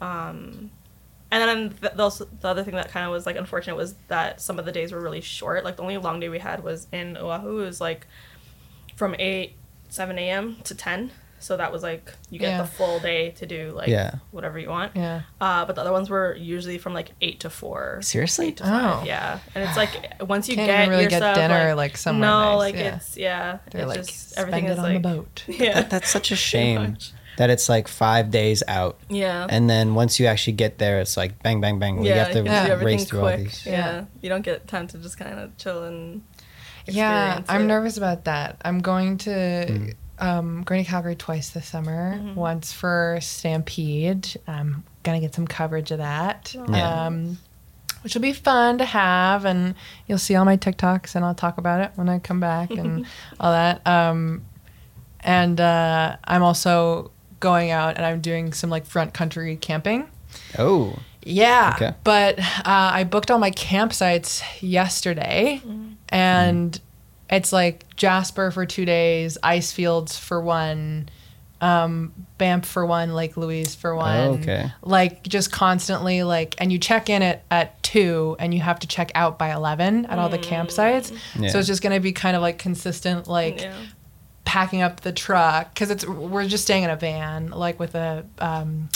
um, 0.00 0.70
and 1.30 1.48
then 1.48 1.74
the, 1.80 1.96
the, 1.96 2.02
also, 2.02 2.26
the 2.40 2.48
other 2.48 2.62
thing 2.62 2.74
that 2.74 2.90
kind 2.90 3.04
of 3.06 3.12
was 3.12 3.26
like 3.26 3.36
unfortunate 3.36 3.76
was 3.76 3.94
that 4.08 4.40
some 4.40 4.58
of 4.58 4.64
the 4.64 4.72
days 4.72 4.92
were 4.92 5.00
really 5.00 5.20
short. 5.20 5.64
Like 5.64 5.76
the 5.76 5.82
only 5.82 5.96
long 5.96 6.20
day 6.20 6.28
we 6.28 6.38
had 6.38 6.62
was 6.62 6.86
in 6.92 7.16
Oahu. 7.16 7.60
It 7.60 7.64
was 7.66 7.80
like 7.80 8.06
from 8.94 9.14
eight 9.18 9.54
seven 9.88 10.18
a.m. 10.18 10.56
to 10.64 10.74
ten. 10.74 11.10
So 11.38 11.56
that 11.58 11.70
was 11.70 11.82
like 11.82 12.12
you 12.30 12.38
get 12.38 12.48
Yeah. 12.52 12.62
the 12.62 12.66
full 12.66 12.98
day 12.98 13.30
to 13.32 13.46
do 13.46 13.70
like 13.76 13.88
Yeah. 13.88 14.14
whatever 14.30 14.58
you 14.58 14.68
want. 14.70 14.92
yeah 14.96 15.20
Uh, 15.40 15.64
but 15.66 15.74
the 15.76 15.82
other 15.82 15.92
ones 15.92 16.08
were 16.08 16.34
usually 16.34 16.78
from 16.78 16.94
like 16.94 17.10
eight 17.20 17.40
to 17.40 17.50
four. 17.50 17.98
Seriously? 18.02 18.48
Eight 18.48 18.56
to 18.56 18.64
five, 18.64 19.02
Oh. 19.02 19.04
yeah. 19.04 19.40
And 19.54 19.62
it's 19.62 19.76
like 19.76 20.14
once 20.28 20.48
you 20.48 20.54
Can't 20.56 20.66
get 20.68 20.78
even 20.80 20.90
really 20.90 21.02
your 21.02 21.10
get 21.10 21.18
stuff, 21.18 21.36
dinner, 21.36 21.68
like, 21.74 21.90
like, 21.92 21.96
somewhere 21.98 22.30
no, 22.30 22.40
nice, 22.52 22.58
like 22.58 22.74
yeah. 22.76 22.96
it's 22.96 23.16
yeah. 23.18 23.58
they're 23.70 23.82
it's 23.82 23.88
like 23.88 23.98
just 24.06 24.30
spend 24.30 24.48
everything 24.48 24.64
it 24.64 24.70
is 24.72 24.78
on 24.78 24.84
like 24.84 25.02
the 25.02 25.08
boat 25.08 25.44
yeah, 25.48 25.74
That, 25.74 25.90
that's 25.90 26.08
such 26.08 26.30
a 26.30 26.36
shame 26.50 26.92
much. 26.92 27.12
That 27.36 27.50
it's 27.50 27.68
like 27.68 27.88
five 27.88 28.30
days 28.30 28.62
out. 28.68 28.98
yeah. 29.08 29.46
And 29.48 29.68
then 29.68 29.94
once 29.94 30.18
you 30.20 30.26
actually 30.26 30.54
get 30.54 30.78
there, 30.78 31.00
it's 31.00 31.16
like 31.16 31.42
bang, 31.42 31.60
bang, 31.60 31.78
bang. 31.78 32.02
you 32.04 32.12
have 32.12 32.32
to 32.32 32.38
you 32.38 32.44
can 32.44 32.84
race 32.84 33.04
through 33.04 33.20
all 33.20 33.26
quick. 33.26 33.44
these. 33.44 33.66
Yeah. 33.66 33.72
Yeah. 33.72 34.04
you 34.22 34.28
don't 34.28 34.42
get 34.42 34.66
time 34.68 34.86
to 34.88 34.98
just 34.98 35.18
kind 35.18 35.38
of 35.38 35.56
chill 35.58 35.84
and. 35.84 36.22
Yeah, 36.88 37.42
I'm 37.48 37.62
it. 37.62 37.66
nervous 37.66 37.96
about 37.96 38.24
that. 38.26 38.60
I'm 38.64 38.78
going 38.78 39.18
to 39.18 39.30
Mm. 39.30 39.94
um, 40.20 40.62
going 40.62 40.84
to 40.84 40.88
Calgary 40.90 41.16
twice 41.16 41.50
this 41.50 41.66
summer. 41.66 42.14
Mm-hmm. 42.14 42.34
Once 42.36 42.72
for 42.72 43.18
Stampede. 43.20 44.36
I'm 44.46 44.84
gonna 45.02 45.20
get 45.20 45.34
some 45.34 45.46
coverage 45.46 45.90
of 45.90 45.98
that. 45.98 46.54
Yeah. 46.68 47.06
Um, 47.06 47.38
which 48.02 48.14
will 48.14 48.22
be 48.22 48.32
fun 48.32 48.78
to 48.78 48.84
have, 48.84 49.44
and 49.44 49.74
you'll 50.06 50.18
see 50.18 50.36
all 50.36 50.44
my 50.44 50.56
TikToks, 50.56 51.16
and 51.16 51.24
I'll 51.24 51.34
talk 51.34 51.58
about 51.58 51.80
it 51.80 51.90
when 51.96 52.08
I 52.08 52.20
come 52.20 52.38
back 52.38 52.70
and 52.70 53.04
all 53.40 53.50
that. 53.50 53.84
Um, 53.84 54.44
and 55.20 55.60
uh, 55.60 56.16
I'm 56.22 56.42
also 56.44 57.10
going 57.40 57.70
out, 57.70 57.96
and 57.96 58.04
I'm 58.06 58.20
doing 58.20 58.52
some 58.52 58.70
like 58.70 58.86
front 58.86 59.14
country 59.14 59.56
camping. 59.56 60.08
Oh, 60.58 60.98
Yeah. 61.22 61.72
Okay. 61.76 61.94
But 62.04 62.38
uh, 62.38 62.42
I 62.64 63.04
booked 63.04 63.30
all 63.30 63.38
my 63.38 63.50
campsites 63.50 64.42
yesterday, 64.60 65.60
and 66.08 66.78
it's 67.30 67.52
like 67.52 67.84
Jasper 67.96 68.50
for 68.50 68.64
two 68.66 68.84
days, 68.84 69.36
Icefields 69.42 70.18
for 70.18 70.40
one, 70.40 71.08
um, 71.60 72.12
Banff 72.38 72.66
for 72.66 72.84
one, 72.86 73.14
Lake 73.14 73.36
Louise 73.36 73.74
for 73.74 73.96
one. 73.96 74.40
okay. 74.42 74.70
Like 74.82 75.22
just 75.24 75.50
constantly 75.50 76.22
like, 76.22 76.54
and 76.58 76.70
you 76.72 76.78
check 76.78 77.08
in 77.10 77.22
at 77.22 77.44
at 77.50 77.82
two, 77.82 78.36
and 78.38 78.52
you 78.54 78.60
have 78.60 78.78
to 78.80 78.86
check 78.86 79.10
out 79.14 79.38
by 79.38 79.52
eleven 79.52 80.06
at 80.06 80.18
all 80.18 80.28
the 80.28 80.38
campsites. 80.38 81.16
Yeah. 81.38 81.48
So 81.48 81.58
it's 81.58 81.66
just 81.66 81.82
gonna 81.82 81.98
be 82.00 82.12
kind 82.12 82.36
of 82.36 82.42
like 82.42 82.58
consistent, 82.58 83.26
like 83.26 83.62
Yeah. 83.62 83.74
Packing 84.46 84.80
up 84.80 85.00
the 85.02 85.12
truck 85.12 85.74
because 85.74 85.90
it's 85.90 86.06
we're 86.06 86.46
just 86.46 86.64
staying 86.64 86.84
in 86.84 86.88
a 86.90 86.96
van 86.96 87.50
like 87.50 87.78
with 87.78 87.94
a 87.94 88.24
um, 88.38 88.88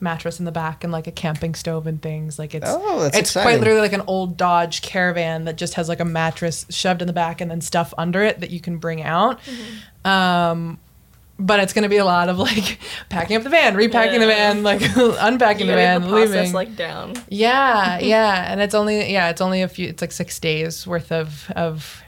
mattress 0.00 0.38
in 0.40 0.44
the 0.44 0.50
back 0.52 0.82
and 0.82 0.92
like 0.92 1.06
a 1.06 1.12
camping 1.12 1.54
stove 1.54 1.86
and 1.86 2.02
things 2.02 2.38
like 2.38 2.54
it's 2.54 2.66
Oh, 2.68 3.00
that's 3.02 3.16
it's 3.16 3.32
quite 3.32 3.60
literally 3.60 3.80
like 3.80 3.92
an 3.92 4.02
old 4.06 4.36
dodge 4.36 4.82
caravan 4.82 5.44
that 5.44 5.56
just 5.56 5.74
has 5.74 5.88
like 5.88 6.00
a 6.00 6.04
mattress 6.04 6.66
shoved 6.70 7.00
in 7.02 7.06
the 7.06 7.12
back 7.12 7.40
and 7.40 7.50
then 7.50 7.60
stuff 7.60 7.94
under 7.96 8.22
it 8.22 8.40
that 8.40 8.50
you 8.50 8.60
can 8.60 8.78
bring 8.78 9.02
out 9.02 9.38
um 10.04 10.78
but 11.38 11.58
it's 11.60 11.72
going 11.72 11.82
to 11.82 11.88
be 11.88 11.96
a 11.96 12.04
lot 12.04 12.28
of 12.28 12.38
like 12.38 12.78
packing 13.08 13.36
up 13.36 13.42
the 13.42 13.50
van 13.50 13.74
repacking 13.76 14.20
the 14.20 14.26
van 14.26 14.62
like 14.62 14.80
unpacking 14.96 15.66
You 15.66 15.72
the 15.72 15.76
van 15.76 16.02
the 16.02 16.08
process 16.08 16.30
leaving 16.34 16.52
like 16.52 16.76
down. 16.76 17.14
yeah, 17.28 17.98
yeah, 18.00 18.50
and 18.52 18.60
it's 18.60 18.74
only 18.74 19.12
yeah, 19.12 19.30
it's 19.30 19.40
only 19.40 19.60
a 19.62 19.68
few. 19.68 19.88
It's 19.88 20.00
like 20.00 20.12
six 20.12 20.38
days 20.38 20.86
worth 20.86 21.10
of 21.10 21.50
of 21.56 22.02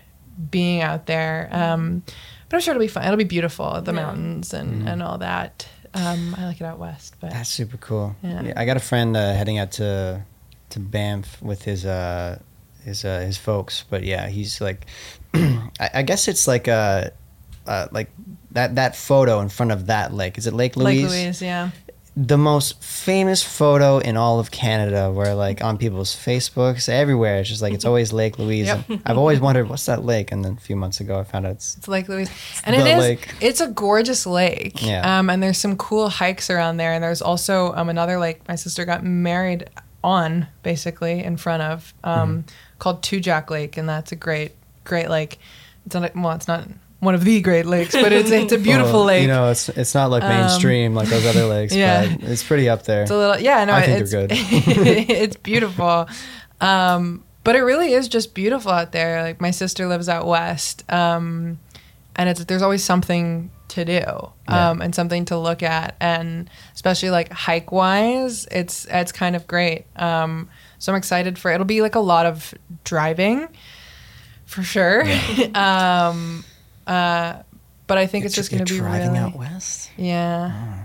being 0.50 0.80
out 0.80 1.06
there. 1.06 1.48
Um, 1.50 2.04
but 2.48 2.56
I'm 2.56 2.60
sure 2.60 2.72
it'll 2.72 2.80
be 2.80 2.88
fun. 2.88 3.04
It'll 3.04 3.16
be 3.16 3.24
beautiful, 3.24 3.80
the 3.82 3.92
Yeah. 3.92 4.02
mountains 4.02 4.54
and 4.54 4.88
and 4.88 5.02
all 5.02 5.18
that. 5.18 5.66
Um, 5.94 6.34
I 6.38 6.44
like 6.46 6.60
it 6.60 6.64
out 6.64 6.78
west, 6.78 7.14
but 7.20 7.30
That's 7.30 7.48
super 7.48 7.78
cool. 7.78 8.14
Yeah. 8.22 8.42
Yeah. 8.42 8.52
I 8.56 8.64
got 8.66 8.76
a 8.76 8.80
friend 8.80 9.16
uh, 9.16 9.32
heading 9.34 9.58
out 9.58 9.72
to 9.72 10.22
to 10.70 10.80
Banff 10.80 11.40
with 11.42 11.62
his 11.62 11.84
uh 11.86 12.38
his 12.84 13.04
uh, 13.04 13.20
his 13.20 13.36
folks, 13.38 13.84
but 13.90 14.02
yeah, 14.04 14.28
he's 14.28 14.60
like, 14.60 14.86
I, 15.34 15.90
I 15.94 16.02
guess 16.02 16.28
it's 16.28 16.46
like 16.46 16.68
uh, 16.68 17.10
uh 17.66 17.88
like 17.92 18.10
that 18.52 18.74
that 18.76 18.94
photo 18.96 19.40
in 19.40 19.48
front 19.48 19.72
of 19.72 19.86
that 19.86 20.12
lake. 20.12 20.38
Is 20.38 20.46
it 20.46 20.54
Lake 20.54 20.76
Louise? 20.76 21.02
Lake 21.02 21.10
Louise, 21.10 21.42
yeah, 21.42 21.70
the 22.18 22.38
most 22.38 22.82
famous 22.82 23.42
photo 23.42 23.98
in 23.98 24.16
all 24.16 24.40
of 24.40 24.50
Canada, 24.50 25.12
where 25.12 25.34
like 25.34 25.62
on 25.62 25.76
people's 25.76 26.16
Facebooks, 26.16 26.88
everywhere, 26.88 27.40
it's 27.40 27.48
just 27.50 27.60
like 27.60 27.74
it's 27.74 27.84
always 27.90 28.12
Lake 28.12 28.38
Louise. 28.38 28.66
Yep. 28.68 29.00
I've 29.04 29.18
always 29.18 29.38
wondered 29.38 29.68
what's 29.68 29.84
that 29.86 30.04
lake, 30.04 30.32
and 30.32 30.42
then 30.44 30.52
a 30.54 30.60
few 30.60 30.76
months 30.76 31.00
ago 31.00 31.18
I 31.18 31.24
found 31.24 31.44
out 31.46 31.52
it's 31.52 31.76
It's 31.76 31.88
Lake 31.88 32.08
Louise, 32.08 32.30
and 32.64 32.74
it 32.74 32.86
is. 32.86 32.98
lake. 32.98 33.34
It's 33.42 33.60
a 33.60 33.68
gorgeous 33.68 34.24
lake. 34.26 34.82
Yeah. 34.82 35.18
Um, 35.18 35.28
and 35.28 35.42
there's 35.42 35.58
some 35.58 35.76
cool 35.76 36.08
hikes 36.08 36.48
around 36.48 36.78
there, 36.78 36.92
and 36.92 37.04
there's 37.04 37.20
also 37.20 37.72
um 37.74 37.88
another 37.90 38.18
lake 38.18 38.46
my 38.48 38.54
sister 38.54 38.84
got 38.86 39.04
married 39.04 39.68
on, 40.02 40.46
basically 40.62 41.22
in 41.22 41.36
front 41.36 41.62
of, 41.62 41.92
um, 42.04 42.14
Mm-hmm. 42.44 42.48
called 42.78 43.02
Two 43.02 43.20
Jack 43.20 43.50
Lake, 43.50 43.76
and 43.76 43.88
that's 43.88 44.12
a 44.12 44.16
great, 44.16 44.52
great 44.84 45.10
lake. 45.10 45.38
It's 45.84 45.94
not 45.94 46.14
well, 46.16 46.32
it's 46.32 46.48
not 46.48 46.66
one 47.00 47.14
of 47.14 47.24
the 47.24 47.40
Great 47.42 47.66
Lakes, 47.66 47.94
but 47.94 48.12
it's 48.12 48.30
it's 48.30 48.52
a 48.52 48.58
beautiful 48.70 48.92
Well, 49.00 49.04
lake. 49.04 49.22
You 49.22 49.28
know, 49.28 49.50
it's 49.50 49.68
it's 49.68 49.94
not 49.94 50.10
like 50.10 50.22
mainstream 50.22 50.94
like 50.94 51.08
those 51.08 51.26
other 51.26 51.44
lakes, 51.46 51.74
yeah. 51.74 52.16
but 52.16 52.28
it's 52.30 52.42
pretty 52.42 52.68
up 52.68 52.84
there. 52.84 53.02
It's 53.02 53.10
a 53.10 53.16
little, 53.16 53.38
yeah, 53.38 53.64
no, 53.64 53.74
I 53.74 53.82
think 53.82 54.00
it's 54.00 54.12
good. 54.12 54.30
it's 54.32 55.36
beautiful, 55.50 56.08
um, 56.60 57.22
but 57.44 57.54
it 57.54 57.60
really 57.62 57.92
is 57.92 58.08
just 58.08 58.34
beautiful 58.34 58.70
out 58.72 58.92
there. 58.92 59.22
Like 59.22 59.40
my 59.40 59.50
sister 59.50 59.86
lives 59.86 60.08
out 60.08 60.26
west, 60.26 60.90
um, 60.90 61.58
and 62.16 62.28
it's 62.28 62.44
there's 62.44 62.62
always 62.62 62.82
something 62.82 63.50
to 63.68 63.84
do 63.84 63.92
Yeah. 63.92 64.30
um, 64.70 64.80
and 64.80 64.94
something 64.94 65.24
to 65.26 65.36
look 65.36 65.62
at, 65.62 65.96
and 66.00 66.48
especially 66.74 67.10
like 67.10 67.30
hike 67.30 67.72
wise, 67.72 68.46
it's 68.50 68.86
it's 68.90 69.12
kind 69.12 69.36
of 69.36 69.46
great. 69.46 69.84
Um, 69.96 70.48
so 70.78 70.92
I'm 70.92 70.96
excited 70.98 71.38
for 71.38 71.50
it'll 71.50 71.66
be 71.66 71.82
like 71.82 71.94
a 71.94 72.00
lot 72.00 72.24
of 72.26 72.54
driving, 72.84 73.48
for 74.46 74.62
sure. 74.62 75.04
um, 75.54 76.44
uh, 76.86 77.42
but 77.86 77.98
I 77.98 78.06
think 78.06 78.24
it's 78.24 78.34
just 78.34 78.50
You're 78.50 78.58
going 78.58 78.66
to 78.66 78.72
be 78.74 78.78
driving 78.80 79.08
really, 79.12 79.18
out 79.20 79.36
west. 79.36 79.90
yeah. 79.96 80.84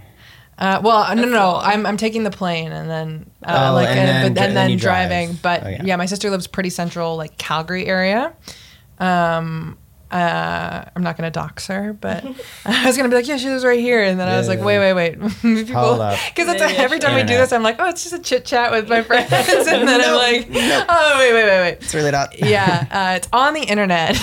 Uh, 0.57 0.79
well, 0.83 1.15
no, 1.15 1.23
no, 1.23 1.29
no. 1.29 1.55
I'm, 1.55 1.87
I'm 1.87 1.97
taking 1.97 2.23
the 2.23 2.29
plane 2.29 2.71
and 2.71 2.87
then 2.87 3.31
uh, 3.43 3.69
Oh, 3.71 3.73
like 3.73 3.87
and 3.89 3.97
and, 3.99 4.07
then 4.09 4.33
but, 4.33 4.39
dri- 4.39 4.47
and 4.47 4.55
then 4.57 4.63
then, 4.65 4.69
you 4.69 4.77
drive. 4.77 5.09
driving. 5.09 5.39
But 5.41 5.63
Oh, 5.65 5.69
yeah. 5.69 5.83
yeah. 5.83 5.95
my 5.95 6.05
sister 6.05 6.29
lives 6.29 6.45
pretty 6.45 6.69
central, 6.69 7.15
like 7.17 7.35
Calgary 7.39 7.87
area. 7.87 8.33
Um, 8.99 9.79
uh, 10.11 10.83
I'm 10.95 11.01
not 11.03 11.17
gonna 11.17 11.31
dox 11.31 11.65
her, 11.67 11.93
but 11.93 12.23
I 12.65 12.85
was 12.85 12.95
gonna 12.97 13.09
be 13.09 13.15
like, 13.15 13.27
yeah, 13.27 13.37
she 13.37 13.47
lives 13.49 13.63
right 13.65 13.79
here, 13.79 14.03
and 14.03 14.19
then 14.19 14.27
I 14.27 14.37
was 14.37 14.47
like, 14.49 14.59
Yeah. 14.59 14.65
wait, 14.65 14.79
wait, 14.79 14.93
wait, 14.93 15.13
people, 15.41 15.63
because 16.29 16.47
it's 16.53 16.61
every 16.61 16.99
time 16.99 17.15
we 17.15 17.21
do 17.23 17.35
this, 17.37 17.51
I'm 17.53 17.63
like, 17.63 17.77
oh, 17.79 17.87
it's 17.89 18.03
just 18.03 18.13
a 18.13 18.19
chit 18.19 18.43
chat 18.45 18.71
with 18.71 18.89
my 18.89 19.01
friends, 19.03 19.31
and 19.31 19.87
then 19.87 20.01
I'm 20.01 20.15
like, 20.15 20.47
oh, 20.51 21.15
wait, 21.17 21.33
wait, 21.33 21.43
wait, 21.45 21.59
wait 21.61 21.77
It's 21.81 21.95
really 21.95 22.11
not. 22.11 22.37
yeah, 22.37 22.87
uh, 22.91 23.15
it's 23.15 23.29
on 23.33 23.53
the 23.53 23.61
internet. 23.61 24.15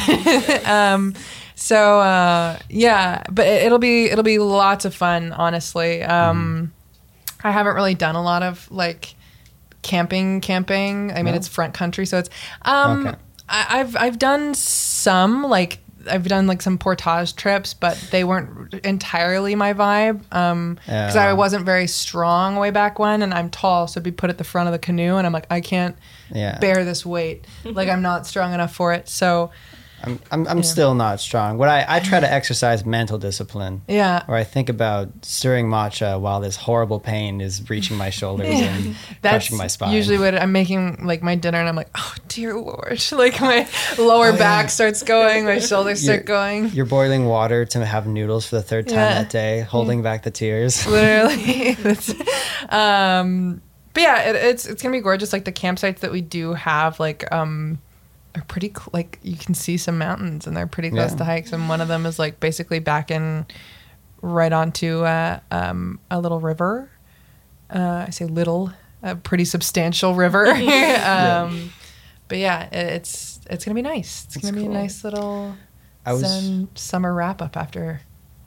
um, 0.69 1.15
so 1.61 2.01
uh, 2.01 2.59
yeah, 2.71 3.23
but 3.31 3.47
it, 3.47 3.65
it'll 3.65 3.79
be 3.79 4.07
it'll 4.07 4.23
be 4.25 4.39
lots 4.39 4.85
of 4.85 4.95
fun. 4.95 5.33
Honestly, 5.33 6.03
um, 6.03 6.73
I 7.43 7.51
haven't 7.51 7.75
really 7.75 7.95
done 7.95 8.15
a 8.15 8.23
lot 8.23 8.43
of 8.43 8.71
like 8.71 9.15
camping. 9.83 10.41
Camping. 10.41 11.11
I 11.13 11.17
mean, 11.17 11.27
No? 11.27 11.35
it's 11.35 11.49
front 11.49 11.75
country, 11.75 12.07
so 12.07 12.19
it's. 12.19 12.31
Um, 12.63 13.07
Okay. 13.09 13.17
I, 13.49 13.81
I've 13.81 13.97
I've 13.97 14.19
done 14.19 14.55
some 14.55 15.43
like. 15.45 15.79
I've 16.09 16.27
done 16.27 16.47
like 16.47 16.63
some 16.63 16.79
portage 16.79 17.35
trips, 17.37 17.75
but 17.75 17.99
they 18.13 18.25
weren't 18.25 18.73
entirely 18.85 19.55
my 19.55 19.75
vibe. 19.75 20.23
Um, 20.33 20.79
because 20.87 21.17
I 21.17 21.33
wasn't 21.35 21.67
very 21.67 21.87
strong 21.87 22.57
way 22.57 22.71
back 22.71 22.99
when, 22.99 23.21
and 23.21 23.35
I'm 23.35 23.51
tall, 23.51 23.89
so 23.89 24.01
I'd 24.01 24.05
be 24.05 24.13
put 24.13 24.31
at 24.31 24.39
the 24.39 24.45
front 24.45 24.69
of 24.69 24.73
the 24.73 24.79
canoe, 24.79 25.17
and 25.17 25.27
I'm 25.27 25.33
like, 25.35 25.47
I 25.51 25.61
can't 25.61 25.97
Yeah. 26.31 26.59
bear 26.61 26.85
this 26.87 27.05
weight. 27.05 27.47
Like 27.65 27.89
I'm 27.91 28.01
not 28.01 28.27
strong 28.27 28.55
enough 28.55 28.75
for 28.75 28.95
it. 28.95 29.07
So 29.09 29.51
I'm, 30.05 30.21
I'm, 30.31 30.47
I'm 30.47 30.63
still 30.63 30.95
not 30.95 31.19
strong. 31.21 31.59
What 31.59 31.69
I, 31.69 31.85
I 31.89 32.01
try 32.01 32.21
to 32.21 32.33
exercise 32.39 32.87
mental 32.87 33.19
discipline. 33.19 33.83
yeah, 33.89 34.25
Or 34.29 34.37
I 34.37 34.45
think 34.45 34.69
about 34.69 35.09
stirring 35.23 35.67
matcha 35.69 36.21
while 36.21 36.41
this 36.41 36.55
horrible 36.57 37.01
pain 37.01 37.41
is 37.41 37.69
reaching 37.69 37.97
my 37.97 38.11
shoulders 38.11 38.47
and 38.49 38.95
that's 39.23 39.47
crushing 39.49 39.57
my 39.59 39.67
spine. 39.67 39.93
usually 39.93 40.19
what 40.19 40.35
I'm 40.41 40.53
making 40.53 41.05
like 41.05 41.23
my 41.23 41.35
dinner, 41.35 41.59
and 41.59 41.69
I'm 41.69 41.75
like, 41.77 41.91
oh 41.97 42.15
dear 42.29 42.55
lord, 42.55 43.05
like 43.13 43.41
my 43.41 43.67
lower 43.99 44.29
Oh, 44.29 44.33
yeah. 44.33 44.37
back 44.39 44.71
starts 44.71 45.03
going, 45.03 45.45
my 45.45 45.59
shoulders 45.71 46.05
You're- 46.05 46.17
start 46.19 46.27
going. 46.27 46.69
You're 46.71 46.87
boiling 46.87 47.25
water 47.27 47.65
to 47.65 47.85
have 47.85 48.07
noodles 48.07 48.47
for 48.47 48.57
the 48.57 48.63
third 48.63 48.87
time 48.89 48.97
Yeah. 48.99 49.23
that 49.23 49.31
day, 49.31 49.61
holding 49.63 50.03
back 50.03 50.23
the 50.23 50.31
tears. 50.31 50.87
Literally, 50.99 51.77
um, 52.69 53.61
but 53.95 54.03
yeah, 54.03 54.21
it, 54.31 54.37
it's 54.37 54.67
it's 54.67 54.83
gonna 54.83 54.93
be 54.97 55.01
gorgeous. 55.01 55.33
Like 55.33 55.45
the 55.45 55.53
campsites 55.53 56.01
that 56.01 56.13
we 56.13 56.21
do 56.21 56.55
have, 56.55 57.01
like 57.01 57.31
um. 57.33 57.79
Are 58.39 58.45
pretty 58.49 58.69
cl- 58.69 58.91
like 58.93 59.19
you 59.23 59.37
can 59.37 59.55
see 59.55 59.77
some 59.77 59.99
mountains 59.99 60.47
and 60.47 60.57
they're 60.57 60.67
pretty 60.67 60.91
close 60.91 61.11
Yeah. 61.13 61.19
to 61.19 61.25
hikes 61.25 61.53
and 61.53 61.69
one 61.69 61.81
of 61.81 61.89
them 61.89 62.07
is 62.07 62.19
like 62.19 62.39
basically 62.41 62.79
back 62.79 63.11
in 63.11 63.47
right 64.23 64.53
onto 64.53 65.03
uh, 65.05 65.41
um, 65.51 65.99
a 66.11 66.21
little 66.21 66.41
river. 66.41 66.91
Uh, 67.71 68.05
I 68.07 68.11
say 68.11 68.25
little, 68.25 68.73
a 69.03 69.15
pretty 69.17 69.45
substantial 69.45 70.15
river. 70.15 70.47
um, 71.05 71.73
But 72.29 72.39
yeah, 72.39 72.65
it, 72.67 72.93
it's 72.95 73.41
it's 73.51 73.65
gonna 73.65 73.75
be 73.75 73.83
nice. 73.83 74.25
It's, 74.27 74.37
gonna 74.37 74.57
be 74.57 74.67
a 74.67 74.69
nice 74.69 75.03
little 75.05 75.55
I 76.05 76.13
was 76.13 76.23
zen 76.23 76.69
summer 76.75 77.15
wrap 77.15 77.41
up 77.43 77.57
after 77.57 78.01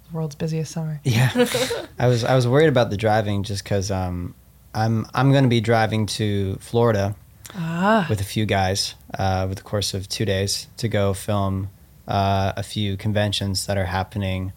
the 0.09 0.15
world's 0.15 0.35
busiest 0.35 0.71
summer. 0.71 1.01
yeah. 1.03 1.31
I 1.99 2.07
was 2.07 2.23
I 2.23 2.35
was 2.35 2.47
worried 2.47 2.69
about 2.69 2.89
the 2.91 2.97
driving 2.97 3.43
just 3.43 3.63
because 3.63 3.91
um, 3.91 4.35
I'm 4.73 5.05
I'm 5.13 5.31
to 5.33 5.47
be 5.49 5.61
driving 5.61 6.05
to 6.17 6.55
Florida 6.59 7.15
Ah, 7.55 8.05
with 8.09 8.21
a 8.21 8.23
few 8.25 8.45
guys 8.45 8.95
uh, 9.17 9.41
over 9.43 9.55
the 9.55 9.61
course 9.61 9.93
of 9.93 10.07
two 10.07 10.25
days 10.25 10.67
to 10.77 10.87
go 10.87 11.13
film 11.13 11.69
uh, 12.07 12.53
a 12.55 12.63
few 12.63 12.97
conventions 12.97 13.65
that 13.67 13.77
are 13.77 13.85
happening 13.85 14.53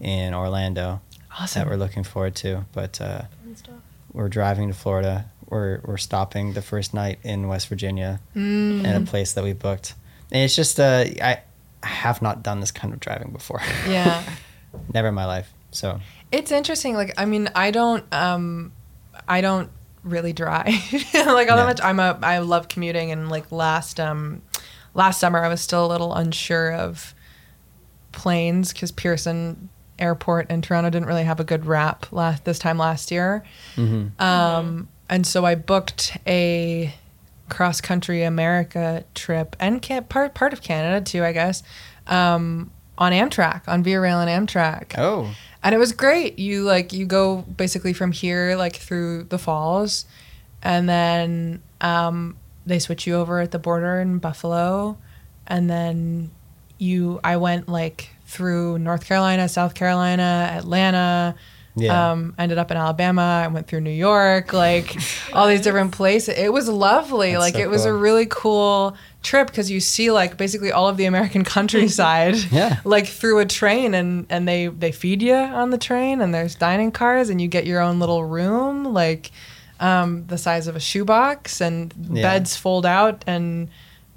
in 0.00 0.34
Orlando 0.34 1.00
that 1.54 1.66
we're 1.66 1.76
looking 1.76 2.04
forward 2.04 2.34
to. 2.36 2.64
But 2.72 3.00
uh, 3.00 3.22
stuff. 3.54 3.74
we're 4.12 4.28
driving 4.28 4.68
to 4.68 4.74
Florida. 4.74 5.26
We're 5.48 5.80
we're 5.84 5.96
stopping 5.98 6.52
the 6.54 6.62
first 6.62 6.92
night 6.94 7.18
in 7.22 7.48
West 7.48 7.68
Virginia 7.68 8.20
Mm. 8.36 8.84
in 8.84 9.02
a 9.02 9.06
place 9.06 9.32
that 9.34 9.44
we 9.44 9.52
booked. 9.52 9.94
And 10.32 10.42
it's 10.44 10.54
just 10.56 10.78
uh, 10.80 11.04
I 11.22 11.40
I 11.82 11.86
have 11.86 12.20
not 12.22 12.42
done 12.42 12.60
this 12.60 12.70
kind 12.72 12.92
of 12.92 13.00
driving 13.00 13.30
before. 13.32 13.60
Yeah. 13.88 14.22
Never 14.92 15.08
in 15.08 15.14
my 15.14 15.24
life. 15.26 15.52
So 15.70 16.00
It's 16.32 16.50
interesting. 16.52 16.94
Like, 16.94 17.14
I 17.16 17.24
mean, 17.24 17.48
I 17.54 17.70
don't, 17.70 18.04
um, 18.12 18.72
I 19.26 19.40
don't 19.40 19.70
really 20.02 20.32
dry. 20.32 20.64
like, 21.14 21.14
all 21.14 21.36
Yeah. 21.38 21.56
that 21.56 21.66
much. 21.66 21.80
I'm 21.82 22.00
a, 22.00 22.18
I 22.22 22.38
love 22.38 22.68
commuting, 22.68 23.10
and 23.12 23.28
like 23.30 23.50
last, 23.52 23.98
um, 24.00 24.42
last 24.94 25.20
summer, 25.20 25.38
I 25.44 25.48
was 25.48 25.60
still 25.60 25.84
a 25.84 25.88
little 25.88 26.14
unsure 26.14 26.72
of 26.72 27.14
planes 28.12 28.72
because 28.72 28.90
Pearson 28.92 29.68
Airport 29.98 30.50
in 30.50 30.62
Toronto 30.62 30.90
didn't 30.90 31.06
really 31.08 31.24
have 31.24 31.40
a 31.40 31.44
good 31.44 31.66
rap 31.66 32.06
last 32.12 32.44
this 32.44 32.58
time 32.58 32.78
last 32.78 33.10
year. 33.10 33.44
mhm. 33.76 34.18
Um, 34.20 34.88
and 35.08 35.26
so 35.26 35.44
I 35.44 35.54
booked 35.54 36.16
a 36.26 36.94
cross 37.48 37.80
country 37.80 38.22
America 38.22 39.04
trip 39.14 39.56
and 39.58 39.80
can, 39.82 40.04
part 40.04 40.34
part 40.34 40.52
of 40.52 40.62
Canada 40.62 41.04
too, 41.04 41.24
I 41.24 41.32
guess, 41.32 41.62
um, 42.06 42.70
on 42.98 43.12
Amtrak, 43.12 43.62
on 43.66 43.82
Via 43.82 44.00
Rail 44.00 44.20
and 44.20 44.48
Amtrak 44.48 44.94
oh 44.98 45.34
and 45.62 45.74
it 45.74 45.78
was 45.78 45.92
great. 45.92 46.38
You 46.38 46.62
like 46.62 46.92
you 46.92 47.06
go 47.06 47.38
basically 47.38 47.92
from 47.92 48.12
here 48.12 48.56
like 48.56 48.76
through 48.76 49.24
the 49.24 49.38
falls. 49.38 50.04
And 50.62 50.88
then 50.88 51.62
um, 51.80 52.36
they 52.66 52.78
switch 52.78 53.06
you 53.06 53.14
over 53.14 53.40
at 53.40 53.52
the 53.52 53.58
border 53.58 54.00
in 54.00 54.18
buffalo. 54.18 54.98
And 55.46 55.68
then 55.70 56.30
you 56.78 57.20
i 57.24 57.36
went 57.36 57.68
like 57.68 58.10
through 58.24 58.78
north 58.78 59.04
carolina 59.04 59.48
south 59.48 59.74
carolina 59.74 60.48
atlanta 60.52 61.34
yeah. 61.80 62.12
um, 62.12 62.34
ended 62.38 62.58
up 62.58 62.70
in 62.70 62.76
alabama. 62.76 63.42
I 63.44 63.48
went 63.48 63.66
through 63.66 63.80
new 63.80 63.90
york 63.90 64.52
like 64.52 64.96
all 65.32 65.46
these 65.46 65.60
different 65.62 65.92
places. 65.92 66.36
It 66.36 66.52
was 66.52 66.68
lovely. 66.68 67.32
That's 67.32 67.40
like 67.40 67.54
so 67.54 67.60
it 67.60 67.70
was 67.70 67.84
a 67.84 67.92
really 67.92 68.26
cool 68.28 68.96
trip 69.22 69.48
because 69.48 69.70
you 69.70 69.80
see 69.80 70.10
like 70.12 70.36
basically 70.36 70.70
all 70.70 70.88
of 70.88 70.96
the 70.96 71.04
american 71.04 71.42
countryside 71.56 72.36
Yeah. 72.52 72.80
like 72.84 73.06
through 73.06 73.40
a 73.40 73.44
train 73.46 73.92
and 73.94 74.26
and 74.30 74.46
they 74.46 74.68
they 74.68 74.92
feed 74.92 75.22
you 75.22 75.34
on 75.34 75.70
the 75.70 75.78
train 75.78 76.20
and 76.20 76.32
there's 76.32 76.54
dining 76.54 76.92
cars 76.92 77.28
and 77.28 77.40
you 77.40 77.48
get 77.48 77.66
your 77.66 77.80
own 77.80 77.98
little 77.98 78.24
room 78.24 78.84
like 78.84 79.30
um, 79.80 80.26
the 80.26 80.38
size 80.38 80.66
of 80.66 80.74
a 80.76 80.80
shoebox 80.80 81.60
and 81.60 81.94
Yeah. 82.10 82.22
beds 82.22 82.56
fold 82.56 82.84
out 82.86 83.24
and 83.26 83.68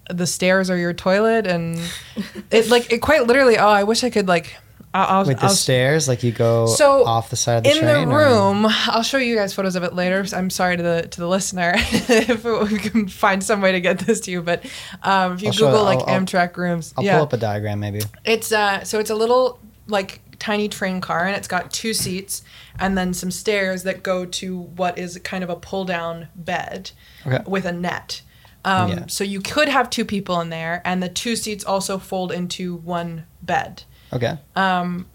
the 0.10 0.26
stairs 0.28 0.70
are 0.70 0.78
your 0.78 0.94
toilet 0.94 1.46
and 1.48 1.80
it 2.52 2.70
like 2.70 2.92
it 2.92 3.00
quite 3.00 3.28
literally 3.28 3.58
oh 3.58 3.68
i 3.68 3.84
wish 3.84 4.04
i 4.04 4.10
could 4.10 4.28
like 4.28 4.56
i'll, 4.94 5.26
With 5.26 5.38
the 5.40 5.44
I'll 5.46 5.50
stairs, 5.50 6.08
like 6.08 6.22
you 6.24 6.32
go 6.32 6.66
So, 6.68 7.06
off 7.06 7.30
the 7.30 7.36
side 7.36 7.58
of 7.60 7.64
the 7.64 7.72
in 7.72 7.78
train. 7.80 8.10
the 8.10 8.16
or- 8.16 8.20
room 8.20 8.66
i'll 8.88 9.04
show 9.04 9.18
you 9.18 9.36
guys 9.36 9.54
photos 9.54 9.76
of 9.76 9.84
it 9.84 9.94
later 9.94 10.26
i'm 10.34 10.50
sorry 10.50 10.78
to 10.78 10.84
the 10.84 11.08
to 11.12 11.22
the 11.22 11.28
listener 11.28 11.74
if 11.78 12.44
we 12.44 12.78
can 12.80 13.08
find 13.08 13.44
some 13.44 13.62
way 13.62 13.72
to 13.72 13.80
get 13.82 14.00
this 14.00 14.20
to 14.22 14.32
you 14.32 14.42
but 14.42 14.66
um, 15.04 15.34
if 15.34 15.42
you 15.42 15.48
I'll 15.48 15.54
show- 15.54 15.66
google 15.72 15.84
like 15.86 16.00
I'll- 16.00 16.10
I'll- 16.16 16.22
amtrak 16.22 16.58
rooms 16.58 16.94
I'll 16.98 17.04
yeah 17.04 17.16
pull 17.16 17.24
up 17.24 17.34
a 17.34 17.38
diagram 17.38 17.80
maybe. 17.80 18.02
it's 18.26 18.52
uh 18.52 18.84
so 18.84 19.00
it's 19.00 19.10
a 19.10 19.16
little 19.16 19.60
like 19.88 20.22
tiny 20.40 20.68
train 20.68 21.00
car 21.02 21.26
and 21.28 21.36
it's 21.36 21.48
got 21.48 21.72
two 21.72 21.94
seats 21.94 22.42
and 22.80 22.98
then 22.98 23.14
some 23.14 23.30
stairs 23.32 23.84
that 23.84 24.02
go 24.02 24.26
to 24.26 24.58
what 24.60 24.98
is 24.98 25.20
kind 25.24 25.44
of 25.44 25.50
a 25.50 25.56
pull 25.56 25.86
down 25.86 26.28
bed 26.36 26.92
Okay. 27.28 27.44
with 27.46 27.66
a 27.66 27.72
net. 27.72 28.24
Um, 28.66 28.90
Yeah. 28.90 29.06
So 29.08 29.24
you 29.24 29.40
could 29.42 29.70
have 29.70 29.90
two 29.92 30.04
people 30.06 30.40
in 30.42 30.50
there, 30.50 30.82
and 30.84 31.04
the 31.04 31.10
two 31.10 31.36
seats 31.36 31.64
also 31.64 32.00
fold 32.00 32.32
into 32.32 32.78
one 32.78 33.26
bed. 33.44 33.84
Okay. 34.14 34.38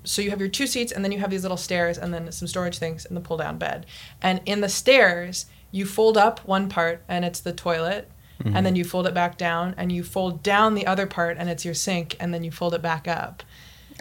So 0.04 0.22
you 0.22 0.30
have 0.30 0.40
your 0.40 0.48
two 0.48 0.66
seats, 0.66 0.92
and 0.92 1.04
then 1.04 1.12
you 1.12 1.18
have 1.18 1.30
these 1.30 1.42
little 1.42 1.56
stairs, 1.56 1.98
and 1.98 2.12
then 2.14 2.30
some 2.32 2.48
storage 2.48 2.78
things, 2.78 3.04
and 3.04 3.16
the 3.16 3.20
pull 3.20 3.36
down 3.36 3.58
bed. 3.58 3.86
And 4.22 4.40
in 4.46 4.60
the 4.60 4.68
stairs, 4.68 5.46
you 5.70 5.86
fold 5.86 6.16
up 6.16 6.40
one 6.46 6.68
part, 6.68 7.02
and 7.08 7.24
it's 7.24 7.40
the 7.40 7.52
toilet. 7.52 8.10
And 8.44 8.66
then 8.66 8.76
you 8.76 8.84
fold 8.84 9.06
it 9.06 9.14
back 9.14 9.38
down, 9.38 9.74
and 9.78 9.90
you 9.90 10.04
fold 10.04 10.42
down 10.42 10.74
the 10.74 10.86
other 10.86 11.06
part, 11.06 11.38
and 11.38 11.48
it's 11.48 11.64
your 11.64 11.72
sink, 11.72 12.16
and 12.20 12.34
then 12.34 12.44
you 12.44 12.50
fold 12.50 12.74
it 12.74 12.82
back 12.82 13.08
up. 13.08 13.42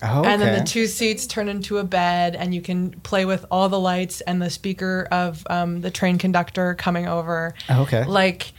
Oh, 0.04 0.20
okay. 0.20 0.30
And 0.30 0.42
then 0.42 0.60
the 0.60 0.66
two 0.66 0.88
seats 0.88 1.26
turn 1.26 1.48
into 1.48 1.78
a 1.78 1.86
bed, 1.86 2.36
and 2.36 2.54
you 2.54 2.62
can 2.62 2.92
play 3.00 3.24
with 3.24 3.46
all 3.50 3.70
the 3.70 3.80
lights 3.80 4.20
and 4.20 4.42
the 4.42 4.50
speaker 4.50 5.08
of 5.10 5.48
um, 5.50 5.80
the 5.80 5.90
train 5.90 6.18
conductor 6.18 6.76
coming 6.76 7.08
over. 7.08 7.54
Oh, 7.70 7.84
okay. 7.84 8.04
Like, 8.04 8.52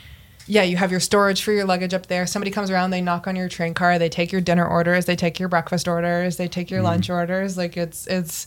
yeah, 0.46 0.62
you 0.62 0.76
have 0.76 0.90
your 0.90 1.00
storage 1.00 1.42
for 1.42 1.52
your 1.52 1.64
luggage 1.64 1.92
up 1.94 2.06
there. 2.06 2.26
Somebody 2.26 2.50
comes 2.50 2.70
around, 2.70 2.90
they 2.90 3.00
knock 3.00 3.26
on 3.26 3.34
your 3.36 3.48
train 3.48 3.74
car, 3.74 3.98
they 3.98 4.08
take 4.08 4.30
your 4.32 4.40
dinner 4.40 4.66
orders, 4.66 5.06
they 5.06 5.16
take 5.16 5.40
your 5.40 5.48
breakfast 5.48 5.88
orders, 5.88 6.36
they 6.36 6.48
take 6.48 6.70
your 6.70 6.78
Mm-hmm. 6.80 6.86
lunch 6.86 7.10
orders. 7.10 7.56
Like, 7.56 7.76
it's 7.76 8.06
it's 8.06 8.46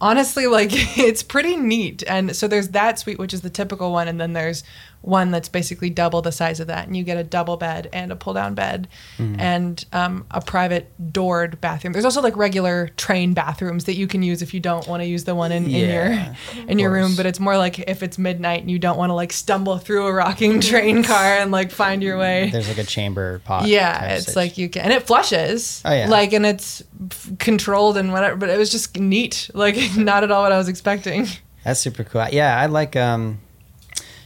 honestly 0.00 0.46
like 0.46 0.70
it's 0.98 1.22
pretty 1.22 1.56
neat. 1.56 2.02
And 2.06 2.34
so 2.36 2.48
there's 2.48 2.68
that 2.68 2.98
suite, 2.98 3.18
which 3.18 3.34
is 3.34 3.40
the 3.42 3.50
typical 3.50 3.92
one, 3.92 4.08
and 4.08 4.20
then 4.20 4.32
there's 4.32 4.62
one 5.02 5.30
that's 5.30 5.48
basically 5.48 5.88
double 5.90 6.20
the 6.22 6.32
size 6.32 6.60
of 6.60 6.66
that, 6.66 6.86
and 6.86 6.96
you 6.96 7.02
get 7.02 7.16
a 7.16 7.24
double 7.24 7.56
bed 7.56 7.88
and 7.92 8.12
a 8.12 8.16
pull 8.16 8.34
down 8.34 8.54
bed, 8.54 8.86
Mm. 9.18 9.36
and 9.40 9.84
um, 9.92 10.26
a 10.30 10.40
private 10.40 10.90
doored 11.12 11.60
bathroom. 11.60 11.92
There's 11.92 12.04
also 12.04 12.20
like 12.20 12.36
regular 12.36 12.88
train 12.96 13.32
bathrooms 13.34 13.84
that 13.84 13.94
you 13.96 14.06
can 14.06 14.22
use 14.22 14.42
if 14.42 14.52
you 14.52 14.60
don't 14.60 14.86
want 14.86 15.02
to 15.02 15.06
use 15.06 15.24
the 15.24 15.34
one 15.34 15.52
in, 15.52 15.68
Yeah, 15.70 15.78
in 15.78 15.88
your 16.58 16.68
in 16.68 16.78
your 16.78 16.90
room. 16.92 17.16
But 17.16 17.26
it's 17.26 17.40
more 17.40 17.56
like 17.56 17.78
if 17.88 18.02
it's 18.02 18.18
midnight 18.18 18.60
and 18.60 18.70
you 18.70 18.78
don't 18.78 18.98
want 18.98 19.10
to 19.10 19.14
like 19.14 19.32
stumble 19.32 19.78
through 19.78 20.06
a 20.06 20.12
rocking 20.12 20.60
train 20.70 21.02
car 21.02 21.24
and 21.38 21.50
like 21.50 21.70
find 21.70 22.02
your 22.02 22.18
way. 22.18 22.50
There's 22.50 22.68
like 22.68 22.78
a 22.78 22.84
chamber 22.84 23.38
pot. 23.40 23.66
Yeah, 23.66 24.14
it's 24.14 24.36
like 24.36 24.58
you 24.58 24.68
can, 24.68 24.82
and 24.82 24.92
it 24.92 25.06
flushes. 25.06 25.80
Oh, 25.84 25.92
yeah. 25.92 26.08
like 26.08 26.32
and 26.32 26.44
it's 26.44 26.82
controlled 27.38 27.96
and 27.96 28.12
whatever. 28.12 28.36
But 28.36 28.50
it 28.50 28.58
was 28.58 28.70
just 28.70 28.96
neat. 28.98 29.50
Like 29.54 29.76
not 29.96 30.24
at 30.24 30.30
all 30.30 30.42
what 30.42 30.52
I 30.52 30.58
was 30.58 30.68
expecting. 30.68 31.26
That's 31.64 31.80
super 31.80 32.04
cool. 32.04 32.26
Yeah, 32.30 32.58
I 32.58 32.66
like 32.66 32.96
um 32.96 33.40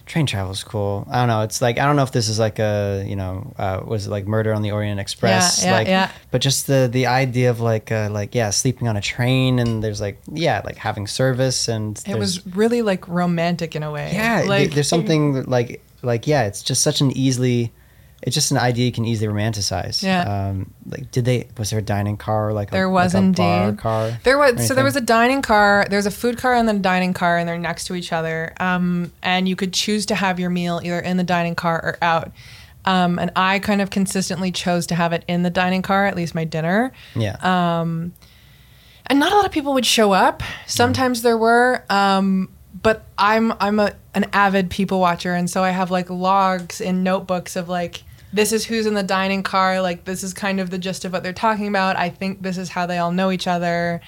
train 0.06 0.26
travel 0.26 0.52
is 0.52 0.62
cool. 0.62 1.06
I 1.10 1.20
don't 1.20 1.28
know. 1.28 1.42
It's 1.42 1.62
like 1.62 1.78
I 1.78 1.84
don't 1.86 1.96
know 1.96 2.02
if 2.02 2.12
this 2.12 2.28
is 2.28 2.38
like 2.38 2.58
a 2.58 3.04
you 3.06 3.16
know 3.16 3.52
uh, 3.58 3.80
was 3.86 4.06
it 4.06 4.10
like 4.10 4.26
Murder 4.26 4.52
on 4.52 4.62
the 4.62 4.70
Orient 4.72 5.00
Express? 5.00 5.64
yeah, 5.64 5.72
like, 5.72 5.86
yeah. 5.88 6.10
But 6.30 6.40
just 6.40 6.66
the 6.66 6.88
the 6.90 7.06
idea 7.06 7.50
of 7.50 7.60
like 7.60 7.90
uh, 7.90 8.08
like 8.10 8.34
yeah, 8.34 8.50
sleeping 8.50 8.88
on 8.88 8.96
a 8.96 9.00
train 9.00 9.58
and 9.58 9.82
there's 9.82 10.00
like 10.00 10.18
yeah, 10.32 10.62
like 10.64 10.76
having 10.76 11.06
service 11.06 11.68
and 11.68 12.02
It 12.06 12.18
was 12.18 12.46
really 12.54 12.82
like 12.82 13.06
romantic 13.08 13.74
in 13.74 13.82
a 13.82 13.90
way. 13.90 14.10
yeah. 14.12 14.44
like 14.46 14.72
there's 14.72 14.88
something 14.88 15.44
like 15.44 15.82
like 16.02 16.26
yeah, 16.26 16.44
it's 16.44 16.62
just 16.62 16.82
such 16.82 17.00
an 17.00 17.10
easily. 17.16 17.72
It's 18.26 18.34
just 18.34 18.50
an 18.52 18.56
idea 18.56 18.86
you 18.86 18.92
can 18.92 19.04
easily 19.04 19.30
romanticize. 19.30 20.02
Yeah. 20.02 20.22
Um, 20.22 20.72
like, 20.86 21.10
did 21.10 21.26
they? 21.26 21.48
Was 21.58 21.68
there 21.70 21.78
a 21.78 21.82
dining 21.82 22.16
car? 22.16 22.54
Like 22.54 22.70
There 22.70 22.84
a, 22.86 22.90
was 22.90 23.12
like 23.12 23.22
a 23.22 23.32
bar 23.32 23.68
indeed. 23.68 23.80
car. 23.80 24.18
There 24.24 24.38
was 24.38 24.66
so 24.66 24.74
there 24.74 24.82
was 24.82 24.96
a 24.96 25.02
dining 25.02 25.42
car, 25.42 25.86
there's 25.90 26.06
a 26.06 26.10
food 26.10 26.38
car 26.38 26.54
and 26.54 26.66
then 26.66 26.76
a 26.76 26.80
dining 26.80 27.12
car, 27.12 27.36
and 27.36 27.46
they're 27.46 27.58
next 27.58 27.84
to 27.84 27.94
each 27.94 28.12
other. 28.12 28.54
Um, 28.58 29.12
and 29.22 29.46
you 29.46 29.56
could 29.56 29.74
choose 29.74 30.06
to 30.06 30.14
have 30.14 30.40
your 30.40 30.48
meal 30.50 30.80
either 30.82 30.98
in 31.00 31.18
the 31.18 31.22
dining 31.24 31.54
car 31.54 31.80
or 31.84 31.98
out. 32.02 32.32
Um, 32.86 33.18
and 33.18 33.30
I 33.36 33.58
kind 33.58 33.80
of 33.80 33.90
consistently 33.90 34.50
chose 34.52 34.86
to 34.88 34.94
have 34.94 35.12
it 35.12 35.24
in 35.28 35.42
the 35.42 35.50
dining 35.50 35.82
car, 35.82 36.06
at 36.06 36.16
least 36.16 36.34
my 36.34 36.44
dinner. 36.44 36.92
yeah. 37.14 37.36
uh, 37.42 37.80
and 39.06 39.20
not 39.20 39.32
a 39.32 39.36
lot 39.36 39.44
of 39.44 39.52
people 39.52 39.74
would 39.74 39.86
show 39.86 40.12
up. 40.12 40.42
Sometimes 40.66 41.20
there 41.22 41.36
were, 41.36 41.84
um, 41.90 42.48
but 42.82 43.04
I'm 43.18 43.52
I'm 43.60 43.78
a 43.78 43.92
an 44.14 44.24
avid 44.32 44.70
people 44.70 44.98
watcher, 45.00 45.34
and 45.34 45.48
so 45.50 45.62
I 45.62 45.70
have 45.70 45.90
like 45.90 46.08
logs 46.08 46.80
in 46.80 47.02
notebooks 47.02 47.54
of 47.56 47.68
like 47.68 48.02
this 48.34 48.52
is 48.52 48.64
who's 48.64 48.84
in 48.84 48.94
the 48.94 49.02
dining 49.02 49.44
car. 49.44 49.80
Like 49.80 50.04
this 50.04 50.24
is 50.24 50.34
kind 50.34 50.58
of 50.58 50.70
the 50.70 50.78
gist 50.78 51.04
of 51.04 51.12
what 51.12 51.22
they're 51.22 51.32
talking 51.32 51.68
about. 51.68 51.96
I 51.96 52.10
think 52.10 52.42
this 52.42 52.58
is 52.58 52.68
how 52.68 52.84
they 52.84 52.98
all 52.98 53.12
know 53.12 53.30
each 53.30 53.46
other. 53.46 54.00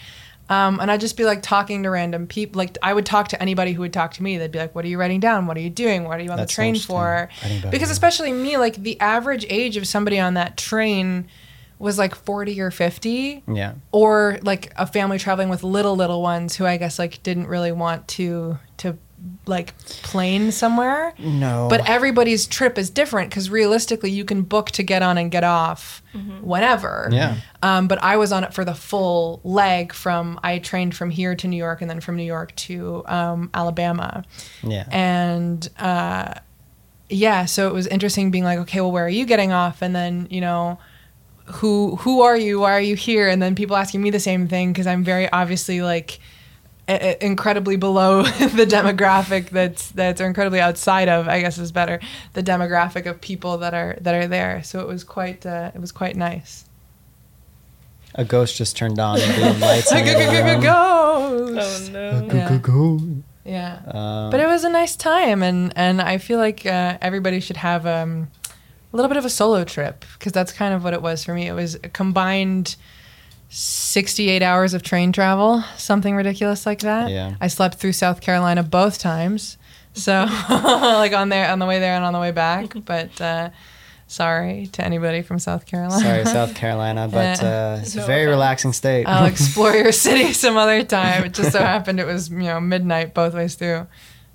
Um, 0.49 0.81
and 0.81 0.91
I'd 0.91 1.01
just 1.01 1.17
be 1.17 1.25
like 1.25 1.43
talking 1.43 1.85
to 1.85 1.91
random 1.91 2.27
people. 2.27 2.59
Like 2.59 2.77
I 2.83 2.93
would 2.93 3.07
talk 3.07 3.29
to 3.29 3.41
anybody 3.41 3.73
who 3.73 3.83
would 3.83 3.93
talk 3.93 4.15
to 4.15 4.23
me. 4.23 4.37
They'd 4.37 4.51
be 4.51 4.59
like, 4.59 4.75
"What 4.75 4.85
are 4.85 4.89
you 4.89 4.99
writing 4.99 5.21
down? 5.21 5.47
What 5.47 5.57
are 5.57 5.61
you 5.61 5.71
doing? 5.71 6.05
What 6.05 6.19
are 6.19 6.23
you 6.23 6.31
on 6.31 6.37
That's 6.37 6.53
the 6.53 6.55
train 6.55 6.77
for?" 6.77 7.29
Because 7.71 7.91
especially 7.91 8.33
me, 8.33 8.57
like 8.57 8.77
the 8.77 9.01
average 9.01 9.47
age 9.49 9.77
of 9.77 9.87
somebody 9.87 10.19
on 10.19 10.35
that 10.35 10.57
train 10.57 11.29
was 11.79 11.99
like 11.99 12.15
40 12.15 12.59
or 12.61 12.71
50 12.71 13.43
yeah. 13.49 13.75
or 13.93 14.39
like 14.43 14.73
a 14.77 14.87
family 14.87 15.19
traveling 15.19 15.51
with 15.51 15.63
little 15.63 15.95
little 15.95 16.23
ones 16.23 16.57
who 16.57 16.65
I 16.65 16.79
guess 16.79 16.99
like 16.99 17.23
didn't 17.23 17.49
really 17.49 17.73
want 17.73 18.09
to 18.09 18.59
to 18.79 18.97
like 19.47 19.77
plane 20.03 20.51
somewhere. 20.53 21.15
No. 21.19 21.69
But 21.71 21.89
everybody's 21.89 22.47
trip 22.47 22.79
is 22.79 22.91
different 22.91 23.31
because 23.31 23.49
realistically, 23.51 24.11
you 24.11 24.25
can 24.25 24.43
book 24.43 24.71
to 24.73 24.83
get 24.83 25.03
on 25.03 25.19
and 25.19 25.31
get 25.31 25.45
off 25.45 26.03
whenever. 26.43 27.09
Yeah. 27.13 27.37
Um, 27.63 27.89
but 27.89 28.03
I 28.03 28.17
was 28.17 28.33
on 28.33 28.43
it 28.45 28.55
for 28.55 28.65
the 28.65 28.75
full 28.75 29.41
leg 29.45 29.93
from 29.93 30.41
I 30.43 30.59
trained 30.59 30.95
from 30.97 31.11
here 31.11 31.35
to 31.35 31.47
New 31.49 31.57
York 31.57 31.81
and 31.81 31.91
then 31.91 32.01
from 32.01 32.17
New 32.17 32.25
York 32.25 32.55
to 32.57 33.05
um, 33.07 33.51
Alabama 33.55 34.25
yeah. 34.63 34.87
and 34.91 35.69
uh, 35.79 36.35
yeah 37.09 37.45
so 37.45 37.69
it 37.69 37.73
was 37.75 37.87
interesting 37.87 38.31
being 38.31 38.45
like 38.45 38.59
okay 38.61 38.81
well 38.81 38.91
where 38.93 39.05
are 39.07 39.09
you 39.09 39.27
getting 39.27 39.53
off 39.53 39.83
and 39.83 39.95
then 39.95 40.27
you 40.31 40.41
know 40.41 40.79
who 41.47 41.95
who 41.97 42.23
are 42.23 42.37
you 42.37 42.59
why 42.61 42.73
are 42.73 42.81
you 42.81 42.97
here 42.97 43.29
and 43.29 43.41
then 43.41 43.55
people 43.55 43.77
asking 43.77 44.03
me 44.03 44.11
the 44.11 44.19
same 44.19 44.49
thing 44.49 44.73
because 44.73 44.89
i'm 44.89 45.05
very 45.05 45.31
obviously 45.31 45.83
like 45.83 46.19
i- 46.19 46.19
i- 46.19 46.19
incredibly 46.89 47.77
below 47.77 48.23
the 48.23 48.67
demographic 48.67 49.51
that's 49.51 49.91
that's 49.91 50.21
or 50.21 50.27
incredibly 50.27 50.61
outside 50.61 51.09
of 51.09 51.27
i 51.27 51.41
guess 51.41 51.59
is 51.59 51.73
better 51.73 51.99
the 52.35 52.43
demographic 52.43 53.07
of 53.07 53.21
people 53.21 53.59
that 53.59 53.75
are 53.75 53.97
that 54.01 54.15
are 54.15 54.29
there 54.29 54.63
so 54.63 54.81
it 54.81 54.87
was 54.87 55.03
quite 55.03 55.45
uh, 55.45 55.71
it 55.75 55.81
was 55.81 55.91
quite 55.91 56.15
nice 56.15 56.65
a 58.15 58.25
ghost 58.25 58.57
just 58.57 58.77
turned 58.77 58.99
on 59.01 59.19
the 59.19 59.59
lights. 59.61 59.91
in 59.93 60.05
go 60.05 60.13
the 60.13 60.27
go 60.27 60.57
go 60.57 60.61
go 60.61 60.97
Oh 61.59 61.89
no. 61.93 62.21
Yeah. 62.37 62.49
Yeah. 63.45 63.81
Um, 63.87 64.31
but 64.31 64.41
it 64.41 64.47
was 64.47 64.65
a 64.65 64.69
nice 64.69 64.97
time 64.97 65.43
and 65.43 65.73
and 65.77 66.01
i 66.01 66.19
feel 66.19 66.39
like 66.39 66.65
uh, 66.67 66.99
everybody 67.01 67.41
should 67.41 67.57
have 67.59 67.87
um, 67.87 68.29
a 68.93 68.97
little 68.97 69.09
bit 69.09 69.17
of 69.17 69.25
a 69.25 69.31
solo 69.31 69.65
trip 69.65 70.05
because 70.19 70.33
that's 70.33 70.53
kind 70.53 70.73
of 70.75 70.85
what 70.85 70.93
it 70.95 71.03
was 71.03 71.25
for 71.25 71.35
me 71.35 71.47
it 71.49 71.53
was 71.53 71.75
a 71.77 71.89
combined 71.89 72.77
68 73.59 74.43
hours 74.43 74.75
of 74.75 74.83
train 74.83 75.13
travel 75.13 75.65
something 75.79 76.15
ridiculous 76.15 76.67
like 76.67 76.81
that 76.81 77.11
Yeah. 77.11 77.37
i 77.41 77.47
slept 77.49 77.79
through 77.79 77.93
south 77.95 78.21
carolina 78.21 78.63
both 78.63 78.99
times 78.99 79.57
so 79.95 80.27
like 80.51 81.15
on 81.15 81.31
there 81.31 81.51
on 81.51 81.59
the 81.59 81.65
way 81.65 81.79
there 81.79 81.95
and 81.95 82.05
on 82.05 82.13
the 82.13 82.21
way 82.21 82.33
back 82.33 82.75
but 82.85 83.19
uh, 83.19 83.49
sorry 84.07 84.67
to 84.73 84.85
anybody 84.85 85.23
from 85.23 85.39
south 85.39 85.65
carolina 85.65 86.05
Sorry, 86.05 86.25
South 86.39 86.55
Carolina, 86.55 87.09
but 87.11 87.43
uh, 87.43 87.79
it's 87.81 87.95
a 87.97 88.03
very 88.05 88.25
offense. 88.25 88.31
relaxing 88.31 88.73
state. 88.75 89.07
I'll 89.07 89.25
explore 89.27 89.75
your 89.75 89.91
city 89.93 90.33
some 90.35 90.59
other 90.59 90.85
time. 90.85 91.25
It 91.25 91.33
just 91.33 91.53
so 91.53 91.61
happened 91.61 91.99
it 91.99 92.07
was, 92.07 92.29
you 92.29 92.37
know, 92.43 92.61
midnight 92.61 93.15
both 93.15 93.33
ways 93.35 93.55
through. 93.55 93.87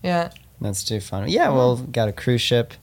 Yeah. 0.04 0.32
That's 0.60 0.84
too 0.84 1.00
fun. 1.00 1.30
Yeah, 1.30 1.50
well, 1.50 1.76
we've 1.78 1.92
got 1.92 2.10
a 2.10 2.12
cruise 2.12 2.42
ship. 2.42 2.74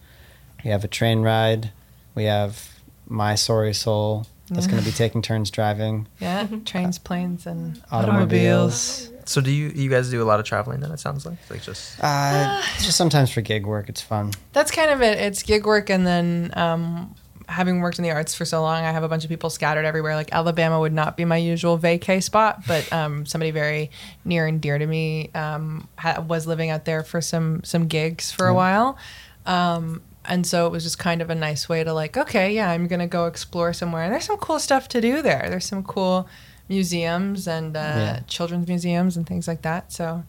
We 0.64 0.70
have 0.70 0.84
a 0.84 0.88
train 0.88 1.20
ride. 1.20 1.72
We 2.14 2.24
have 2.24 2.70
My 3.08 3.34
Sorry 3.34 3.74
Soul. 3.74 4.26
That's 4.50 4.66
going 4.66 4.78
to 4.82 4.84
be 4.84 4.92
taking 4.92 5.22
turns 5.22 5.50
driving. 5.50 6.06
Yeah. 6.20 6.46
Trains, 6.64 6.98
planes, 6.98 7.46
and 7.46 7.80
Automobiles. 7.90 9.10
So 9.24 9.40
do 9.42 9.50
you 9.50 9.68
you 9.68 9.90
guys 9.90 10.10
do 10.10 10.22
a 10.22 10.24
lot 10.24 10.40
of 10.40 10.46
traveling? 10.46 10.80
Then 10.80 10.90
it 10.90 11.00
sounds 11.00 11.26
like 11.26 11.38
like 11.50 11.62
just 11.62 11.98
Uh, 12.02 12.62
just 12.78 12.96
sometimes 12.96 13.30
for 13.30 13.40
gig 13.42 13.66
work, 13.66 13.88
it's 13.88 14.00
fun. 14.00 14.32
That's 14.52 14.70
kind 14.70 14.90
of 14.90 15.02
it. 15.02 15.18
It's 15.18 15.42
gig 15.42 15.66
work, 15.66 15.90
and 15.90 16.06
then 16.06 16.50
um, 16.56 17.14
having 17.46 17.80
worked 17.80 17.98
in 17.98 18.04
the 18.04 18.10
arts 18.10 18.34
for 18.34 18.46
so 18.46 18.62
long, 18.62 18.84
I 18.84 18.92
have 18.92 19.02
a 19.04 19.08
bunch 19.08 19.24
of 19.24 19.28
people 19.28 19.50
scattered 19.50 19.84
everywhere. 19.84 20.14
Like 20.14 20.32
Alabama 20.32 20.80
would 20.80 20.94
not 20.94 21.16
be 21.16 21.26
my 21.26 21.36
usual 21.36 21.78
vacay 21.78 22.22
spot, 22.22 22.62
but 22.66 22.90
um, 22.92 23.26
somebody 23.26 23.50
very 23.50 23.90
near 24.24 24.46
and 24.46 24.60
dear 24.62 24.78
to 24.78 24.86
me 24.86 25.30
um, 25.34 25.88
ha- 25.98 26.24
was 26.26 26.46
living 26.46 26.70
out 26.70 26.86
there 26.86 27.02
for 27.02 27.20
some 27.20 27.62
some 27.64 27.86
gigs 27.86 28.32
for 28.32 28.46
a 28.46 28.54
while. 28.54 28.96
Um, 29.44 30.00
and 30.28 30.46
so 30.46 30.66
it 30.66 30.70
was 30.70 30.84
just 30.84 30.98
kind 30.98 31.20
of 31.22 31.30
a 31.30 31.34
nice 31.34 31.68
way 31.68 31.82
to 31.82 31.92
like, 31.92 32.16
okay, 32.16 32.52
yeah, 32.54 32.70
I'm 32.70 32.86
gonna 32.86 33.06
go 33.08 33.26
explore 33.26 33.72
somewhere. 33.72 34.04
And 34.04 34.12
there's 34.12 34.26
some 34.26 34.36
cool 34.36 34.58
stuff 34.60 34.86
to 34.88 35.00
do 35.00 35.22
there. 35.22 35.46
There's 35.50 35.64
some 35.66 35.82
cool 35.82 36.28
museums 36.68 37.48
and 37.48 37.76
uh, 37.76 37.80
Yeah. 37.80 38.20
children's 38.26 38.68
museums 38.68 39.16
and 39.16 39.26
things 39.26 39.48
like 39.48 39.62
that. 39.62 39.90
So 39.92 40.22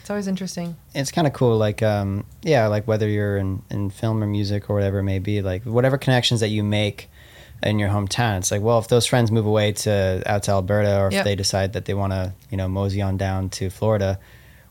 it's 0.00 0.08
always 0.10 0.28
interesting. 0.28 0.76
It's 0.94 1.10
kind 1.10 1.26
of 1.26 1.32
cool. 1.32 1.56
Like, 1.58 1.82
um, 1.82 2.24
yeah, 2.42 2.66
like 2.68 2.86
whether 2.86 3.08
you're 3.08 3.36
in, 3.36 3.62
in 3.70 3.90
film 3.90 4.22
or 4.22 4.26
music 4.26 4.70
or 4.70 4.74
whatever 4.74 5.00
it 5.00 5.04
may 5.04 5.18
be, 5.18 5.42
like 5.42 5.64
whatever 5.64 5.98
connections 5.98 6.40
that 6.40 6.48
you 6.48 6.62
make 6.62 7.10
in 7.62 7.78
your 7.78 7.90
hometown, 7.90 8.38
it's 8.38 8.50
like, 8.50 8.62
well, 8.62 8.78
if 8.78 8.88
those 8.88 9.04
friends 9.04 9.30
move 9.30 9.46
away 9.46 9.72
to 9.72 10.22
out 10.26 10.44
to 10.44 10.52
Alberta 10.52 10.98
or 11.00 11.08
if 11.08 11.12
Yep. 11.14 11.24
they 11.24 11.34
decide 11.34 11.72
that 11.74 11.84
they 11.84 11.94
want 11.94 12.12
to, 12.12 12.32
you 12.50 12.56
know, 12.56 12.68
mosey 12.68 13.02
on 13.02 13.16
down 13.18 13.50
to 13.50 13.68
Florida, 13.68 14.18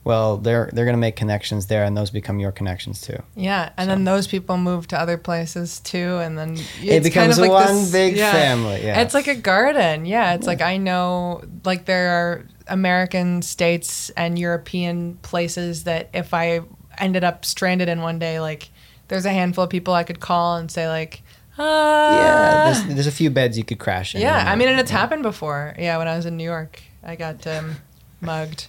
well, 0.10 0.38
they're 0.38 0.72
they're 0.74 0.86
gonna 0.86 0.98
make 0.98 1.16
connections 1.16 1.68
there, 1.68 1.84
and 1.84 1.96
those 1.96 2.10
become 2.10 2.40
your 2.40 2.52
connections 2.52 3.00
too. 3.00 3.22
Yeah, 3.36 3.70
and 3.78 3.88
then 3.88 4.06
those 4.06 4.26
people 4.26 4.58
move 4.58 4.88
to 4.88 5.00
other 5.00 5.18
places 5.20 5.80
too, 5.80 6.18
and 6.18 6.36
then 6.36 6.58
It 6.82 7.04
becomes 7.04 7.40
one 7.40 7.92
big 7.92 8.18
family, 8.18 8.84
yeah. 8.84 9.02
it's 9.02 9.14
like 9.14 9.28
a 9.28 9.36
garden. 9.36 10.08
Yeah, 10.08 10.34
it's 10.34 10.48
like 10.48 10.62
I 10.62 10.78
know, 10.78 11.44
like 11.64 11.86
there 11.86 12.10
are 12.10 12.46
American 12.68 13.44
states 13.44 14.10
and 14.18 14.40
European 14.40 15.18
places 15.22 15.84
that 15.84 16.10
if 16.12 16.34
I 16.34 16.62
ended 16.98 17.24
up 17.24 17.46
stranded 17.46 17.88
in 17.88 18.02
one 18.02 18.18
day, 18.18 18.40
like 18.40 18.70
there's 19.10 19.26
a 19.28 19.32
handful 19.32 19.64
of 19.66 19.70
people 19.70 19.94
I 19.94 20.04
could 20.04 20.20
call 20.20 20.56
and 20.58 20.72
say 20.72 20.88
like, 20.88 21.22
Ah. 21.60 22.16
yeah, 22.18 22.66
there's, 22.66 22.96
there's 22.96 23.08
a 23.08 23.12
few 23.12 23.30
beds 23.30 23.60
you 23.60 23.64
could 23.64 23.78
crash 23.80 24.16
in. 24.16 24.22
Yeah, 24.22 24.52
I 24.52 24.56
mean, 24.56 24.70
and 24.70 24.80
it's 24.80 24.92
happened 24.92 25.22
before. 25.22 25.76
Yeah, 25.78 26.00
when 26.00 26.08
I 26.08 26.16
was 26.16 26.26
in 26.26 26.36
New 26.36 26.44
York, 26.46 26.82
I 27.04 27.16
got 27.16 27.46
um, 27.46 27.76
mugged. 28.22 28.68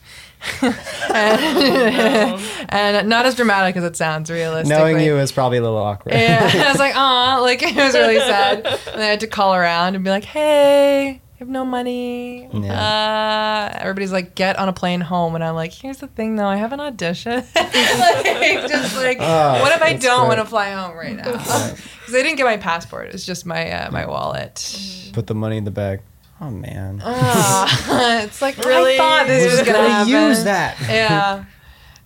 And, 0.62 2.40
and 2.70 3.08
not 3.08 3.26
as 3.26 3.34
dramatic 3.34 3.76
as 3.76 3.84
it 3.84 3.96
sounds, 3.96 4.30
realistically. 4.30 4.78
Knowing 4.78 5.00
you 5.00 5.16
is 5.18 5.32
probably 5.32 5.58
a 5.58 5.62
little 5.62 5.78
awkward. 5.78 6.14
Yeah, 6.14 6.50
I 6.52 6.70
was 6.70 6.78
like, 6.78 6.94
"Aw," 6.96 7.38
like 7.40 7.62
it 7.62 7.76
was 7.76 7.94
really 7.94 8.18
sad. 8.18 8.66
And 8.92 9.02
I 9.02 9.06
had 9.06 9.20
to 9.20 9.26
call 9.26 9.54
around 9.54 9.94
and 9.94 10.04
be 10.04 10.10
like, 10.10 10.24
"Hey, 10.24 11.08
I 11.10 11.38
have 11.38 11.48
no 11.48 11.64
money." 11.64 12.48
Uh, 12.52 13.70
everybody's 13.74 14.12
like, 14.12 14.34
"Get 14.34 14.58
on 14.58 14.68
a 14.68 14.72
plane 14.72 15.00
home," 15.00 15.34
and 15.34 15.44
I'm 15.44 15.54
like, 15.54 15.72
"Here's 15.72 15.98
the 15.98 16.06
thing, 16.08 16.36
though, 16.36 16.46
I 16.46 16.56
have 16.56 16.72
an 16.72 16.80
audition. 16.80 17.44
like, 17.54 18.68
just 18.68 18.96
like, 18.96 19.18
Oh, 19.20 19.60
what 19.62 19.72
if 19.72 19.82
I 19.82 19.94
don't 19.94 20.28
want 20.28 20.38
to 20.40 20.46
fly 20.46 20.70
home 20.72 20.96
right 20.96 21.16
now?" 21.16 21.24
Because 21.24 22.14
I 22.14 22.22
didn't 22.22 22.36
get 22.36 22.44
my 22.44 22.56
passport. 22.56 23.08
It's 23.14 23.26
just 23.26 23.44
my 23.46 23.70
uh, 23.70 23.90
my 23.90 24.06
wallet. 24.06 25.10
Put 25.12 25.26
the 25.26 25.34
money 25.34 25.56
in 25.56 25.64
the 25.64 25.70
bag. 25.70 26.00
Oh 26.40 26.50
man. 26.50 27.02
Ah, 27.04 28.22
it's 28.24 28.40
like 28.40 28.56
Really? 28.58 28.94
I 28.94 28.96
thought 28.98 29.26
this 29.26 29.42
Who's 29.44 29.58
was 29.58 29.66
gonna, 29.66 29.78
gonna 29.78 29.90
happen. 29.90 30.12
use 30.12 30.44
that? 30.44 30.76
Yeah. 30.88 31.44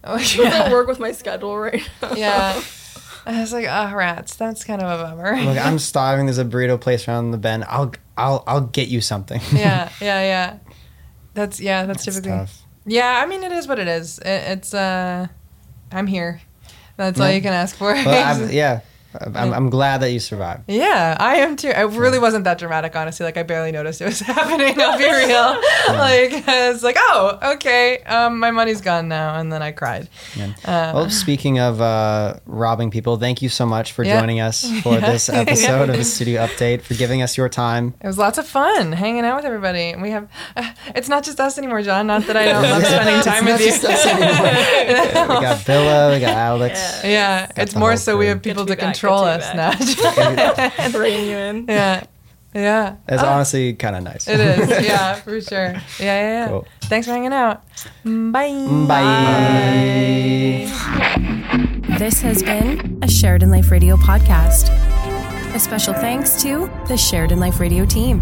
Oh, 0.06 0.18
Doesn't 0.18 0.70
work 0.70 0.86
with 0.86 0.98
my 0.98 1.12
schedule 1.12 1.56
right 1.56 1.80
now. 2.02 2.12
yeah. 2.12 2.60
I 3.24 3.40
was 3.40 3.54
like, 3.54 3.64
oh, 3.66 3.94
rats. 3.94 4.36
That's 4.36 4.62
kind 4.62 4.82
of 4.82 5.00
a 5.00 5.02
bummer. 5.02 5.34
Look, 5.40 5.56
I'm 5.56 5.78
starving. 5.78 6.26
There's 6.26 6.36
a 6.36 6.44
burrito 6.44 6.78
place 6.78 7.08
around 7.08 7.30
the 7.30 7.38
bend. 7.38 7.64
I'll 7.68 7.94
I'll 8.18 8.44
I'll 8.46 8.60
get 8.66 8.88
you 8.88 9.00
something. 9.00 9.40
yeah, 9.54 9.88
yeah, 10.02 10.20
yeah. 10.20 10.58
That's 11.32 11.58
yeah. 11.58 11.86
That's, 11.86 12.04
That's 12.04 12.16
typically. 12.16 12.36
tough. 12.38 12.62
Yeah, 12.84 13.18
I 13.18 13.24
mean, 13.24 13.44
it 13.44 13.52
is 13.52 13.66
what 13.66 13.78
it 13.78 13.88
is. 13.88 14.18
It, 14.18 14.26
it's 14.28 14.74
uh, 14.74 15.26
I'm 15.90 16.06
here. 16.06 16.42
That's 16.98 17.18
all 17.18 17.30
you 17.30 17.40
can 17.40 17.54
ask 17.54 17.74
for. 17.74 17.94
Well, 17.94 18.50
yeah, 18.52 18.80
I'm, 19.20 19.52
I'm 19.52 19.70
glad 19.70 19.98
that 20.02 20.10
you 20.10 20.20
survived. 20.20 20.62
yeah, 20.68 21.16
I 21.20 21.36
am 21.36 21.56
too. 21.56 21.68
It 21.68 21.82
really 21.90 22.18
wasn't 22.18 22.44
that 22.44 22.58
dramatic, 22.58 22.96
honestly. 22.96 23.24
Like 23.24 23.36
I 23.36 23.42
barely 23.42 23.72
noticed 23.72 24.00
it 24.00 24.06
was 24.06 24.20
happening. 24.34 24.80
I'll 24.80 24.98
be 24.98 25.04
real. 25.04 25.60
like 25.98 26.48
I 26.48 26.70
was 26.70 26.82
like, 26.82 26.96
oh, 26.98 27.38
okay, 27.54 27.98
um, 28.04 28.38
my 28.40 28.50
money's 28.50 28.80
gone 28.80 29.08
now, 29.08 29.38
and 29.38 29.52
then 29.52 29.62
I 29.62 29.72
cried. 29.72 30.08
Yeah. 30.36 30.46
Uh, 30.64 30.92
well, 30.94 31.10
speaking 31.10 31.58
of 31.58 31.80
uh, 31.80 32.34
robbing 32.46 32.90
people, 32.90 33.16
thank 33.16 33.42
you 33.42 33.48
so 33.48 33.66
much 33.66 33.92
for 33.92 34.04
Yeah. 34.04 34.18
joining 34.20 34.40
us 34.40 34.64
for 34.82 34.94
Yeah. 34.94 35.10
this 35.12 35.28
episode 35.28 35.90
of 35.90 35.96
the 35.96 36.04
Studio 36.04 36.44
Update, 36.46 36.82
for 36.82 36.94
giving 36.94 37.22
us 37.22 37.36
your 37.36 37.48
time. 37.48 37.94
It 38.02 38.06
was 38.06 38.18
lots 38.18 38.38
of 38.38 38.46
fun 38.46 38.92
hanging 38.92 39.24
out 39.24 39.36
with 39.36 39.44
everybody. 39.44 39.90
And 39.90 40.02
we 40.02 40.10
have, 40.10 40.28
uh, 40.56 40.72
it's 40.94 41.08
not 41.08 41.24
just 41.24 41.38
us 41.40 41.58
anymore, 41.58 41.82
Jon. 41.82 42.06
Not 42.06 42.26
that 42.26 42.36
I 42.36 42.46
don't 42.46 42.62
love 42.62 42.84
spending 42.84 43.20
time 43.22 43.44
with 43.44 43.60
you. 43.60 43.72
We 43.74 45.40
got 45.40 45.58
Bilha, 45.64 46.12
we 46.14 46.20
got 46.20 46.36
Alex. 46.36 47.00
Yeah. 47.02 47.10
yeah, 47.10 47.46
Got 47.46 47.58
it's 47.58 47.74
more 47.74 47.90
whole 47.90 47.96
so 47.98 48.16
we 48.16 48.26
have 48.26 48.42
people 48.42 48.64
to 48.66 48.72
to 48.72 48.76
be 48.76 48.80
back, 48.80 48.94
control 49.04 49.24
us 49.24 49.50
to 49.50 49.56
now. 49.56 50.90
Bringing 50.92 51.28
you 51.30 51.36
in. 51.36 51.66
yeah, 51.68 52.04
yeah. 52.54 52.96
It's 53.08 53.22
Oh, 53.22 53.26
honestly 53.26 53.74
kind 53.74 53.96
of 53.96 54.02
nice. 54.04 54.26
It 54.28 54.40
is, 54.40 54.68
yeah, 54.86 55.14
for 55.14 55.40
sure. 55.40 55.72
Yeah, 55.72 55.80
yeah, 56.00 56.20
yeah. 56.44 56.48
Cool. 56.48 56.66
Thanks 56.82 57.06
for 57.06 57.12
hanging 57.12 57.32
out. 57.32 57.62
Bye. 58.04 58.66
Bye. 58.88 60.70
This 61.98 62.20
has 62.22 62.42
been 62.42 62.98
a 63.02 63.08
Sheridan 63.08 63.50
Life 63.50 63.70
Radio 63.70 63.96
podcast. 63.96 64.68
A 65.54 65.58
special 65.60 65.94
thanks 65.94 66.42
to 66.42 66.68
the 66.88 66.96
Sheridan 66.96 67.38
Life 67.38 67.60
Radio 67.60 67.84
team. 67.86 68.20